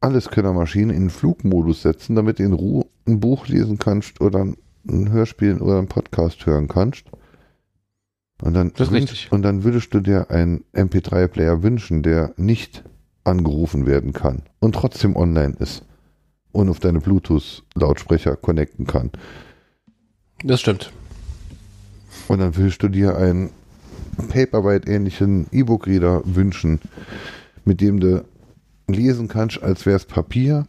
[0.00, 4.44] Alleskönnermaschine in den Flugmodus setzen, damit du in Ruhe ein Buch lesen kannst oder
[4.88, 7.04] ein Hörspiel oder einen Podcast hören kannst.
[8.42, 9.32] Und dann, Das ist wünsch- richtig.
[9.32, 12.84] und dann würdest du dir einen MP3-Player wünschen, der nicht
[13.24, 15.82] angerufen werden kann und trotzdem online ist
[16.52, 19.10] und auf deine Bluetooth-Lautsprecher connecten kann.
[20.44, 20.92] Das stimmt.
[22.28, 23.50] Und dann würdest du dir einen
[24.28, 26.80] Paperwhite-ähnlichen E-Book-Reader wünschen,
[27.64, 28.24] mit dem du
[28.88, 30.66] lesen kannst, als wäre es Papier,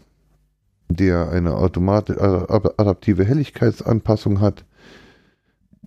[0.89, 4.63] der eine automati- äh, adaptive Helligkeitsanpassung hat,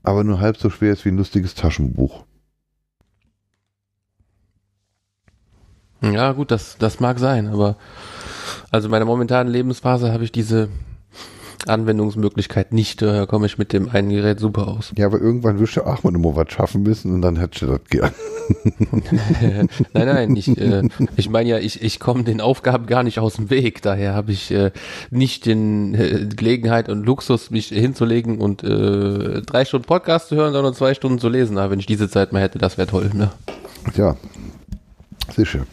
[0.02, 2.24] aber nur halb so schwer ist wie ein lustiges Taschenbuch.
[6.02, 7.76] Ja, gut, das, das mag sein, aber
[8.70, 10.70] also in meiner momentanen Lebensphase habe ich diese
[11.66, 13.02] Anwendungsmöglichkeit nicht.
[13.02, 14.92] Daher komme ich mit dem einen Gerät super aus.
[14.96, 17.66] Ja, aber irgendwann wirst du auch mal immer was schaffen müssen und dann hättest du
[17.66, 18.12] das gern.
[19.92, 23.34] nein, nein, ich, äh, ich meine ja, ich, ich komme den Aufgaben gar nicht aus
[23.34, 23.82] dem Weg.
[23.82, 24.72] Daher habe ich äh,
[25.10, 30.52] nicht den äh, Gelegenheit und Luxus, mich hinzulegen und äh, drei Stunden Podcast zu hören,
[30.52, 31.58] sondern zwei Stunden zu lesen.
[31.58, 33.10] Aber wenn ich diese Zeit mal hätte, das wäre toll.
[33.14, 33.30] Ne?
[33.96, 34.16] Ja,
[35.34, 35.66] sicher.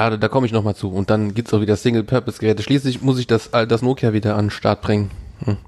[0.00, 0.90] Ah, da, da komme ich nochmal zu.
[0.90, 2.62] Und dann gibt's auch wieder Single-Purpose-Geräte.
[2.62, 5.10] Schließlich muss ich das, äh, das Nokia wieder an den Start bringen.
[5.44, 5.58] Hm.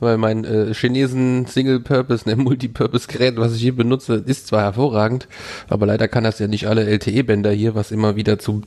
[0.00, 5.28] Weil mein äh, Chinesen Single-Purpose, ne, Multipurpose-Gerät, was ich hier benutze, ist zwar hervorragend,
[5.70, 8.60] aber leider kann das ja nicht alle LTE-Bänder hier, was immer wieder zu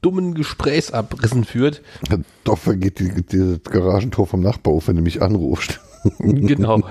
[0.00, 1.82] dummen Gesprächsabrissen führt.
[2.08, 5.80] Ja, Doch vergeht die, die, das Garagentor vom Nachbar auf, wenn du mich anrufst.
[6.20, 6.80] genau.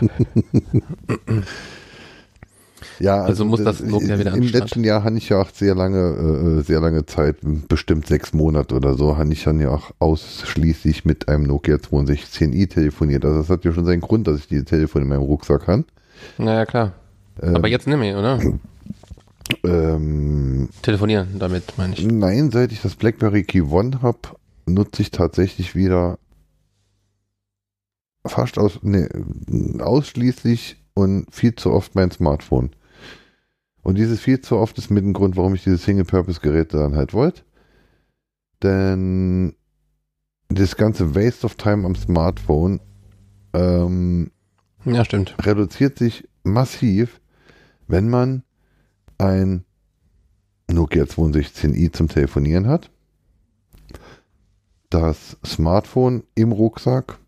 [3.00, 5.74] Ja, Also muss das Nokia wieder an Im letzten Jahr hatte ich ja auch sehr
[5.74, 7.38] lange, äh, sehr lange Zeit,
[7.68, 12.70] bestimmt sechs Monate oder so, habe ich dann ja auch ausschließlich mit einem Nokia 6210i
[12.70, 13.24] telefoniert.
[13.24, 15.86] Also das hat ja schon seinen Grund, dass ich diese Telefon in meinem Rucksack habe.
[16.38, 16.94] Naja, klar.
[17.42, 18.40] Aber jetzt nimm ich, oder?
[19.64, 22.06] Ähm, Telefonieren damit, meine ich.
[22.06, 24.20] nein, seit ich das BlackBerry Key One habe,
[24.66, 26.20] nutze ich tatsächlich wieder
[28.26, 29.08] fast aus, nee,
[29.80, 32.72] ausschließlich und viel zu oft mein Smartphone.
[33.82, 37.14] Und dieses viel zu oft ist mit dem Grund, warum ich diese Single-Purpose-Geräte dann halt
[37.14, 37.44] wollte.
[38.62, 39.56] Denn
[40.50, 42.82] das ganze Waste of Time am Smartphone
[43.54, 44.32] ähm,
[44.86, 45.36] Ja, stimmt.
[45.46, 47.22] reduziert sich massiv,
[47.88, 48.44] wenn man
[49.18, 49.64] ein
[50.72, 52.92] Nokia 6210i zum Telefonieren hat,
[54.90, 57.20] das Smartphone im Rucksack,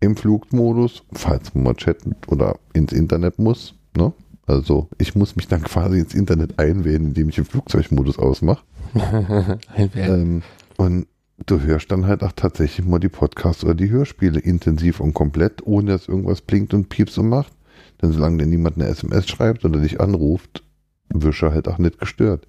[0.00, 3.74] im Flugmodus, falls man mal chatten oder ins Internet muss.
[3.96, 4.12] Ne?
[4.46, 8.64] Also ich muss mich dann quasi ins Internet einwählen, indem ich den Flugzeugmodus ausmache.
[9.94, 10.42] Ähm,
[10.76, 11.06] und
[11.46, 15.66] du hörst dann halt auch tatsächlich mal die Podcasts oder die Hörspiele intensiv und komplett,
[15.66, 17.52] ohne dass irgendwas blinkt und pieps und macht.
[18.00, 20.62] Denn solange dir niemand eine SMS schreibt oder dich anruft,
[21.08, 22.46] wirst du halt auch nicht gestört.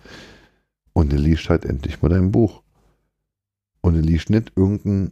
[0.93, 2.61] Und du liest halt endlich mal dein Buch.
[3.81, 5.11] Und du liest nicht irgendeinen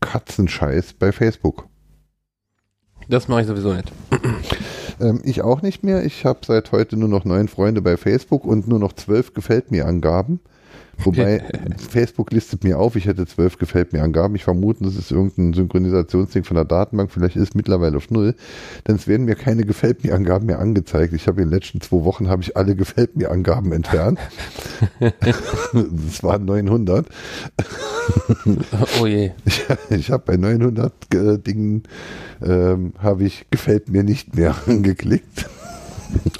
[0.00, 1.68] Katzenscheiß bei Facebook.
[3.08, 3.90] Das mache ich sowieso nicht.
[5.00, 6.04] Ähm, ich auch nicht mehr.
[6.04, 9.70] Ich habe seit heute nur noch neun Freunde bei Facebook und nur noch zwölf gefällt
[9.70, 10.40] mir Angaben.
[11.04, 11.42] Wobei
[11.90, 14.34] Facebook listet mir auf, ich hätte zwölf gefällt mir Angaben.
[14.34, 17.10] Ich vermute, das ist irgendein Synchronisationsding von der Datenbank.
[17.10, 18.34] Vielleicht ist es mittlerweile auf null.
[18.86, 21.12] Denn es werden mir keine gefällt mir Angaben mehr angezeigt.
[21.14, 24.18] Ich habe in den letzten zwei Wochen habe ich alle gefällt mir Angaben entfernt.
[25.00, 27.06] das waren 900.
[29.00, 29.32] Oh je.
[29.44, 31.84] Ich, ich habe bei 900 äh, Dingen
[32.42, 35.48] ähm, habe ich gefällt mir nicht mehr angeklickt.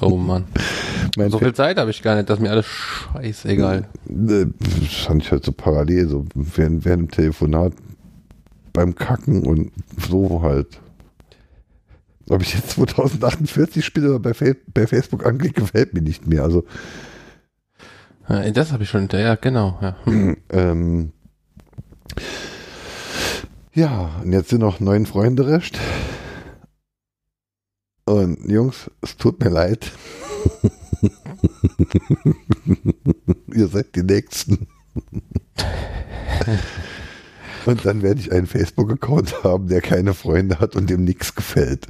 [0.00, 0.44] Oh Mann.
[1.28, 3.88] So viel Zeit habe ich gar nicht, dass mir alles scheißegal.
[4.08, 7.72] Äh, Das fand ich halt so parallel, so während, während dem Telefonat
[8.72, 9.72] beim Kacken und
[10.08, 10.80] so halt.
[12.28, 16.44] Ob ich jetzt 2048 spiele oder bei, Fa bei Facebook anklicke, gefällt mir nicht mehr.
[16.44, 16.64] Also,
[18.28, 19.78] Ja, Das habe ich schon hinterher, genau.
[19.82, 19.96] Ja.
[20.04, 20.36] Hm.
[20.50, 21.12] ähm,
[23.74, 25.78] ja, und jetzt sind noch neun Freunde recht.
[28.10, 29.92] Und Jungs, es tut mir leid.
[33.54, 34.66] Ihr seid die Nächsten.
[37.66, 41.86] Und dann werde ich einen Facebook-Account haben, der keine Freunde hat und dem nichts gefällt.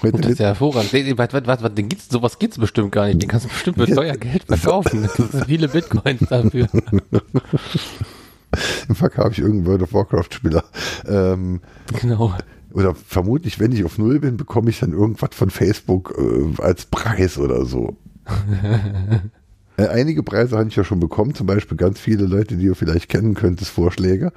[0.00, 0.92] Heute Das ist ja hervorragend.
[1.18, 3.20] Warte, warte, warte, den gibt's, sowas gibt's bestimmt gar nicht.
[3.20, 5.08] Den kannst du bestimmt für teuer Geld verkaufen.
[5.46, 6.68] Viele Bitcoins dafür.
[8.88, 10.62] Im Fuck habe ich irgendeinen World of Warcraft-Spieler.
[11.08, 11.60] Ähm,
[12.00, 12.32] Genau.
[12.72, 16.86] Oder vermutlich, wenn ich auf Null bin, bekomme ich dann irgendwas von Facebook äh, als
[16.86, 17.96] Preis oder so.
[19.78, 22.74] Äh, einige Preise habe ich ja schon bekommen, zum Beispiel ganz viele Leute, die ihr
[22.74, 24.30] vielleicht kennen könntest, Vorschläge.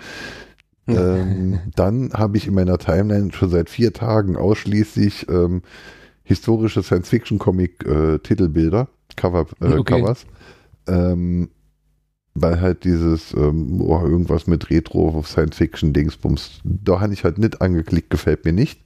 [0.88, 5.62] ähm, dann habe ich in meiner Timeline schon seit vier Tagen ausschließlich ähm,
[6.24, 10.00] historische Science-Fiction-Comic-Titelbilder, Cover, äh, Okay.
[10.00, 10.26] Covers.
[10.88, 11.50] Ähm,
[12.36, 17.62] weil halt dieses ähm, oh, irgendwas mit Retro Science-Fiction Dingsbums, da habe ich halt nicht
[17.62, 18.82] angeklickt, gefällt mir nicht.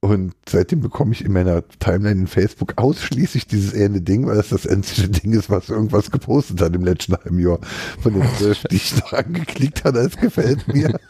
[0.00, 4.50] Und seitdem bekomme ich in meiner Timeline in Facebook ausschließlich dieses eine Ding, weil das
[4.50, 7.58] das einzige Ding ist, was irgendwas gepostet hat im letzten halben Jahr.
[8.00, 11.00] Von den zwölf, die ich noch angeklickt habe, das gefällt mir.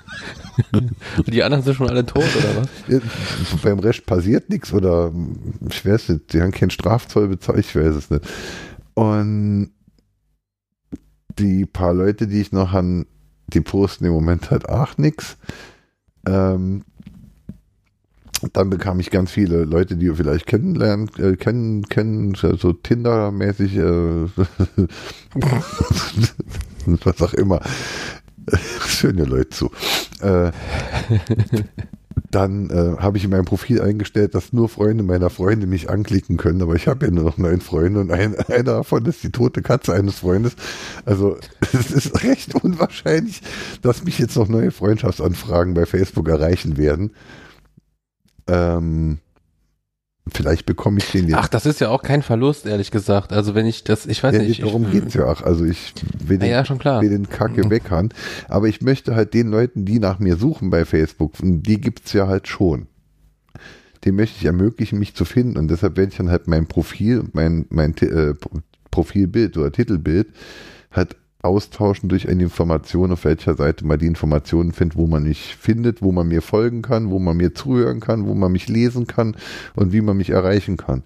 [1.26, 2.68] Die anderen sind schon alle tot, oder was?
[2.88, 2.98] Ja,
[3.62, 5.12] Beim Rest passiert nichts oder
[5.68, 8.26] ich weiß nicht, die haben keinen Strafzoll bezahlt, ich weiß es nicht.
[8.94, 9.70] Und
[11.38, 13.06] die paar Leute, die ich noch an,
[13.48, 15.36] die posten im Moment halt auch nichts.
[16.26, 16.84] Ähm,
[18.52, 23.76] dann bekam ich ganz viele Leute, die ihr vielleicht kennenlernen, äh, kennen, kennen, so Tinder-mäßig,
[23.76, 24.26] äh,
[26.86, 27.60] was auch immer.
[27.60, 29.70] Ja Leute zu.
[30.20, 30.52] Äh,
[32.30, 36.36] dann äh, habe ich in meinem Profil eingestellt, dass nur Freunde meiner Freunde mich anklicken
[36.36, 39.32] können, aber ich habe ja nur noch neun Freunde und ein, einer davon ist die
[39.32, 40.54] tote Katze eines Freundes.
[41.04, 41.38] Also
[41.72, 43.42] es ist recht unwahrscheinlich,
[43.82, 47.12] dass mich jetzt noch neue Freundschaftsanfragen bei Facebook erreichen werden.
[48.46, 49.18] Ähm,
[50.32, 51.38] vielleicht bekomme ich den jetzt.
[51.38, 53.32] Ach, das ist ja auch kein Verlust, ehrlich gesagt.
[53.32, 54.62] Also wenn ich das, ich weiß ja, nicht.
[54.62, 55.42] darum ich, geht's ja auch.
[55.42, 57.02] Also ich will den, ja, schon klar.
[57.02, 58.10] will den Kacke weghören.
[58.48, 62.26] Aber ich möchte halt den Leuten, die nach mir suchen bei Facebook, die gibt's ja
[62.28, 62.86] halt schon.
[64.04, 65.58] Den möchte ich ermöglichen, mich zu finden.
[65.58, 68.34] Und deshalb werde ich dann halt mein Profil, mein, mein äh,
[68.90, 70.28] Profilbild oder Titelbild
[70.92, 75.56] halt austauschen durch eine Information, auf welcher Seite man die Informationen findet, wo man mich
[75.56, 79.06] findet, wo man mir folgen kann, wo man mir zuhören kann, wo man mich lesen
[79.06, 79.36] kann
[79.76, 81.02] und wie man mich erreichen kann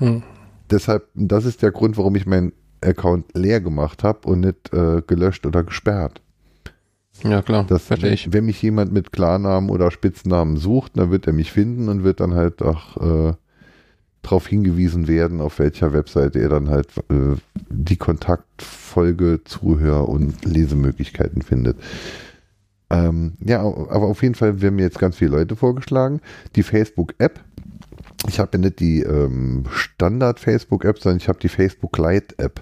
[0.00, 0.22] Hm.
[0.70, 2.52] deshalb, das ist der Grund, warum ich meinen
[2.82, 6.20] Account leer gemacht habe und nicht äh, gelöscht oder gesperrt.
[7.24, 7.64] Ja, klar.
[7.66, 8.32] Das, verstehe wenn, ich.
[8.32, 12.20] wenn mich jemand mit Klarnamen oder Spitznamen sucht, dann wird er mich finden und wird
[12.20, 13.34] dann halt auch äh,
[14.26, 17.36] darauf hingewiesen werden, auf welcher Webseite er dann halt äh,
[17.68, 21.78] die Kontaktfolge, Zuhör- und Lesemöglichkeiten findet.
[22.90, 26.20] Ähm, ja, aber auf jeden Fall werden mir jetzt ganz viele Leute vorgeschlagen.
[26.56, 27.40] Die Facebook-App.
[28.28, 32.60] Ich habe ja nicht die ähm, Standard-Facebook-App, sondern ich habe die Facebook Lite-App.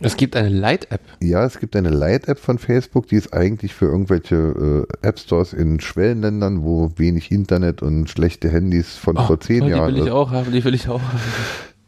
[0.00, 1.00] Es gibt eine Light-App.
[1.22, 5.80] Ja, es gibt eine Lite-App von Facebook, die ist eigentlich für irgendwelche äh, App-Stores in
[5.80, 9.94] Schwellenländern, wo wenig Internet und schlechte Handys von vor zehn toll, Jahren.
[9.94, 11.20] Die will ich auch haben, die will ich auch haben.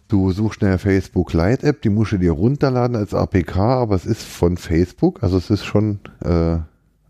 [0.09, 4.23] Du suchst eine Facebook Lite-App, die musst du dir runterladen als APK, aber es ist
[4.23, 6.57] von Facebook, also es ist schon, äh,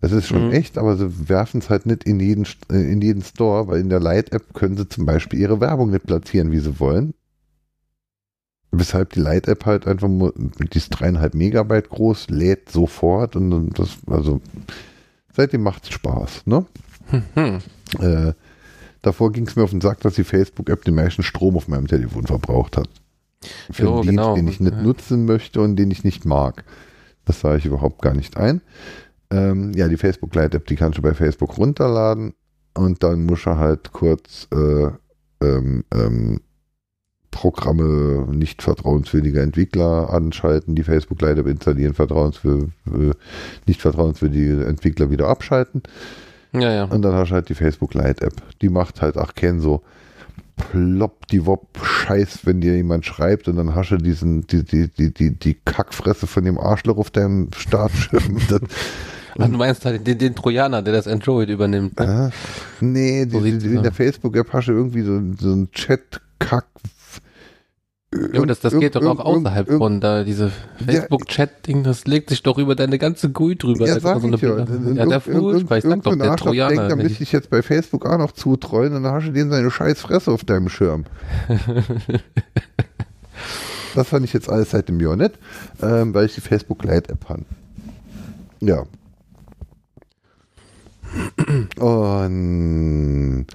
[0.00, 0.52] es ist schon Mhm.
[0.52, 3.88] echt, aber sie werfen es halt nicht in jeden, äh, in jeden Store, weil in
[3.88, 7.14] der Lite-App können sie zum Beispiel ihre Werbung nicht platzieren, wie sie wollen.
[8.70, 13.70] Weshalb die Lite-App halt einfach nur, die ist dreieinhalb Megabyte groß, lädt sofort und dann
[13.70, 14.40] das, also
[15.32, 16.66] seitdem macht es Spaß, ne?
[17.34, 17.58] Hm.
[18.00, 18.32] Äh,
[19.00, 21.86] davor ging es mir auf den Sack, dass die Facebook-App den meisten Strom auf meinem
[21.86, 22.90] Telefon verbraucht hat.
[23.70, 24.34] Für Jo, einen Dienst, genau.
[24.34, 24.82] den ich nicht Ja.
[24.82, 26.64] nutzen möchte und den ich nicht mag.
[27.24, 28.60] Das sah ich überhaupt gar nicht ein.
[29.30, 32.34] Ähm, ja, die Facebook Lite App, die kannst du bei Facebook runterladen
[32.74, 34.88] und dann musst du halt kurz äh,
[35.40, 36.40] ähm, ähm,
[37.30, 43.12] Programme nicht vertrauenswürdiger Entwickler anschalten, die Facebook Lite App installieren, vertrauenswür äh,
[43.66, 45.82] nicht vertrauenswürdige Entwickler wieder abschalten.
[46.52, 46.84] Ja, ja.
[46.84, 48.34] Und dann hast du halt die Facebook Lite App.
[48.62, 49.82] Die macht halt, ach, kenn so
[50.56, 54.88] plopp die Wop Scheiß, wenn dir jemand schreibt und dann hast du diesen, die, die,
[54.88, 58.38] die, die, die Kackfresse von dem Arschloch auf deinem Startschirm.
[58.48, 58.60] das,
[59.38, 61.98] Ach, du meinst halt den, den Trojaner, der das Android übernimmt.
[61.98, 62.32] Ne?
[62.32, 65.70] äh, nee, die, die, die, in der Facebook App hast du irgendwie so, so einen
[65.70, 66.66] Chat-Kack.
[68.14, 70.50] Ja, aber das, das geht doch auch außerhalb von da, diese
[70.82, 73.86] Facebook-Chat-Ding, das legt sich doch über deine ganze GUI drüber.
[73.86, 74.66] Ja, sag man ich ja.
[74.66, 76.88] so ja, der Fußball, ich sag doch, der denkt, Trojaner.
[76.88, 79.50] da wenn möchte ich jetzt bei Facebook auch noch zutreuen und dann hast du den
[79.50, 81.04] seine scheiß Fresse auf deinem Schirm.
[83.94, 85.34] das fand ich jetzt alles seit dem Jahr nicht,
[85.82, 87.44] ähm, weil ich die Facebook Lite App habe.
[88.60, 88.84] Ja.
[91.76, 93.46] Und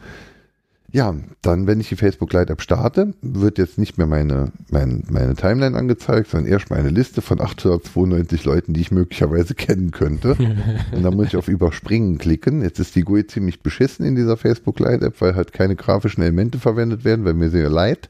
[0.93, 5.03] ja, dann, wenn ich die Facebook Lite App starte, wird jetzt nicht mehr meine, mein,
[5.09, 10.35] meine Timeline angezeigt, sondern erstmal eine Liste von 892 Leuten, die ich möglicherweise kennen könnte.
[10.91, 12.61] Und dann muss ich auf Überspringen klicken.
[12.61, 16.21] Jetzt ist die GUI ziemlich beschissen in dieser Facebook Lite App, weil halt keine grafischen
[16.21, 18.07] Elemente verwendet werden, weil mir sehr leid.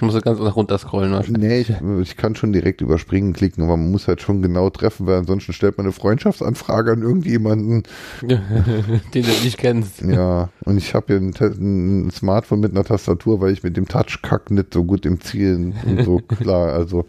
[0.00, 1.12] Muss du ganz nach runter scrollen.
[1.12, 1.40] wahrscheinlich.
[1.40, 5.06] Nee, ich, ich kann schon direkt überspringen klicken, aber man muss halt schon genau treffen,
[5.06, 7.84] weil ansonsten stellt man eine Freundschaftsanfrage an irgendjemanden.
[8.22, 8.42] den
[9.12, 10.02] du nicht kennst.
[10.02, 13.76] Ja, und ich habe hier einen, einen ein Smartphone mit einer Tastatur, weil ich mit
[13.76, 17.06] dem Touch-Kack nicht so gut im Zielen und so klar, also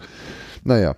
[0.64, 0.96] naja.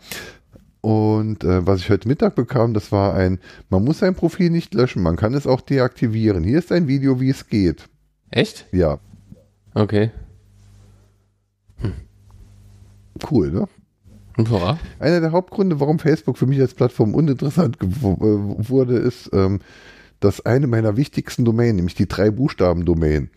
[0.82, 3.39] Und äh, was ich heute Mittag bekam, das war ein,
[3.70, 6.43] man muss sein Profil nicht löschen, man kann es auch deaktivieren.
[6.43, 7.88] Hier ist ein Video, wie es geht.
[8.32, 8.66] Echt?
[8.72, 8.99] Ja,
[9.74, 10.12] Okay.
[13.30, 13.68] cool, ne?
[14.38, 14.80] Ja.
[14.99, 19.60] Einer der Hauptgründe, warum Facebook für mich als Plattform uninteressant äh, wurde, ist, ähm,
[20.20, 23.30] dass eine meiner wichtigsten Domänen, nämlich die drei Buchstaben-Domain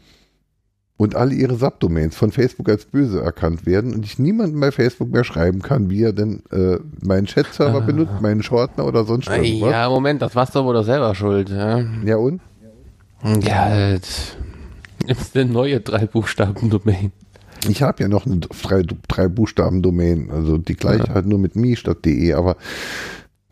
[0.97, 5.11] und alle ihre Subdomains von Facebook als böse erkannt werden und ich niemandem bei Facebook
[5.11, 7.85] mehr schreiben kann, wie er denn äh, meinen Chat-Server Ah.
[7.87, 9.71] benutzt, meinen Shortener oder sonst irgendwas.
[9.73, 11.49] ja, Moment, das warst du wohl doch selber schuld.
[11.51, 12.41] Ja, Ja und?
[13.43, 14.37] ja das
[15.07, 17.11] ist eine neue Drei-Buchstaben-Domain.
[17.69, 19.29] Ich habe ja noch eine drei, drei
[20.31, 22.57] also die gleiche halt nur mit mi statt de, aber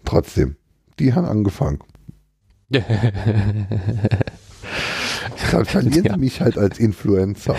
[0.04, 0.56] trotzdem,
[0.98, 1.78] die haben angefangen.
[5.52, 6.14] Dann verlieren Ja.
[6.14, 7.54] sie mich halt als Influencer.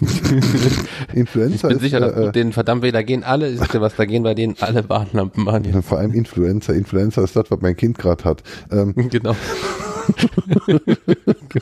[1.14, 3.80] Influencer Ich bin ist, sicher, dass äh, denen verdammt weh, da gehen alle, ist dir
[3.80, 5.64] was, da gehen bei denen alle Warnlampen an.
[5.64, 6.74] äh, vor allem Influencer.
[6.74, 8.42] Influencer ist das, was mein Kind gerade hat.
[8.70, 9.34] Ähm, Genau.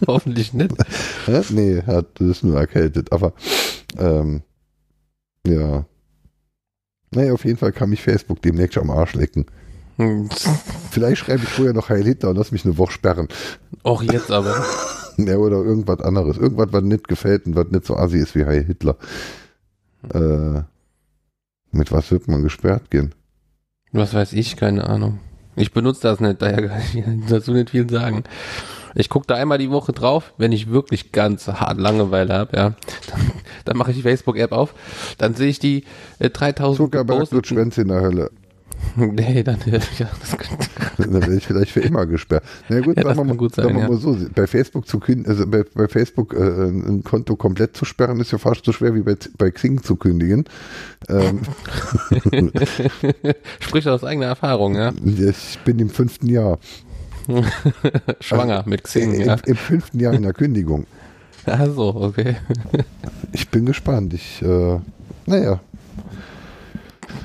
[0.07, 0.75] Hoffentlich nicht.
[1.51, 3.33] nee, hat das ist nur erkältet, aber
[3.99, 4.43] ähm,
[5.47, 5.85] ja.
[7.15, 9.47] Naja, auf jeden Fall kann mich Facebook demnächst am Arsch lecken.
[9.97, 10.29] Hm,
[10.91, 13.29] Vielleicht schreibe ich vorher noch Heil Hitler und lass mich eine Woche sperren.
[13.83, 14.65] Auch jetzt aber.
[15.19, 16.37] Ja, oder irgendwas anderes.
[16.39, 18.97] Irgendwas, was nicht gefällt und was nicht so assi ist wie Heil Hitler.
[20.15, 20.63] Äh,
[21.73, 23.15] mit was wird man gesperrt gehen?
[23.93, 25.19] Was weiß ich, keine Ahnung.
[25.57, 28.23] Ich benutze das nicht, daher kann ich dazu nicht viel sagen.
[28.95, 32.75] Ich gucke da einmal die Woche drauf, wenn ich wirklich ganz hart Langeweile habe, ja.
[33.11, 33.21] Dann,
[33.65, 34.75] dann mache ich die Facebook-App auf,
[35.19, 35.85] dann sehe ich die
[36.21, 38.31] äh, 3000 Zuckerberg geposteten- Schwänze in der Hölle.
[38.97, 40.09] Nee, dann, äh, ja,
[40.97, 42.45] Dann werde ich vielleicht für immer gesperrt.
[42.69, 43.89] Na gut, Ja, sagen wir mal, gut sagen sein, wir ja.
[43.89, 47.85] mal so, bei Facebook zu kündigen, also bei, bei Facebook äh, ein Konto komplett zu
[47.85, 50.45] sperren, ist ja fast so schwer wie bei, bei Xing zu kündigen.
[51.09, 51.41] Ähm,
[53.61, 54.93] Spricht aus eigener Erfahrung, ja.
[55.05, 56.59] ich bin im fünften Jahr.
[58.21, 59.37] Schwanger mit Xing, Im, ja.
[59.45, 60.87] Im fünften Jahr in der Kündigung.
[61.47, 62.37] Ach so, okay.
[63.33, 64.15] Ich bin gespannt.
[64.15, 64.79] Ich, äh,
[65.27, 65.61] naja.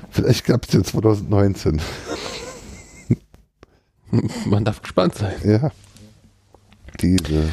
[0.09, 1.81] Vielleicht klappt es jetzt 2019.
[4.45, 5.33] Man darf gespannt sein.
[5.43, 5.71] Ja.
[7.01, 7.49] Diese.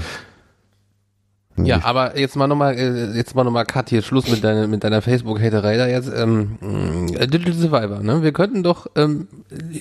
[1.57, 4.85] Ja, aber jetzt mal nochmal, äh, jetzt mal nochmal Cut hier, Schluss mit deiner, mit
[4.85, 6.11] deiner Facebook-Haterei da jetzt.
[6.14, 8.22] Ähm, äh, Digital Survivor, ne?
[8.22, 9.28] Wir könnten doch ähm,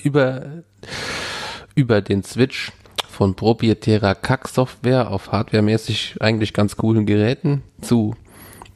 [0.02, 0.42] über,
[1.74, 2.72] über den Switch
[3.08, 8.14] von proprietärer Kack-Software auf hardwaremäßig eigentlich ganz coolen Geräten zu,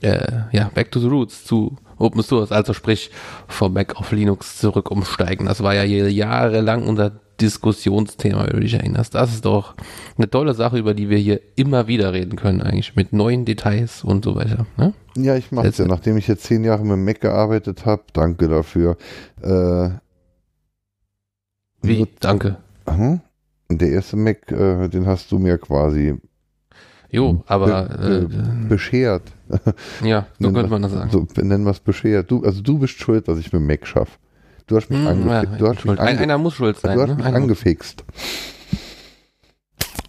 [0.03, 3.11] äh, ja, Back to the Roots, zu Open Source, also sprich
[3.47, 5.47] vom Mac auf Linux zurück umsteigen.
[5.47, 9.14] Das war ja hier jahrelang unser Diskussionsthema, wenn du dich erinnerst.
[9.14, 9.74] Das ist doch
[10.16, 14.05] eine tolle Sache, über die wir hier immer wieder reden können, eigentlich, mit neuen Details
[14.05, 14.66] und so weiter.
[14.76, 14.95] Ne?
[15.16, 15.86] Ja, ich mache es ja.
[15.86, 18.97] Nachdem ich jetzt zehn Jahre mit dem Mac gearbeitet habe, danke dafür.
[19.42, 19.90] Äh,
[21.82, 22.07] Wie?
[22.20, 22.57] Danke.
[22.84, 23.20] Aha.
[23.70, 26.14] Der erste Mac, äh, den hast du mir quasi
[27.15, 28.29] Jo, aber be-
[28.65, 29.23] äh, beschert.
[30.05, 31.11] ja, so könnte man das sagen.
[31.11, 32.31] So, nennen wir es beschert.
[32.31, 34.12] Du, also du bist schuld, dass ich mit Mac schaffe.
[34.67, 36.01] Du hast mich, Hm, angefi ja, du hast mich, schuld.
[36.01, 36.97] Ein, ange einer muss schuld sein.
[36.97, 37.15] du hast Ne?
[37.17, 38.05] mich Einer- angefixt.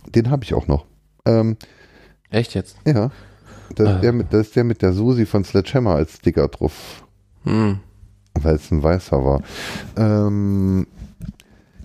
[0.07, 0.85] Den habe ich auch noch.
[1.25, 1.57] Ähm,
[2.29, 2.77] Echt jetzt?
[2.85, 3.11] ja.
[3.75, 7.03] Das, ist der mit, das ist der mit der Susi von Sledgehammer als Sticker drauf.
[7.43, 7.79] Hm.
[8.41, 9.41] weil es ein weißer war.
[9.97, 10.87] Ähm,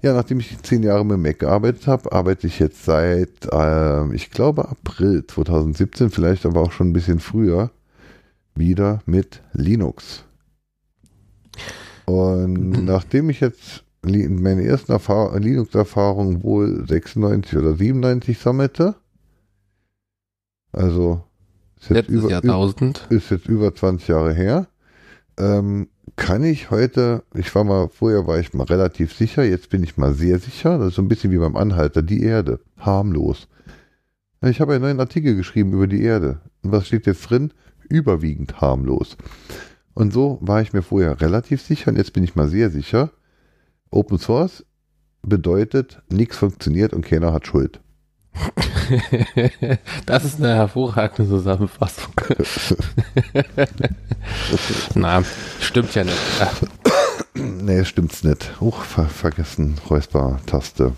[0.02, 4.30] ja, nachdem ich zehn Jahre mit Mac gearbeitet habe, arbeite ich jetzt seit, ähm, ich
[4.30, 7.70] glaube, April 2017, vielleicht aber auch schon ein bisschen früher,
[8.54, 10.24] wieder mit Linux.
[12.06, 18.96] Und nachdem ich jetzt meine ersten Erfahr Linux-Erfahrungen wohl 96 oder 97 sammelte,
[20.72, 21.24] also
[21.76, 23.06] ist jetzt, Letztes über, Jahrtausend.
[23.10, 24.68] ist jetzt über 20 Jahre her.
[25.40, 29.82] Ähm, kann ich heute, ich war mal, vorher war ich mal relativ sicher, jetzt bin
[29.82, 33.48] ich mal sehr sicher, das ist so ein bisschen wie beim Anhalter, die Erde, harmlos.
[34.42, 36.40] Ich habe einen neuen Artikel geschrieben über die Erde.
[36.62, 37.52] Und was steht jetzt drin?
[37.88, 39.16] Überwiegend harmlos.
[39.94, 43.10] Und so war ich mir vorher relativ sicher und jetzt bin ich mal sehr sicher.
[43.90, 44.66] Open Source
[45.22, 47.80] bedeutet, nichts funktioniert und keiner hat Schuld.
[50.06, 52.12] das ist eine hervorragende Zusammenfassung.
[54.94, 55.22] Na,
[55.60, 56.16] stimmt ja nicht.
[57.34, 58.60] Nee, stimmt's nicht.
[58.60, 60.92] Huch, ver vergessen, Räusper-Taste.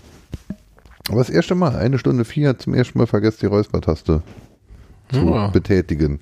[1.09, 4.21] Aber das erste Mal, eine Stunde vier, zum ersten Mal vergessen, die Räusper-Taste
[5.11, 5.47] zu Ja.
[5.47, 6.19] betätigen.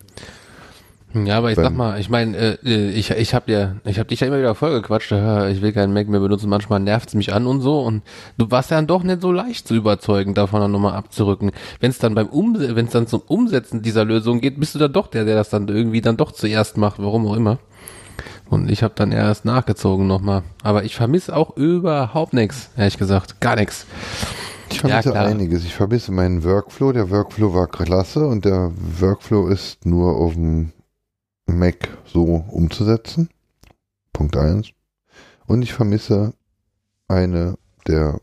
[1.14, 4.08] Ja, aber ich sag mal, ich meine, äh, äh, ich, ich habe ja, ich habe
[4.08, 7.48] dich ja immer wieder vollgequatscht, ich will keinen Mac mehr benutzen, manchmal nervt's mich an
[7.48, 8.02] und so und
[8.38, 11.52] du warst ja dann doch nicht so leicht zu überzeugen, davon dann nochmal abzurücken.
[11.80, 14.80] Wenn es dann beim Umse wenn es dann zum Umsetzen dieser Lösung geht, bist du
[14.80, 17.60] dann doch der, der das dann irgendwie dann doch zuerst macht, warum auch immer.
[18.50, 20.44] Und ich habe dann erst nachgezogen nochmal.
[20.62, 23.40] Aber ich vermisse auch überhaupt nichts, ehrlich gesagt.
[23.40, 23.86] Gar nichts.
[24.70, 25.64] Ich vermisse Ja, einiges.
[25.64, 26.92] Ich vermisse meinen Workflow.
[26.92, 30.72] Der Workflow war klasse und der Workflow ist nur auf dem
[31.52, 33.30] Mac so umzusetzen.
[34.14, 34.70] Punkt eins.
[35.48, 36.34] Und ich vermisse
[37.08, 38.22] eine der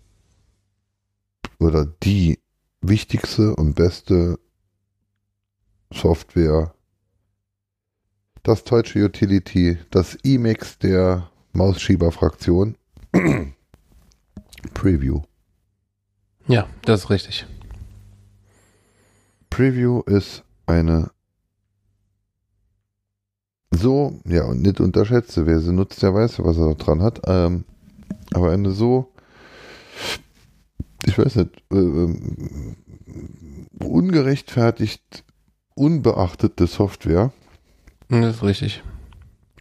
[1.59, 2.39] oder die
[2.81, 4.39] wichtigste und beste
[5.93, 6.75] Software,
[8.43, 12.77] das deutsche Utility, das Emacs der Mausschieber-Fraktion.
[14.75, 15.23] Preview.
[16.47, 17.47] Ja, das ist richtig.
[19.51, 21.11] Preview ist eine
[23.71, 27.65] so, ja, und nicht unterschätze, wer sie nutzt, der weiß, was er dran hat, ähm,
[28.33, 29.13] aber eine so,
[31.05, 32.15] ich weiß nicht, äh,
[33.85, 35.25] ungerechtfertigt,
[35.75, 37.33] unbeachtete Software
[38.09, 38.83] Das ist richtig.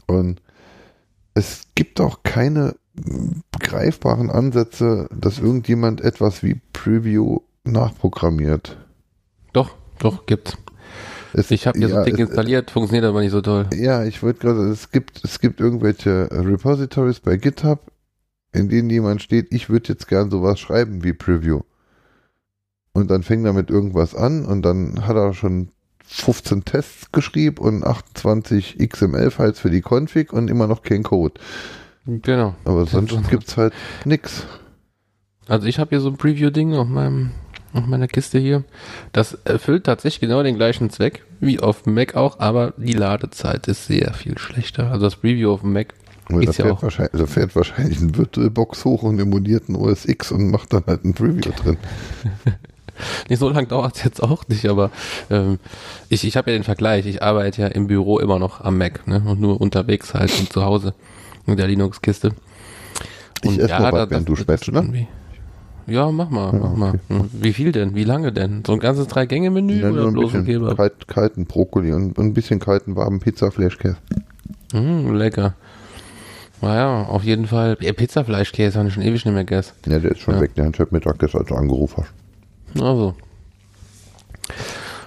[0.08, 0.42] und
[1.34, 2.76] es gibt auch keine
[3.60, 8.78] greifbaren Ansätze, dass irgendjemand etwas wie Preview nachprogrammiert.
[9.54, 10.58] Doch, doch, gibt's.
[11.34, 13.68] Es, Ich habe mir so ja, ein Ding es- installiert, funktioniert aber nicht so toll.
[13.76, 17.92] Ja, ich wollte gerade, es gibt, es gibt irgendwelche Repositories bei GitHub,
[18.54, 21.62] in denen jemand steht, ich würde jetzt gern sowas schreiben wie Preview.
[22.94, 25.70] Und dann fängt er mit irgendwas an und dann hat er schon
[26.06, 31.40] 15 Tests geschrieben und 28 XML-Files für die Config und immer noch kein Code.
[32.06, 32.56] Genau.
[32.64, 33.74] Aber sonst gibt's halt
[34.06, 34.44] nix.
[35.48, 37.32] Also ich habe hier so ein Preview-Ding auf meinem
[37.74, 38.64] auf meiner Kiste hier.
[39.12, 43.68] Das erfüllt tatsächlich genau den gleichen Zweck wie auf dem Mac auch, aber die Ladezeit
[43.68, 44.92] ist sehr viel schlechter.
[44.92, 45.94] Also das Preview auf dem Mac
[46.30, 49.70] Weil da, Ist ja fährt auch- wahrscheinlich, da fährt wahrscheinlich ein VirtualBox hoch und emuliert
[49.70, 51.78] ein OS X und macht dann halt ein Preview drin.
[53.30, 54.90] nicht so lange dauert es jetzt auch nicht, aber
[55.30, 55.60] ähm,
[56.10, 57.06] ich, ich habe ja den Vergleich.
[57.06, 59.22] Ich arbeite ja im Büro immer noch am Mac ne?
[59.26, 60.94] und nur unterwegs halt und zu Hause
[61.46, 62.32] mit der Linux-Kiste.
[63.44, 65.08] Ich esse mal da- was, während du spätst, ne?
[65.88, 66.90] Ja, mach mal, Ja, mach mal.
[66.90, 67.00] okay.
[67.10, 67.96] Hm, Wie viel denn?
[67.96, 68.64] Wie lange denn?
[68.66, 70.78] So ein ganzes Drei-Gänge-Menü Ja, nur oder ein bloß ein bisschen Kebab?
[70.78, 73.98] kalt, kalten Brokkoli und, ein bisschen kalten warmen Pizza-Fleischkäse.
[74.74, 75.54] Mm, lecker.
[76.62, 77.78] Naja, auf jeden Fall.
[77.82, 79.74] Ja, Pizzafleischkäse habe ich schon ewig nicht mehr gegessen.
[79.86, 80.42] Ja, der ist schon Ja.
[80.42, 80.56] weg.
[80.56, 82.82] Der hat heute Mittag das als du angerufen hast.
[82.84, 83.14] Also.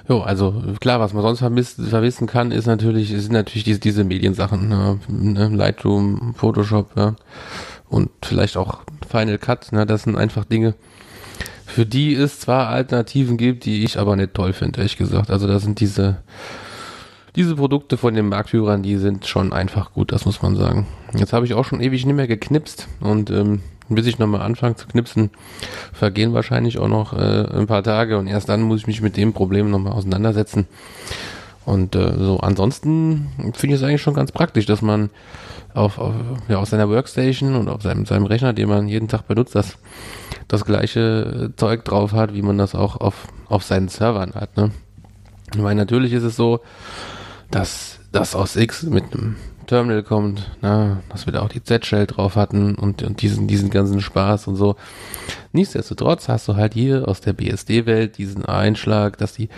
[0.09, 4.03] Jo, also klar, was man sonst vermisst, vermissen kann, ist natürlich, sind natürlich diese, diese
[4.05, 4.99] Mediensachen, ne?
[5.09, 5.49] Ne?
[5.49, 7.15] Lightroom, Photoshop, ja.
[7.91, 9.85] Und vielleicht auch Final Cut, ne?
[9.85, 10.75] Das sind einfach Dinge,
[11.67, 15.31] für die es zwar Alternativen gibt, die ich aber nicht toll finde, ehrlich gesagt.
[15.31, 16.19] Also da sind diese,
[17.37, 20.87] diese Produkte von den Marktführern, die sind schon einfach gut, das muss man sagen.
[21.15, 24.77] Jetzt habe ich auch schon ewig nicht mehr geknipst und ähm, bis ich nochmal anfange
[24.77, 25.31] zu knipsen,
[25.93, 29.17] vergehen wahrscheinlich auch noch äh, ein paar Tage und erst dann muss ich mich mit
[29.17, 30.67] dem Problem nochmal auseinandersetzen.
[31.71, 35.11] Und äh, so ansonsten finde ich es eigentlich schon ganz praktisch, dass man
[35.73, 36.15] auf, auf,
[36.49, 39.79] ja, auf seiner Workstation und auf seinem, seinem Rechner, den man jeden Tag benutzt, das,
[40.49, 44.57] das gleiche Zeug drauf hat, wie man das auch auf, auf seinen Servern hat.
[44.57, 44.73] Ne?
[45.57, 46.59] Meine, natürlich ist es so,
[47.53, 49.37] dass das aus X mit einem
[49.69, 53.71] Terminal kommt, na, dass wir da auch die Z-Shell drauf hatten und, und diesen, diesen
[53.71, 54.75] ganzen Spaß und so.
[55.53, 59.49] Nichtsdestotrotz hast du halt hier aus der BSD-Welt diesen Einschlag, dass die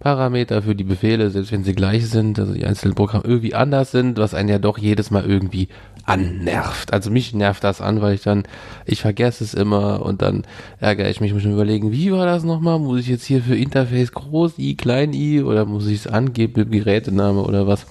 [0.00, 3.90] Parameter für die Befehle, selbst wenn sie gleich sind, also die einzelnen Programme irgendwie anders
[3.90, 5.68] sind, was einen ja doch jedes Mal irgendwie
[6.04, 6.92] annervt.
[6.92, 8.44] Also mich nervt das an, weil ich dann,
[8.86, 10.44] ich vergesse es immer und dann
[10.78, 12.78] ärgere ich mich, muss mir überlegen, wie war das nochmal?
[12.78, 16.54] Muss ich jetzt hier für Interface groß i, klein i oder muss ich es angeben
[16.56, 17.86] mit Gerätename oder was?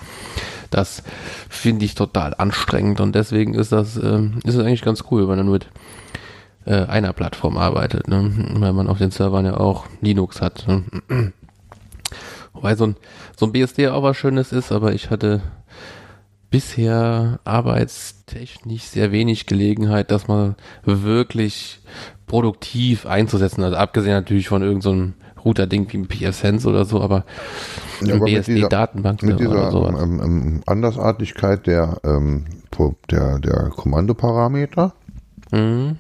[0.72, 1.04] Das
[1.50, 5.38] finde ich total anstrengend und deswegen ist das, ähm, ist es eigentlich ganz cool, wenn
[5.38, 5.68] man mit
[6.66, 8.32] äh, einer Plattform arbeitet, ne?
[8.56, 10.66] weil man auf den Servern ja auch Linux hat.
[10.68, 11.34] Ne?
[12.58, 12.96] Wobei so ein,
[13.38, 15.42] so ein BSD auch was Schönes ist, aber ich hatte
[16.50, 21.82] bisher arbeitstechnisch sehr wenig Gelegenheit, das mal wirklich
[22.26, 23.64] produktiv einzusetzen.
[23.64, 27.26] Also abgesehen natürlich von irgendeinem so Router-Ding wie ein PFSense oder so, aber
[28.02, 30.02] Ja, aber mit dieser- BSD-Datenbank Mit dieser oder sowas.
[30.02, 32.46] ähm, ähm, Andersartigkeit der, ähm,
[33.12, 34.94] der, der Kommandoparameter,
[35.52, 35.98] Mhm.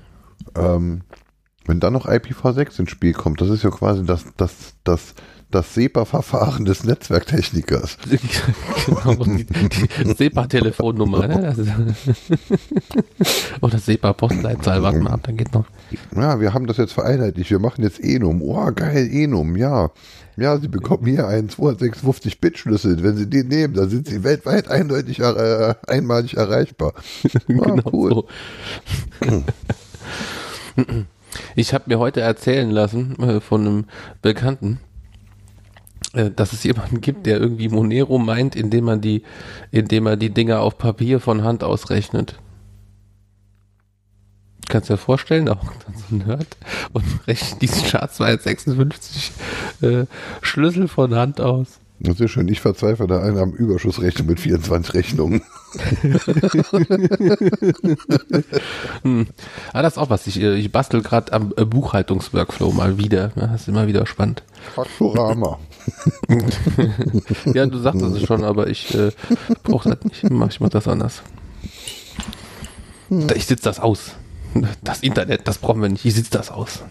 [1.67, 5.13] Wenn dann noch IPv6 ins Spiel kommt, das ist ja quasi das, das, das
[5.49, 7.97] das SEPA-Verfahren des Netzwerktechnikers.
[8.85, 11.27] genau, die, die SEPA-Telefonnummer.
[11.27, 11.55] Ne?
[13.61, 15.65] Oder SEPA-Postleitzahl, warte mal ab, dann geht noch.
[16.13, 17.49] Ja, wir haben das jetzt vereinheitlicht.
[17.49, 18.41] Wir machen jetzt Enum.
[18.41, 19.91] Oh, geil, Enum, ja.
[20.35, 23.01] Ja, Sie bekommen hier einen 256-Bit-Schlüssel.
[23.01, 26.93] Wenn Sie den nehmen, dann sind Sie weltweit eindeutig äh, einmalig erreichbar.
[27.33, 28.09] Ah, genau cool.
[28.11, 28.27] so.
[31.55, 33.85] Ich habe mir heute erzählen lassen äh, von einem
[34.21, 34.79] Bekannten,
[36.13, 39.23] äh, dass es jemanden gibt, der irgendwie Monero meint, indem man die,
[39.71, 42.39] indem er die Dinger auf Papier von Hand ausrechnet.
[44.69, 46.57] Kannst du dir vorstellen, auch so ein Nerd
[46.91, 49.31] und rechnet diesen SHA-256
[49.81, 50.05] äh,
[50.41, 51.79] Schlüssel von Hand aus.
[51.99, 52.47] Das ist schön.
[52.47, 55.41] Ich verzweifle da einer am Überschussrechnung mit 24 Rechnungen.
[59.03, 59.27] Hm.
[59.73, 60.27] Ah, das ist auch was.
[60.27, 63.29] Ich, äh, ich bastel gerade am äh, Buchhaltungsworkflow mal wieder.
[63.35, 64.43] Das ist immer wieder spannend.
[64.75, 65.59] Faktorama.
[67.53, 69.11] Ja, du sagst es schon, aber ich äh,
[69.63, 70.23] brauche das nicht.
[70.23, 71.21] Ich mach das anders.
[73.09, 74.11] Da- Ich sitze das aus.
[74.83, 76.03] Das Internet, das brauchen wir nicht.
[76.05, 76.81] Ich sitze das aus.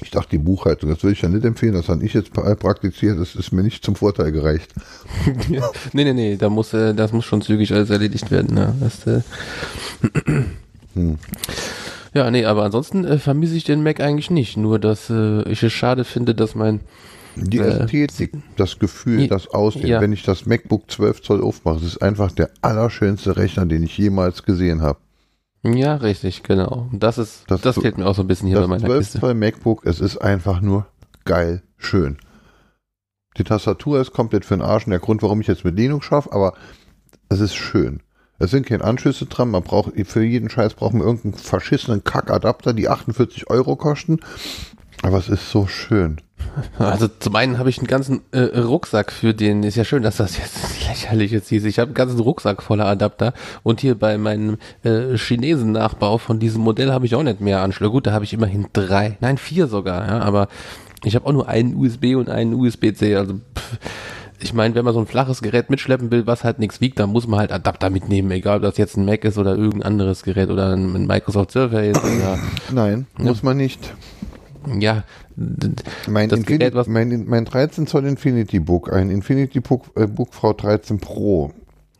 [0.00, 1.72] Ich dachte, die Buchhaltung, das würde ich ja nicht empfehlen.
[1.74, 3.18] Das habe ich jetzt pra- praktiziert.
[3.18, 4.72] Das ist mir nicht zum Vorteil gereicht.
[5.48, 8.56] nee, nee, nee, da muss, äh, das muss schon zügig alles erledigt werden.
[8.56, 9.20] Ja, das, äh,
[12.14, 14.56] ja nee, aber ansonsten äh, vermisse ich den Mac eigentlich nicht.
[14.56, 16.80] Nur, dass äh, ich es schade finde, dass mein
[17.36, 19.86] Die Äh, Ästhetik, das Gefühl, das Aussehen.
[19.86, 20.00] Ja.
[20.00, 23.96] Wenn ich das MacBook 12 Zoll aufmache, das ist einfach der allerschönste Rechner, den ich
[23.98, 24.98] jemals gesehen habe.
[25.64, 26.88] Ja, richtig, genau.
[26.92, 29.20] Das ist, das, Das- fehlt mir auch so ein bisschen hier bei meiner 12 Kiste.
[29.20, 30.86] Zoll MacBook, es ist einfach nur
[31.24, 32.18] geil schön.
[33.36, 36.06] Die Tastatur ist komplett für den Arsch und der Grund, warum ich jetzt mit Linux
[36.06, 36.54] schaffe, aber
[37.28, 38.00] es ist schön.
[38.38, 42.72] Es sind keine Anschlüsse dran, man braucht, für jeden Scheiß braucht man irgendeinen verschissenen Kackadapter,
[42.74, 44.20] die 48 Euro kosten.
[45.04, 46.16] Aber es ist so schön.
[46.78, 50.18] Also zum einen habe ich einen ganzen äh, Rucksack für den, ist ja schön, dass
[50.18, 50.58] das jetzt
[50.88, 51.64] lächerlich jetzt hieß.
[51.64, 53.32] Ich habe einen ganzen Rucksack voller Adapter
[53.62, 57.90] und hier bei meinem äh, Chinesen-Nachbau von diesem Modell habe ich auch nicht mehr Anschlüsse.
[57.90, 60.48] Gut, da habe ich immerhin drei, nein vier sogar, ja, aber
[61.02, 63.78] ich habe auch nur einen USB und einen USB-C, also pff,
[64.40, 67.10] ich meine, wenn man so ein flaches Gerät mitschleppen will, was halt nichts wiegt, dann
[67.10, 70.22] muss man halt Adapter mitnehmen, egal ob das jetzt ein Mac ist oder irgendein anderes
[70.22, 72.38] Gerät oder ein, Microsoft Surface oder
[72.70, 73.94] Nein, muss man nicht.
[74.78, 75.04] Ja,
[75.36, 80.06] Mein, das Infini Gerät, was mein, mein 13 Zoll Infinity Book, ein Infinity Book, äh,
[80.06, 81.52] Book V13 Pro,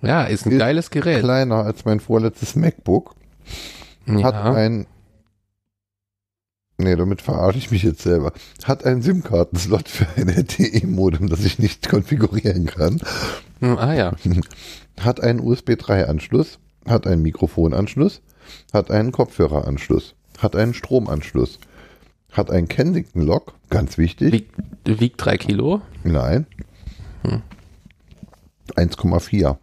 [0.02, 1.20] ja, ist ein ist geiles Gerät.
[1.20, 3.14] kleiner als mein vorletztes MacBook,
[4.06, 4.52] hat ja.
[4.52, 4.86] ein
[6.76, 8.32] Nee, damit verarsche ich mich jetzt selber.
[8.64, 13.00] Hat einen SIM-Kartenslot für ein LTE-Modem, das ich nicht konfigurieren kann.
[13.60, 14.12] Hm, Ah ja.
[15.00, 18.22] Hat einen USB 3-Anschluss, hat einen Mikrofonanschluss,
[18.72, 21.58] hat einen Kopfhöreranschluss, hat einen Stromanschluss,
[22.36, 24.32] hat einen Kensington-Lock, ganz wichtig.
[24.32, 24.54] Wiegt,
[24.84, 25.80] wiegt drei Kilo.
[26.02, 26.46] Nein.
[27.22, 27.42] Hm.
[28.76, 29.56] 1,4.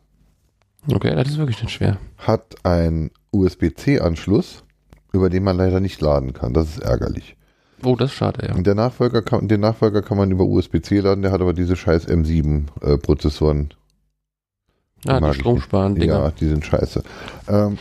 [0.91, 1.98] Okay, das ist wirklich nicht schwer.
[2.18, 4.64] Hat einen USB-C-Anschluss,
[5.11, 6.53] über den man leider nicht laden kann.
[6.53, 7.35] Das ist ärgerlich.
[7.84, 8.61] Oh, das ist schade, ja.
[8.61, 12.07] Der Nachfolger kann, den Nachfolger kann man über USB-C laden, der hat aber diese scheiß
[12.07, 13.73] M7-Prozessoren.
[15.07, 16.14] Ah, mag die ich stromsparen Dinger.
[16.14, 17.03] Ja, die sind scheiße.
[17.48, 17.77] Ähm,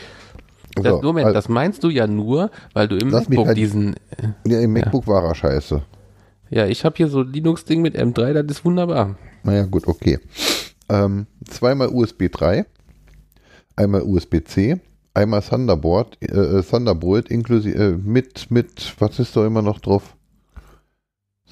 [0.76, 3.96] Das, so, Moment, also- das meinst du ja nur, weil du im MacBook halt- diesen.
[4.46, 5.82] ja, im MacBook war er scheiße.
[6.50, 9.16] Ja, ich habe hier so Linux-Ding mit M3, das ist wunderbar.
[9.44, 10.18] Naja, gut, okay.
[10.88, 12.66] Ähm, zweimal USB 3,
[13.76, 14.80] einmal USB-C,
[15.14, 20.16] einmal Thunderbolt, äh, Thunderbolt inklusive äh, mit, mit, was ist da immer noch drauf?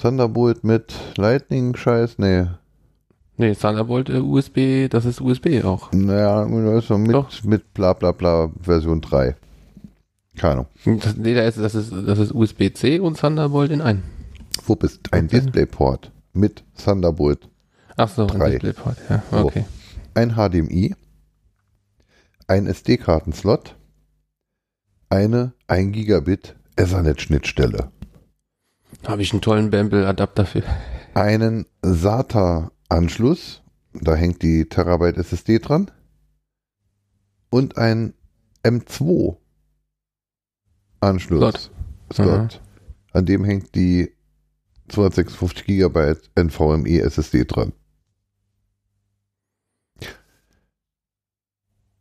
[0.01, 2.19] Thunderbolt mit Lightning-Scheiß?
[2.19, 2.47] Nee.
[3.41, 5.93] Nee, Thunderbolt äh, USB, das ist USB auch.
[5.93, 7.31] Naja, also mit, Doch.
[7.45, 9.37] mit bla bla bla Version 3.
[10.37, 10.67] Keine Ahnung.
[11.01, 14.03] Das, nee, da ist, das ist, das ist USB-C und Thunderbolt in einen.
[14.67, 15.41] Wo bist ein Okay.
[15.41, 17.49] Displayport mit Thunderbolt,
[17.97, 18.45] Ach so, Drei.
[18.45, 19.37] ein Displayport, ja, So.
[19.47, 19.65] okay.
[20.15, 20.95] ein HDMI,
[22.49, 23.77] ein SD-Kartenslot,
[25.11, 27.91] eine 1 Gigabit Ethernet-Schnittstelle,
[29.07, 30.63] Habe ich einen tollen Bamble-Adapter für.
[31.15, 31.67] einen
[32.89, 33.63] SATA-Anschluss,
[33.93, 35.91] da hängt die Terabyte SSD dran,
[37.51, 38.15] und ein
[38.63, 39.39] M2-Anschluss.
[41.41, 41.71] Slot.
[42.13, 42.61] Slot.
[43.13, 44.15] An dem hängt die
[44.89, 47.73] 256 Gigabyte NVMe SSD dran.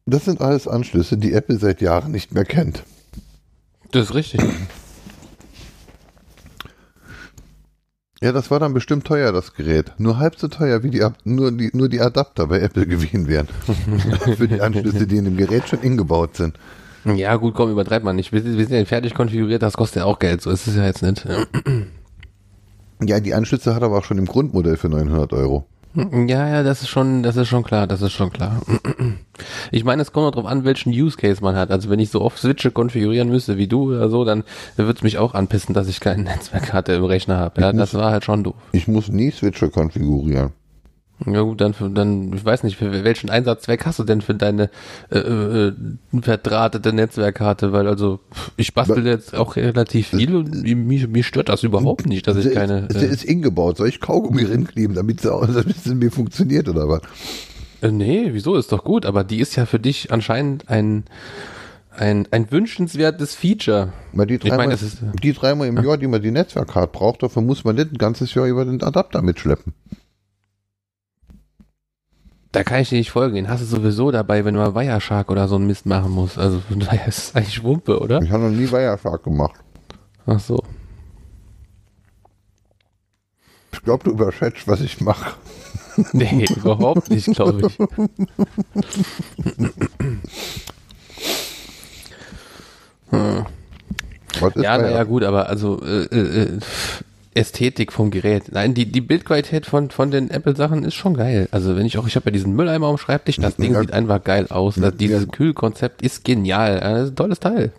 [0.06, 2.84] Das sind alles Anschlüsse, die Apple seit Jahren nicht mehr kennt.
[3.92, 4.42] Das ist richtig.
[8.22, 9.92] Ja, das war dann bestimmt teuer, das Gerät.
[10.00, 13.28] Nur halb so teuer, wie die, Ab- nur die, nur die Adapter bei Apple gewesen
[13.28, 13.48] wären.
[14.38, 16.58] Für die Anschlüsse, die in dem Gerät schon ingebaut sind.
[17.06, 18.32] Ja, gut, komm, übertreibt man nicht.
[18.34, 20.76] Wir, sind- wir sind ja fertig konfiguriert, das kostet ja auch Geld, so ist es
[20.76, 21.26] ja jetzt nicht.
[23.04, 25.66] Ja, die Anschlüsse hat er aber auch schon im Grundmodell für 900 Euro.
[26.28, 28.62] Ja, ja, das ist schon, das ist schon klar, das ist schon klar.
[29.72, 31.70] Ich meine, es kommt noch drauf an, welchen Use Case man hat.
[31.70, 34.44] Also wenn ich so oft Switche konfigurieren müsste wie du oder so, dann
[34.78, 37.62] würde es mich auch anpissen, dass ich keine Netzwerkkarte im Rechner habe.
[37.62, 38.56] Ja, das war halt schon doof.
[38.72, 40.54] Ich muss nie Switcher konfigurieren.
[41.26, 44.70] Ja gut, dann, dann, ich weiß nicht, für welchen Einsatzzweck hast du denn für deine
[45.10, 45.74] äh, äh,
[46.22, 47.74] verdrahtete Netzwerkkarte?
[47.74, 48.20] Weil also
[48.56, 52.54] ich bastel jetzt auch relativ viel und mir, mir stört das überhaupt nicht, dass ich
[52.54, 52.86] keine.
[52.88, 53.78] ist, Äh, ist ingebaut.
[53.78, 57.02] Soll ich Kaugummi rinkleben, damit sie, auch, damit sie mir funktioniert oder was?
[57.82, 61.06] äh, nee, wieso ist doch gut, aber die ist ja für dich anscheinend ein
[61.98, 63.92] ein, ein wünschenswertes Feature.
[64.14, 66.92] Weil die Ich dreimal, meine, das ist, die dreimal im Jahr, die man die Netzwerkkarte
[66.92, 69.74] braucht, dafür muss man nicht ein ganzes Jahr über den Adapter mitschleppen.
[72.58, 73.36] Da kann ich dir nicht folgen.
[73.36, 76.40] Den hast du sowieso dabei, wenn du mal Wireshark oder so einen Mist machen musst.
[76.40, 78.20] Also von daher ist es eigentlich Wumpe, oder?
[78.20, 79.62] Ich habe noch nie Wireshark gemacht.
[80.26, 80.64] Ach so.
[83.74, 85.36] Ich glaube, du überschätzt, was ich mache.
[86.14, 87.80] Nee, überhaupt nicht, glaube ich.
[94.40, 96.60] Ist Ja, naja, gut, aber also äh, äh, äh,
[97.38, 98.52] Ästhetik vom Gerät.
[98.52, 101.48] Nein, die, die Bildqualität von, von den Apple-Sachen ist schon geil.
[101.52, 103.82] Also wenn ich auch, ich habe ja diesen Mülleimer am Schreibtisch, das Ding Ja.
[103.82, 104.76] sieht einfach geil aus.
[104.76, 106.80] Das, dieses Kühlkonzept ist genial.
[106.80, 107.72] Das ist ein tolles Teil.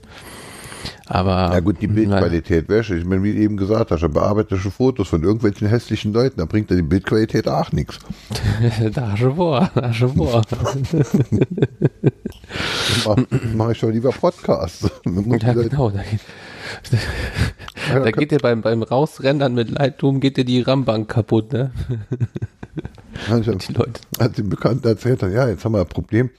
[1.06, 2.94] Aber Ja gut, die Bildqualität wäre.
[2.96, 6.38] Ich meine, wie du eben gesagt hast, er bearbeitet schon Fotos von irgendwelchen hässlichen Leuten,
[6.38, 7.98] da bringt er die Bildqualität auch nichts.
[8.92, 10.42] da schon vor, da schon vor.
[13.06, 14.88] Mache mach ich doch lieber Podcasts.
[15.04, 15.90] Ja, genau.
[15.90, 16.20] Da geht,
[16.92, 16.98] Ja,
[17.88, 21.70] da geht dir beim, beim Rausrendern mit Lightroom geht dir die RAM-Bank kaputt, ne?
[23.28, 24.00] Also, Die Leute.
[24.20, 26.30] als die Bekannten erzählt haben, ja, jetzt haben wir ein Problem.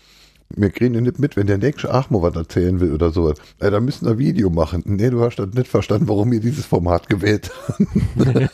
[0.56, 3.38] Wir kriegen ja nicht mit, wenn der nächste Achmo was erzählen will oder sowas.
[3.62, 4.82] Ja, da müssen wir ein Video machen.
[4.86, 7.88] Nee, du hast das nicht verstanden, warum wir dieses Format gewählt haben.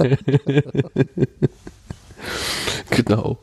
[2.89, 3.37] Genau.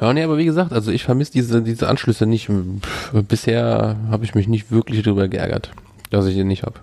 [0.00, 2.48] Ja, nee, aber wie gesagt, also ich vermisse diese, diese Anschlüsse nicht.
[3.28, 5.70] Bisher habe ich mich nicht wirklich darüber geärgert,
[6.14, 6.80] dass ich den nicht habe.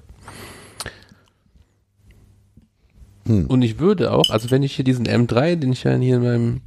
[3.25, 3.47] Hm.
[3.47, 6.23] Und ich würde auch, also wenn ich hier diesen M3, den ich ja hier in
[6.23, 6.61] meinem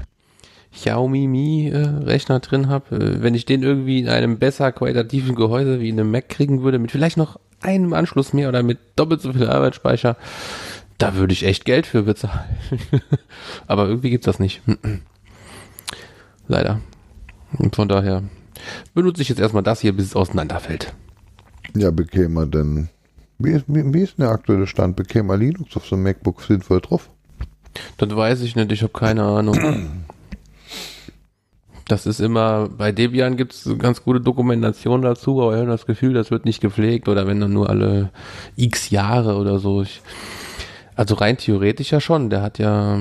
[0.72, 5.34] Xiaomi Mi äh, Rechner drin habe, äh, wenn ich den irgendwie in einem besser qualitativen
[5.34, 8.78] Gehäuse wie in einem Mac kriegen würde, mit vielleicht noch einem Anschluss mehr oder mit
[8.96, 10.16] doppelt so viel Arbeitsspeicher,
[10.98, 12.56] da würde ich echt Geld für bezahlen.
[13.66, 14.62] Aber irgendwie gibt's das nicht.
[16.48, 16.80] Leider.
[17.58, 18.22] Und von daher
[18.94, 20.92] benutze ich jetzt erstmal das hier, bis es auseinanderfällt.
[21.76, 22.88] Ja, bekäme er denn.
[23.38, 24.96] Wie ist, wie, wie ist denn der aktuelle Stand?
[24.96, 27.10] Bekäme er Linux auf so einem MacBook sinnvoll drauf?
[27.98, 30.04] Das weiß ich nicht, ich habe keine Ahnung.
[31.86, 36.14] Das ist immer, bei Debian gibt's ganz gute Dokumentation dazu, aber ich habe das Gefühl,
[36.14, 38.10] das wird nicht gepflegt oder wenn dann nur alle
[38.56, 39.82] x Jahre oder so.
[39.82, 40.00] Ich,
[40.94, 43.00] also rein theoretisch ja schon, der hat ja,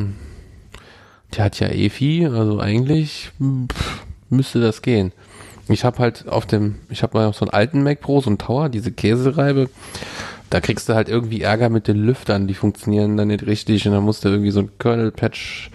[1.35, 5.13] der hat ja EFI, also eigentlich pff, müsste das gehen.
[5.69, 8.29] Ich habe halt auf dem, ich habe mal auf so einen alten Mac Pro, so
[8.29, 9.69] einen Tower, diese Käsereibe,
[10.49, 13.93] da kriegst du halt irgendwie Ärger mit den Lüftern, die funktionieren dann nicht richtig und
[13.93, 15.71] dann musst du irgendwie so ein Kernel-Patch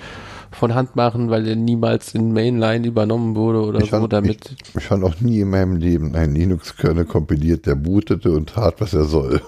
[0.52, 4.56] von Hand machen, weil der niemals in Mainline übernommen wurde oder Ich so, fand- damit.
[4.68, 8.80] Ich, ich habe noch nie in meinem Leben einen Linux-Kernel kompiliert, der bootete und tat,
[8.80, 9.40] was er soll.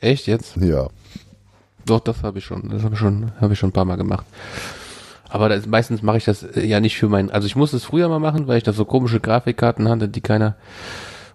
[0.00, 0.56] Echt jetzt?
[0.56, 0.88] Ja.
[1.84, 3.96] Doch, das habe ich schon, das habe ich schon, habe ich schon ein paar Mal
[3.96, 4.24] gemacht.
[5.32, 7.84] Aber das, meistens mache ich das äh, ja nicht für meinen, also ich musste es
[7.84, 10.56] früher mal machen, weil ich da so komische Grafikkarten hatte, die keiner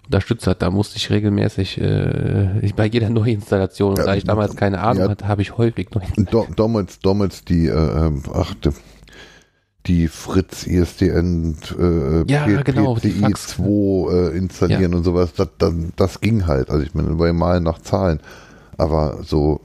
[0.06, 0.62] unterstützt hat.
[0.62, 4.82] Da musste ich regelmäßig äh, ich- bei jeder Neuinstallation, und Ja, da ich damals keine
[4.82, 5.10] Ahnung ja.
[5.10, 6.02] hatte, habe ich häufig neu.
[6.16, 7.72] Und do, damals, damals die, äh,
[8.08, 8.54] ähm, ach,
[9.88, 13.48] die, Fritz ISDN äh, Ja, genau, die PCI Fax.
[13.48, 13.64] 2
[14.34, 16.70] äh, installieren und sowas, das, das, das ging halt.
[16.70, 18.20] Also ich meine, bei Malen nach Zahlen.
[18.78, 19.60] Aber so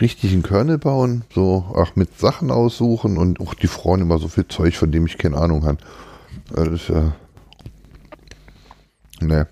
[0.00, 4.26] richtig einen Kernel bauen, so ach mit Sachen aussuchen und auch die Frauen immer so
[4.28, 5.78] viel Zeug, von dem ich keine Ahnung habe.
[6.52, 7.12] Das ist ja.
[9.20, 9.46] Ne.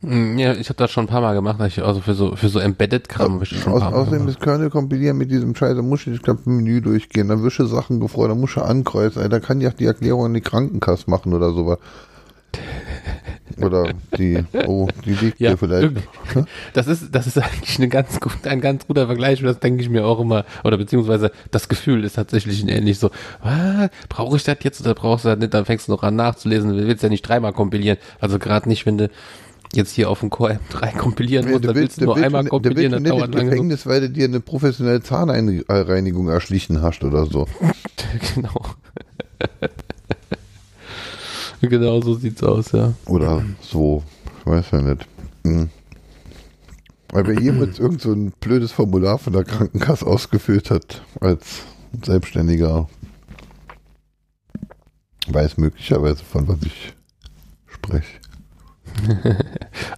[0.00, 2.48] Mm, Ja, ich habe das schon ein paar Mal gemacht, ich, also für so für
[2.48, 5.54] so Embedded-Kram habe ich schon ein Aus, paar Mal außerdem das Kernel kompilieren mit diesem
[5.54, 8.58] Scheiß, da muss ich das ganze Menü durchgehen, dann wische Sachen gefreut, dann muss ich
[8.62, 11.78] ankreuzen, da kann ich auch die Erklärung an die Krankenkasse machen oder sowas.
[13.60, 15.92] Oder die, oh, die liegt Ja, hier vielleicht.
[16.72, 19.82] das ist, das ist eigentlich eine ganz gut, ein ganz guter Vergleich und das denke
[19.82, 23.10] ich mir auch immer, oder beziehungsweise das Gefühl ist tatsächlich ähnlich so,
[23.42, 26.16] ah, brauche ich das jetzt oder brauchst du das nicht, dann fängst du noch an
[26.16, 29.10] nachzulesen, du willst ja nicht dreimal kompilieren, also gerade nicht, wenn du
[29.72, 33.02] jetzt hier auf dem Core M3 kompilieren musst, dann willst du nur einmal kompilieren, das
[33.02, 33.50] dauert nicht lange.
[33.50, 37.46] Gefängnis, weil du dir eine professionelle Zahnreinigung erschlichen hast oder so.
[38.34, 38.64] genau.
[41.70, 42.92] genau so sieht's aus, ja.
[43.06, 44.02] Oder so,
[44.40, 45.06] ich weiß ja nicht.
[45.44, 45.70] Hm.
[47.10, 51.62] Weil wer jemals irgend so ein blödes Formular von der Krankenkasse ausgefüllt hat, als
[52.04, 52.88] Selbstständiger,
[55.28, 56.94] weiß möglicherweise, von was ich
[57.66, 58.20] spreche.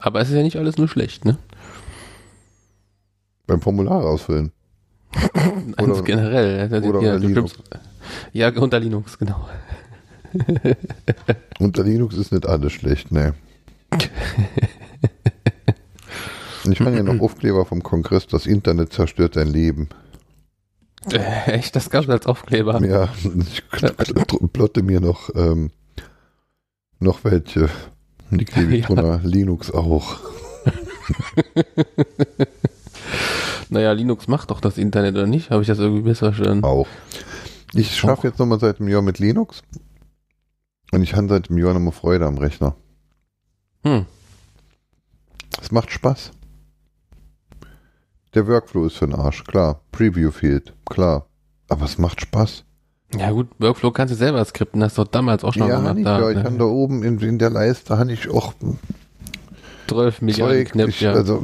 [0.01, 1.39] Aber es ist ja nicht alles nur schlecht, ne?
[3.47, 4.53] Beim Formular ausfüllen.
[5.81, 6.69] Oder- generell.
[6.69, 7.55] Das- oder ja, unter Linux.
[8.33, 9.49] Ja, unter Linux, genau.
[11.59, 13.35] Unter Linux ist nicht alles schlecht, ne.
[16.69, 19.89] Ich fand ja noch Aufkleber vom Kongress, das Internet zerstört dein Leben.
[21.11, 22.85] Äh, echt, das gab's als Aufkleber.
[22.85, 23.09] Ja,
[23.49, 23.63] ich
[24.53, 25.71] plotte mir noch, ähm,
[26.99, 27.69] noch welche.
[28.31, 29.21] Die klebe ich Ja.
[29.23, 30.19] Linux auch.
[33.69, 35.51] Naja, Linux macht doch das Internet, oder nicht?
[35.51, 36.63] Habe ich das irgendwie missverstanden?
[36.63, 36.87] Auch.
[37.75, 39.63] Ich schaffe jetzt nochmal seit einem Jahr mit Linux.
[40.93, 42.75] Und ich habe seit einem Jahr nochmal Freude am Rechner.
[43.83, 44.07] Hm.
[45.61, 46.33] Es macht Spaß.
[48.35, 49.81] Der Workflow ist für den Arsch, klar.
[49.93, 51.27] Preview fehlt, klar.
[51.69, 52.65] Aber es macht Spaß.
[53.17, 55.95] Ja gut, Workflow kannst du selber skripten, hast du damals auch schon ja, gemacht.
[55.95, 56.45] nicht, da, ja, ich ne?
[56.45, 58.53] habe da oben in, in der Leiste habe ich auch
[59.89, 60.73] 12 Milliarden Zeug.
[60.73, 61.13] Knöpfe, Ich, ja.
[61.13, 61.43] Also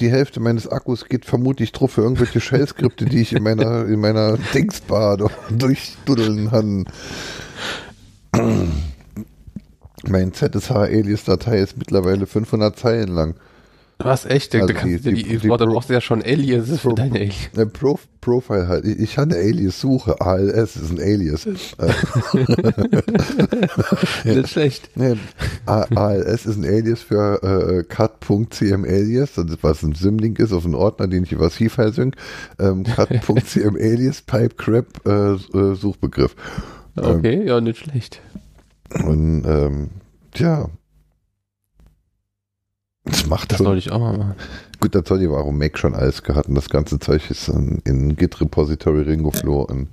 [0.00, 4.00] die Hälfte meines Akkus geht vermutlich drauf für irgendwelche Shell-Skripte, die ich in meiner in
[4.00, 5.18] meiner Dingsbar
[5.50, 6.86] durchduddeln kann.
[10.08, 13.34] Mein ZSH-Alias-Datei ist mittlerweile 500 Zeilen lang.
[13.98, 14.54] Was, echt?
[14.54, 17.14] Also du kannst die- die, die- die, da brauchst du ja schon Aliases für deine
[17.18, 17.34] Alias.
[17.56, 18.84] Ein Pro Profile halt.
[18.84, 20.20] Ich, ich habe eine Alias-Suche.
[20.20, 21.46] ALS ist ein Alias.
[24.24, 24.90] Äh, Nicht schlecht.
[24.96, 25.16] nee,
[25.66, 31.06] ALS ist ein Alias für äh, cut.cmalias, ist, was ein Symlink ist auf einen Ordner,
[31.08, 32.16] den ich über C-File sync.
[32.58, 35.74] Ähm, cut.cmalias, Pipe Crap, äh, äh,
[36.98, 38.20] Ähm, Okay, ja, nicht schlecht.
[39.04, 39.90] Und ähm,
[40.32, 40.68] tja.
[43.04, 43.66] Das macht Das schon.
[43.66, 44.34] sollte ich auch mal machen.
[44.80, 47.80] Gut, das soll die warum Mac schon alles gehabt und das ganze Zeug ist in,
[47.84, 49.88] in Git Repository Ringo Flow und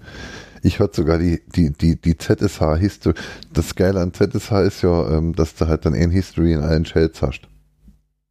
[0.64, 3.14] ich hatte sogar die, die, die, die ZSH History.
[3.52, 6.86] Das Geile an ZSH ist ja, ähm, dass du halt dann ein History in allen
[6.86, 7.42] Shells hast.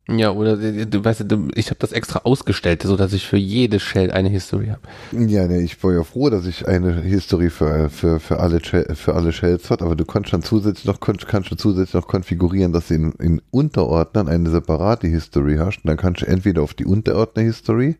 [0.09, 3.37] Ja, oder du, du weißt, du, ich habe das extra ausgestellt, so dass ich für
[3.37, 4.83] jede Shell eine History habe.
[5.13, 9.15] Ja, ne, ich war ja froh, dass ich eine History für, für, für alle, für
[9.15, 12.89] alle Shells hat, aber du kannst dann zusätzlich noch, kannst, du zusätzlich noch konfigurieren, dass
[12.89, 16.85] du in, in Unterordnern eine separate History hast und dann kannst du entweder auf die
[16.85, 17.97] Unterordner History,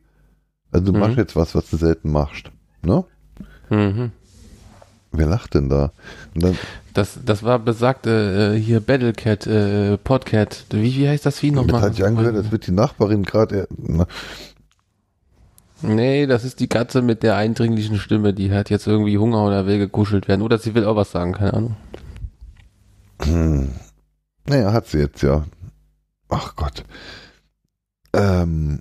[0.73, 0.99] also du Mhm.
[0.99, 2.51] machst jetzt was, was du selten machst,
[2.83, 3.05] ne?
[3.71, 4.11] Mhm.
[5.13, 5.93] Wer lacht denn da?
[6.95, 10.65] Das, das war besagte äh, hier Battlecat, äh, Podcat.
[10.71, 11.83] Wie, wie heißt das Vieh das nochmal?
[11.83, 14.07] hat sich angehört, als wird die Nachbarin gerade, na,
[15.83, 19.67] Nee, das ist die Katze mit der eindringlichen Stimme, die hat jetzt irgendwie Hunger oder
[19.67, 20.43] will gekuschelt werden.
[20.43, 21.77] Oder sie will auch was sagen, keine Ahnung.
[23.23, 23.73] hm.
[24.47, 25.45] naja, hat sie jetzt ja.
[26.29, 26.85] Ach Gott.
[28.15, 28.81] Ähm.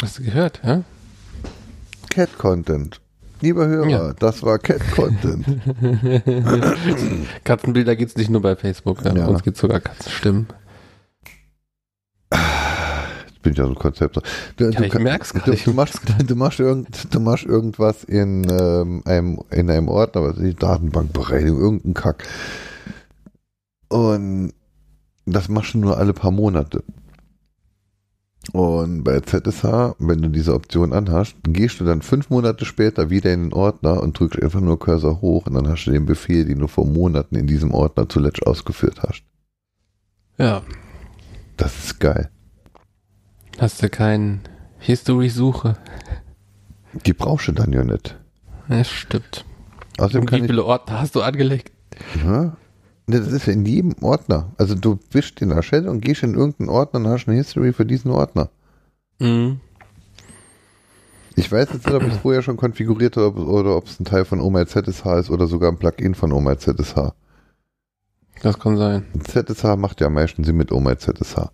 [0.00, 0.82] Hast du gehört, ja?
[2.12, 3.00] Cat Content.
[3.40, 4.12] Lieber Hörer, Ja.
[4.12, 5.44] das war Cat Content.
[7.44, 9.14] Katzenbilder gibt's nicht nur bei Facebook, ja.
[9.14, 9.26] Ja.
[9.26, 10.46] uns gibt's sogar Katzenstimmen.
[12.30, 14.16] Jetzt bin ich ja so ein Konzept.
[14.56, 17.44] Du, Ja, ich kann- merk's grad, Du, ich du, machst, du, machst irgend, du machst
[17.44, 22.24] irgendwas in, ähm, einem, in einem Ordner, was ich, Datenbankbereinigung, irgendein Kack.
[23.88, 24.52] Und
[25.26, 26.84] das machst du nur alle paar Monate.
[28.50, 33.32] Und bei ZSH, wenn du diese Option anhast, gehst du dann fünf Monate später wieder
[33.32, 36.44] in den Ordner und drückst einfach nur Cursor hoch und dann hast du den Befehl,
[36.44, 39.22] den du vor Monaten in diesem Ordner zuletzt ausgeführt hast.
[40.38, 40.62] Ja.
[41.56, 42.30] Das ist geil.
[43.58, 44.40] Hast du keinen
[44.80, 45.76] History-Suche?
[47.06, 48.18] Die brauchst du dann ja nicht.
[48.68, 49.44] Ja, stimmt.
[49.98, 51.70] Außerdem Und wie viele Ordner hast du angelegt?
[52.24, 52.56] Ja.
[53.12, 54.52] Ne, Das ist ja in jedem Ordner.
[54.56, 57.72] Also du wischst den der Shell und gehst in irgendeinen Ordner und hast eine History
[57.72, 58.50] für diesen Ordner.
[59.18, 59.60] Mhm.
[61.34, 64.04] Ich weiß jetzt nicht, ob ich es vorher schon konfiguriert habe oder ob es ein
[64.04, 67.12] Teil von OMyZSH ist oder sogar ein Plugin von OMyZSH.
[68.42, 69.04] Das kann sein.
[69.18, 71.50] ZSH macht ja am meisten Sinn mit OMyZSH.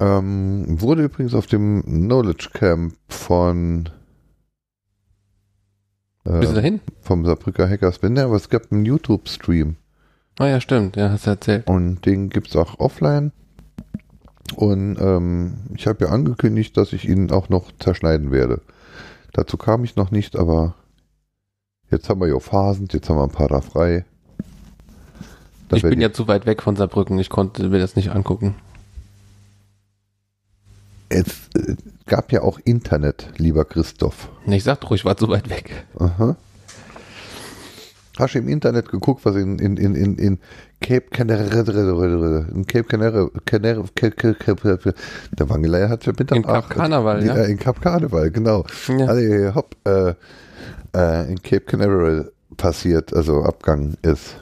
[0.00, 3.88] Ähm, wurde übrigens auf dem Knowledge Camp von
[6.24, 6.80] äh, dahin?
[7.00, 9.76] vom Saarbrücker Hackers bin, aber es gab einen YouTube-Stream.
[10.38, 10.96] Ah ja, stimmt.
[10.96, 11.66] Ja, hast du erzählt.
[11.66, 13.32] Und den gibt es auch offline.
[14.56, 18.60] Und ähm, ich habe ja angekündigt, dass ich ihn auch noch zerschneiden werde.
[19.32, 20.74] Dazu kam ich noch nicht, aber
[21.90, 24.04] jetzt haben wir ja Phasen, jetzt haben wir ein paar da frei.
[25.68, 27.18] Da ich bin ja zu weit weg von Saarbrücken.
[27.18, 28.54] Ich konnte mir das nicht angucken.
[31.08, 34.28] Es äh, gab ja auch Internet, lieber Christoph.
[34.46, 35.86] Ich sag doch, ich war zu weit weg.
[35.98, 36.36] Aha.
[38.16, 40.38] Hast du im Internet geguckt, was in, in, in, in, in
[40.80, 43.30] Cape Canaveral, in Cape Canaveral,
[45.36, 47.34] der Wangelei hat ja mit In Kap Karneval, ja.
[47.44, 48.64] In Kap Karneval, genau.
[48.86, 49.06] Ja.
[49.06, 50.14] Also, hopp, äh,
[50.94, 54.36] äh, in Cape Canaveral passiert, also Abgang ist.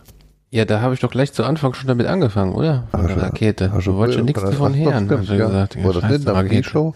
[0.51, 2.87] Ja, da habe ich doch gleich zu Anfang schon damit angefangen, oder?
[2.91, 3.73] Von der Rakete.
[3.83, 5.47] Du wolltest schon nichts davon hören, stimmt, hast du ja.
[5.47, 5.77] gesagt.
[5.77, 6.43] Ja, War das nicht in der.
[6.43, 6.95] Pre-Show?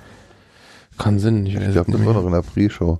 [0.98, 2.98] Kann Sinn, ich weiß Ich glaube, das war noch in der Pre-Show.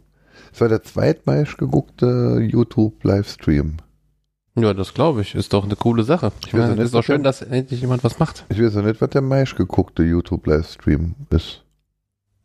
[0.57, 3.77] Es war der zweitmeist geguckte YouTube-Livestream.
[4.55, 5.35] Ja, das glaube ich.
[5.35, 6.33] Ist doch eine coole Sache.
[6.47, 8.47] Ich weiß meine, es ist doch schön, dass endlich jemand was macht.
[8.49, 11.63] Ich weiß ja nicht, was der meist geguckte YouTube-Livestream ist.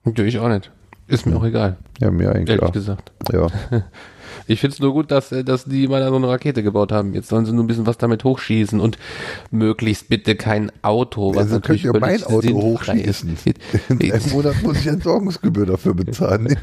[0.03, 0.71] Ja, ich auch nicht.
[1.07, 1.38] Ist mir Ja.
[1.38, 2.73] auch egal, Ja, mir eigentlich ehrlich auch.
[2.73, 3.13] gesagt.
[3.31, 3.47] Ja.
[4.52, 7.14] Ich finde es nur gut, dass, äh, dass die mal so eine Rakete gebaut haben.
[7.14, 8.98] Jetzt sollen sie nur ein bisschen was damit hochschießen und
[9.49, 13.38] möglichst bitte kein Auto, was Also könnt natürlich ihr mein Auto sinnfrei hochschießen.
[13.99, 16.48] In einem Monat muss ich Entsorgungsgebühr dafür bezahlen.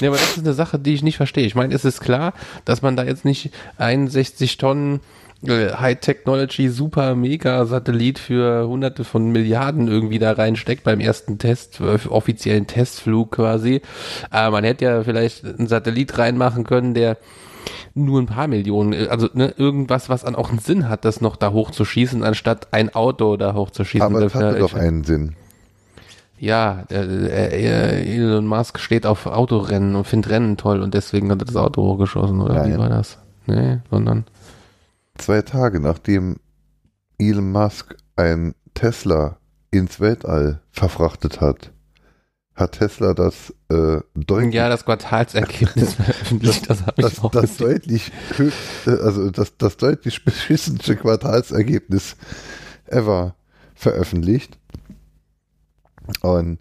[0.00, 1.46] ja, aber das ist eine Sache, die ich nicht verstehe.
[1.46, 5.00] Ich meine, es ist klar, dass man da jetzt nicht 61 Tonnen
[5.48, 11.98] High-Technology, super mega Satellit für hunderte von Milliarden irgendwie da reinsteckt beim ersten Test, äh,
[12.08, 13.82] offiziellen Testflug quasi.
[14.30, 17.16] Aber man hätte ja vielleicht einen Satellit reinmachen können, der
[17.94, 21.20] nur ein paar Millionen, äh, also ne, irgendwas, was dann auch einen Sinn hat, das
[21.20, 24.06] noch da hochzuschießen, anstatt ein Auto da hochzuschießen.
[24.06, 25.34] Aber Dafür- hatte doch einen Sinn.
[26.38, 31.40] ja, äh, äh, Elon Musk steht auf Autorennen und findet Rennen toll und deswegen hat
[31.40, 32.74] er das Auto hochgeschossen, oder Nein.
[32.74, 33.18] wie war das?
[33.46, 34.24] Nee, sondern.
[35.18, 36.36] Zwei Tage nachdem
[37.18, 39.38] Elon Musk ein Tesla
[39.70, 41.72] ins Weltall verfrachtet hat,
[42.54, 47.58] hat Tesla das äh, deutlich, Ja, das Quartalsergebnis veröffentlicht, das habe ich das, auch das
[47.58, 47.66] gesehen.
[47.66, 48.12] deutlich
[48.86, 52.16] äh, also das, das deutlich beschissenste Quartalsergebnis
[52.86, 53.34] ever
[53.74, 54.58] veröffentlicht.
[56.22, 56.60] Und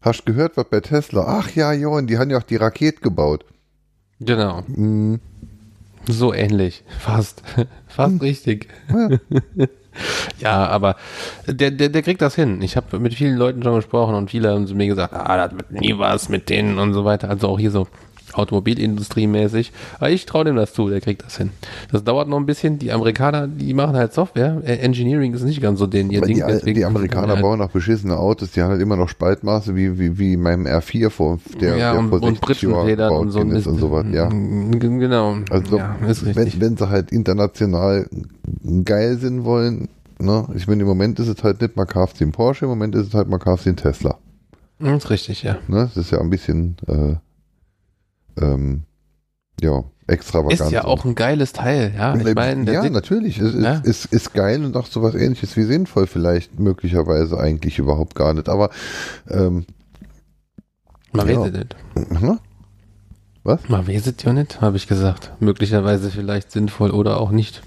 [0.00, 1.24] hast gehört, was bei Tesla?
[1.26, 3.44] Ach ja, Johann, die haben ja auch die Rakete gebaut.
[4.18, 5.20] Genau, Hm,
[6.08, 6.84] so ähnlich.
[6.98, 7.42] Fast.
[7.88, 8.68] Fast richtig.
[8.88, 9.18] ja.
[10.38, 10.96] Ja, aber
[11.46, 12.60] der, der, der kriegt das hin.
[12.62, 15.52] Ich habe mit vielen Leuten schon gesprochen und viele haben zu mir gesagt, ah, das
[15.56, 17.30] wird nie was mit denen und so weiter.
[17.30, 17.86] Also auch hier so
[18.36, 19.72] Automobilindustrie-mäßig.
[19.98, 21.50] Aber ich traue dem das zu, der kriegt das hin.
[21.92, 22.78] Das dauert noch ein bisschen.
[22.78, 24.62] Die Amerikaner, die machen halt Software.
[24.64, 26.42] Engineering ist nicht ganz so den ihr Ding.
[26.64, 29.98] die, die Amerikaner Ja, bauen auch beschissene Autos, die haben halt immer noch Spaltmaße wie,
[29.98, 33.40] wie, wie meinem R4 vor, der, ja, der und, vor und 60 Jahren und so
[33.40, 34.28] ist und sowas, ja.
[34.28, 35.36] Genau.
[35.50, 38.08] Also ja, wenn, wenn sie halt international
[38.84, 39.88] geil sind wollen,
[40.18, 42.94] ne, ich meine, im Moment ist es halt nicht mal kaufst den Porsche, im Moment
[42.94, 44.18] ist es halt mal kaufst den Tesla.
[44.78, 45.56] ist richtig, ja.
[45.68, 45.90] Ne?
[45.94, 47.16] Das ist ja ein bisschen äh,
[48.40, 48.82] ähm,
[49.60, 50.60] ja, extravagant.
[50.60, 52.14] Ist ja auch ein geiles Teil, ja.
[52.14, 53.38] Ich meine, der ja, natürlich.
[53.38, 53.78] Es ist, Ja.
[53.84, 58.48] ist, ist geil und auch sowas ähnliches wie sinnvoll vielleicht möglicherweise eigentlich überhaupt gar nicht.
[58.48, 58.70] Aber
[59.28, 59.64] ähm,
[61.12, 61.40] man ja.
[61.40, 61.76] weiß es nicht.
[62.22, 62.38] ne?
[63.68, 65.32] Man weiß es ja nicht, habe ich gesagt.
[65.40, 67.62] Möglicherweise vielleicht sinnvoll oder auch nicht.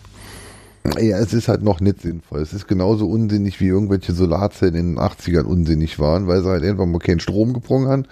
[0.99, 2.41] Ja, es ist halt noch nicht sinnvoll.
[2.41, 6.63] Es ist genauso unsinnig, wie irgendwelche Solarzellen in den 80ern unsinnig waren, weil sie halt
[6.63, 8.05] irgendwann mal keinen Strom gebrungen haben,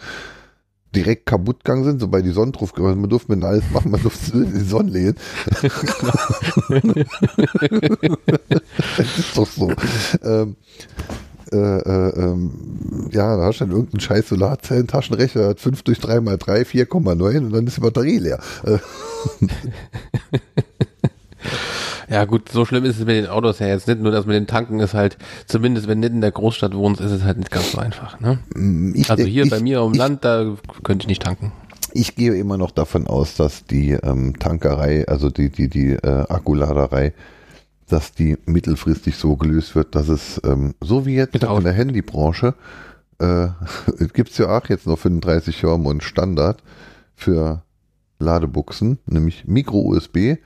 [0.95, 4.01] direkt kaputt gegangen sind, sobald die Sonne drauf also Man durfte mit alles machen, man
[4.01, 5.15] durfte in die Sonne lehnen.
[8.97, 9.71] das ist doch so.
[10.23, 10.55] Ähm,
[11.51, 15.99] äh, äh, ähm, ja, da hast du dann irgendeinen scheiß Solarzellen-Taschenrechner, der hat 5 durch
[15.99, 18.39] 3 mal 3, 4,9 und dann ist die Batterie leer.
[22.09, 24.35] Ja gut, so schlimm ist es mit den Autos ja jetzt nicht, nur das mit
[24.35, 27.37] den Tanken ist halt, zumindest wenn du nicht in der Großstadt wohnst, ist es halt
[27.37, 28.19] nicht ganz so einfach.
[28.19, 28.39] Ne?
[28.95, 31.51] ich Also hier ich, bei mir am ich, Land, da könnte ich nicht tanken.
[31.93, 36.25] Ich gehe immer noch davon aus, dass die ähm, Tankerei, also die, die, die äh,
[36.29, 37.13] Akkuladerei,
[37.89, 42.53] dass die mittelfristig so gelöst wird, dass es ähm, so wie jetzt in der Handybranche,
[43.19, 43.47] äh,
[44.13, 46.61] gibt es ja auch jetzt noch 35 Jahre einen Standard
[47.15, 47.63] für
[48.19, 50.37] Ladebuchsen, nämlich Micro-USB.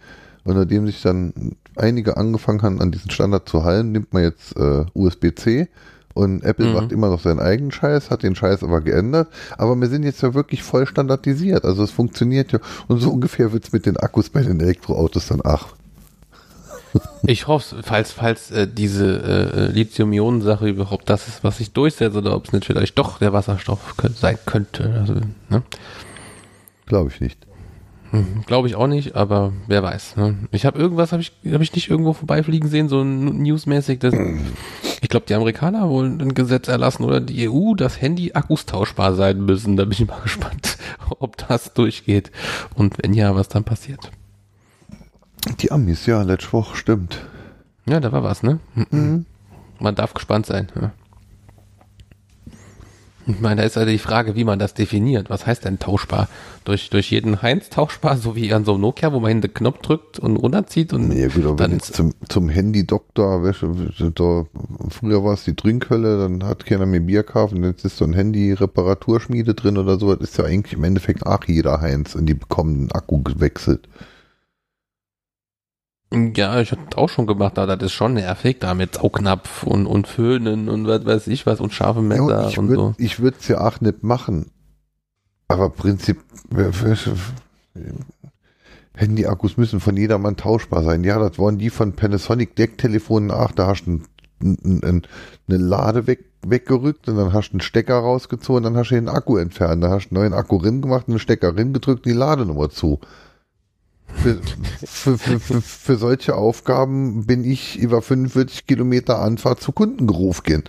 [0.44, 4.56] Und nachdem sich dann einige angefangen haben, an diesen Standard zu halten, nimmt man jetzt
[4.58, 5.68] äh, USB-C
[6.14, 6.74] und Apple Mhm.
[6.74, 9.30] macht immer noch seinen eigenen Scheiß, hat den Scheiß aber geändert.
[9.58, 11.64] Aber wir sind jetzt ja wirklich voll standardisiert.
[11.64, 12.60] Also es funktioniert ja.
[12.88, 15.68] Und so ungefähr wird es mit den Akkus bei den Elektroautos dann ach.
[17.24, 22.36] Ich hoffe, falls, falls äh, diese äh, Lithium-Ionen-Sache überhaupt das ist, was sich durchsetzt, oder
[22.36, 24.92] ob es nicht vielleicht doch der Wasserstoff sein könnte.
[25.00, 25.14] Also,
[25.50, 25.62] ne?
[26.88, 27.48] Glaube ich nicht.
[28.12, 30.18] Hm, Glaube ich auch nicht, aber wer weiß.
[30.18, 30.38] Ne?
[30.52, 34.14] Ich habe irgendwas, habe ich, hab ich nicht irgendwo vorbeifliegen sehen, so newsmäßig, dass
[35.02, 39.46] ich glaube, die Amerikaner wollen ein Gesetz erlassen oder die EU, dass Handy-Akkus tauschbar sein
[39.46, 39.78] müssen.
[39.78, 40.78] Da bin ich mal gespannt,
[41.20, 42.32] ob das durchgeht
[42.76, 44.12] und wenn ja, was dann passiert.
[45.60, 47.20] Die Amis, ja, letzte Woche, stimmt.
[47.86, 48.60] Ja, da war was, ne?
[48.76, 49.26] Mhm.
[49.80, 50.68] Man darf gespannt sein.
[50.80, 50.92] Ja.
[53.36, 55.30] Ich meine, da ist also die Frage, wie man das definiert.
[55.30, 56.28] Was heißt denn tauschbar?
[56.64, 59.80] Durch, durch jeden Heinz tauschbar, so wie an so einem Nokia, wo man den Knopf
[59.80, 63.52] drückt und runterzieht und Ja gut, aber dann wenn jetzt zum, zum Handy-Doktor,
[64.14, 64.46] da,
[64.90, 68.06] früher war es die Trinkhölle, dann hat keiner mehr Bier gekauft und jetzt ist so
[68.06, 72.28] ein Handy-Reparaturschmiede drin oder so, das ist ja eigentlich im Endeffekt auch jeder Heinz und
[72.28, 73.88] die bekommen den Akku gewechselt.
[76.14, 79.86] Ja, ich hatte auch schon gemacht, aber das ist schon nervig, da mit Saugnapf und,
[79.86, 82.76] und Föhnen und was weiß ich was und scharfe Ja, Messer und ich und würd-
[82.76, 82.94] so.
[82.98, 84.52] Ich würde es ja auch nicht machen.
[85.48, 86.18] Aber Prinzip,
[88.94, 91.04] Handy-Akkus müssen von jedermann tauschbar sein.
[91.04, 93.32] Ja, das waren die von Panasonic Decktelefonen.
[93.32, 94.04] Ach, da hast du ein,
[94.44, 95.02] ein, ein,
[95.48, 99.08] eine Lade weg, weggerückt und dann hast du einen Stecker rausgezogen, dann hast du den
[99.10, 99.84] Akku entfernt.
[99.84, 102.70] Dann hast du einen neuen Akku rin gemacht, einen Stecker rin gedrückt und die Ladenummer
[102.70, 103.00] zu.
[104.16, 104.38] Für,
[105.18, 110.64] für, für, für, solche Aufgaben bin ich über 45 Kilometer Anfahrt zu Kunden gerufen gehen.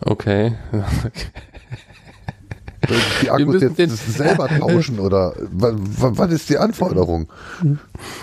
[0.00, 0.56] Okay.
[3.22, 3.78] Die Akkus jetzt
[4.16, 7.32] selber tauschen oder wa- wa- was ist die Anforderung?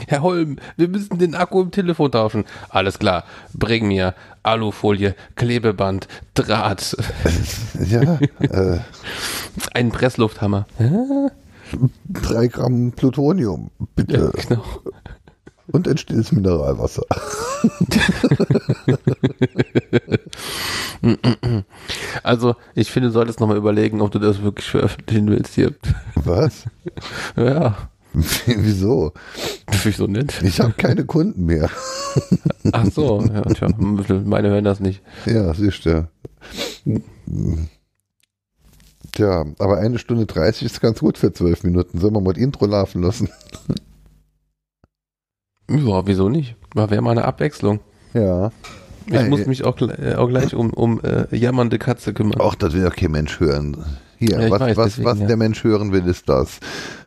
[0.08, 2.46] Herr Holm, wir müssen den Akku im Telefon tauschen.
[2.70, 3.24] Alles klar,
[3.54, 4.14] bring mir
[4.44, 6.96] Alufolie, Klebeband, Draht,
[7.88, 8.80] Ja, äh,
[9.74, 10.68] einen Presslufthammer.
[12.10, 14.31] drei Gramm Plutonium, Ja, bitte.
[14.48, 14.64] genau.
[15.72, 17.03] Und ein stilles Mineralwasser.
[22.23, 25.73] Also, ich finde, du solltest nochmal überlegen, ob du das wirklich veröffentlichen willst hier.
[26.15, 26.65] Was?
[27.35, 27.76] Ja,
[28.14, 29.14] Wieso?
[29.84, 30.41] wieso nicht?
[30.43, 31.69] Ich habe keine Kunden mehr.
[32.73, 35.02] Ach so, ja, tja, meine hören das nicht.
[35.26, 36.10] Ja, siehst du.
[39.14, 42.00] Tja, aber eine Stunde 30 ist ganz gut für zwölf Minuten.
[42.00, 43.30] Sollen wir mal das Intro laufen lassen?
[45.70, 46.56] Ja, wieso nicht?
[46.76, 47.80] Wäre mal eine Abwechslung.
[48.14, 48.52] Ja.
[49.08, 52.40] Ich Äh, muss mich auch, äh, auch gleich um, um äh, jammernde Katze kümmern.
[52.40, 53.78] Auch das will ja kein Mensch hören.
[54.18, 55.28] Hier, Ja, was, weiß, was, deswegen, was ja.
[55.28, 56.60] der Mensch hören will, ist das.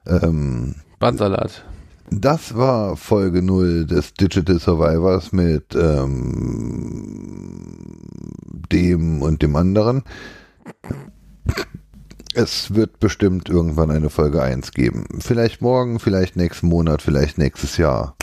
[0.06, 1.64] Ähm, Bandsalat.
[2.10, 7.86] Das war Folge 0 des Digital Survivors mit ähm,
[8.70, 10.02] dem und dem anderen.
[12.36, 15.06] Es wird bestimmt irgendwann eine Folge 1 geben.
[15.20, 18.16] Vielleicht morgen, vielleicht nächsten Monat, vielleicht nächstes Jahr.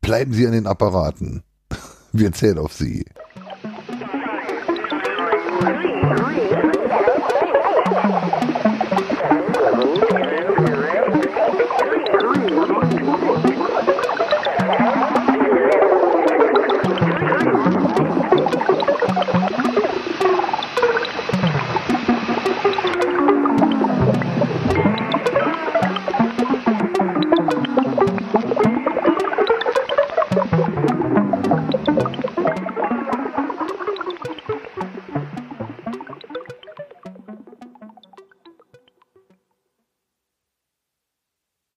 [0.00, 1.42] Bleiben Sie an den Apparaten.
[2.12, 3.04] Wir zählen auf Sie.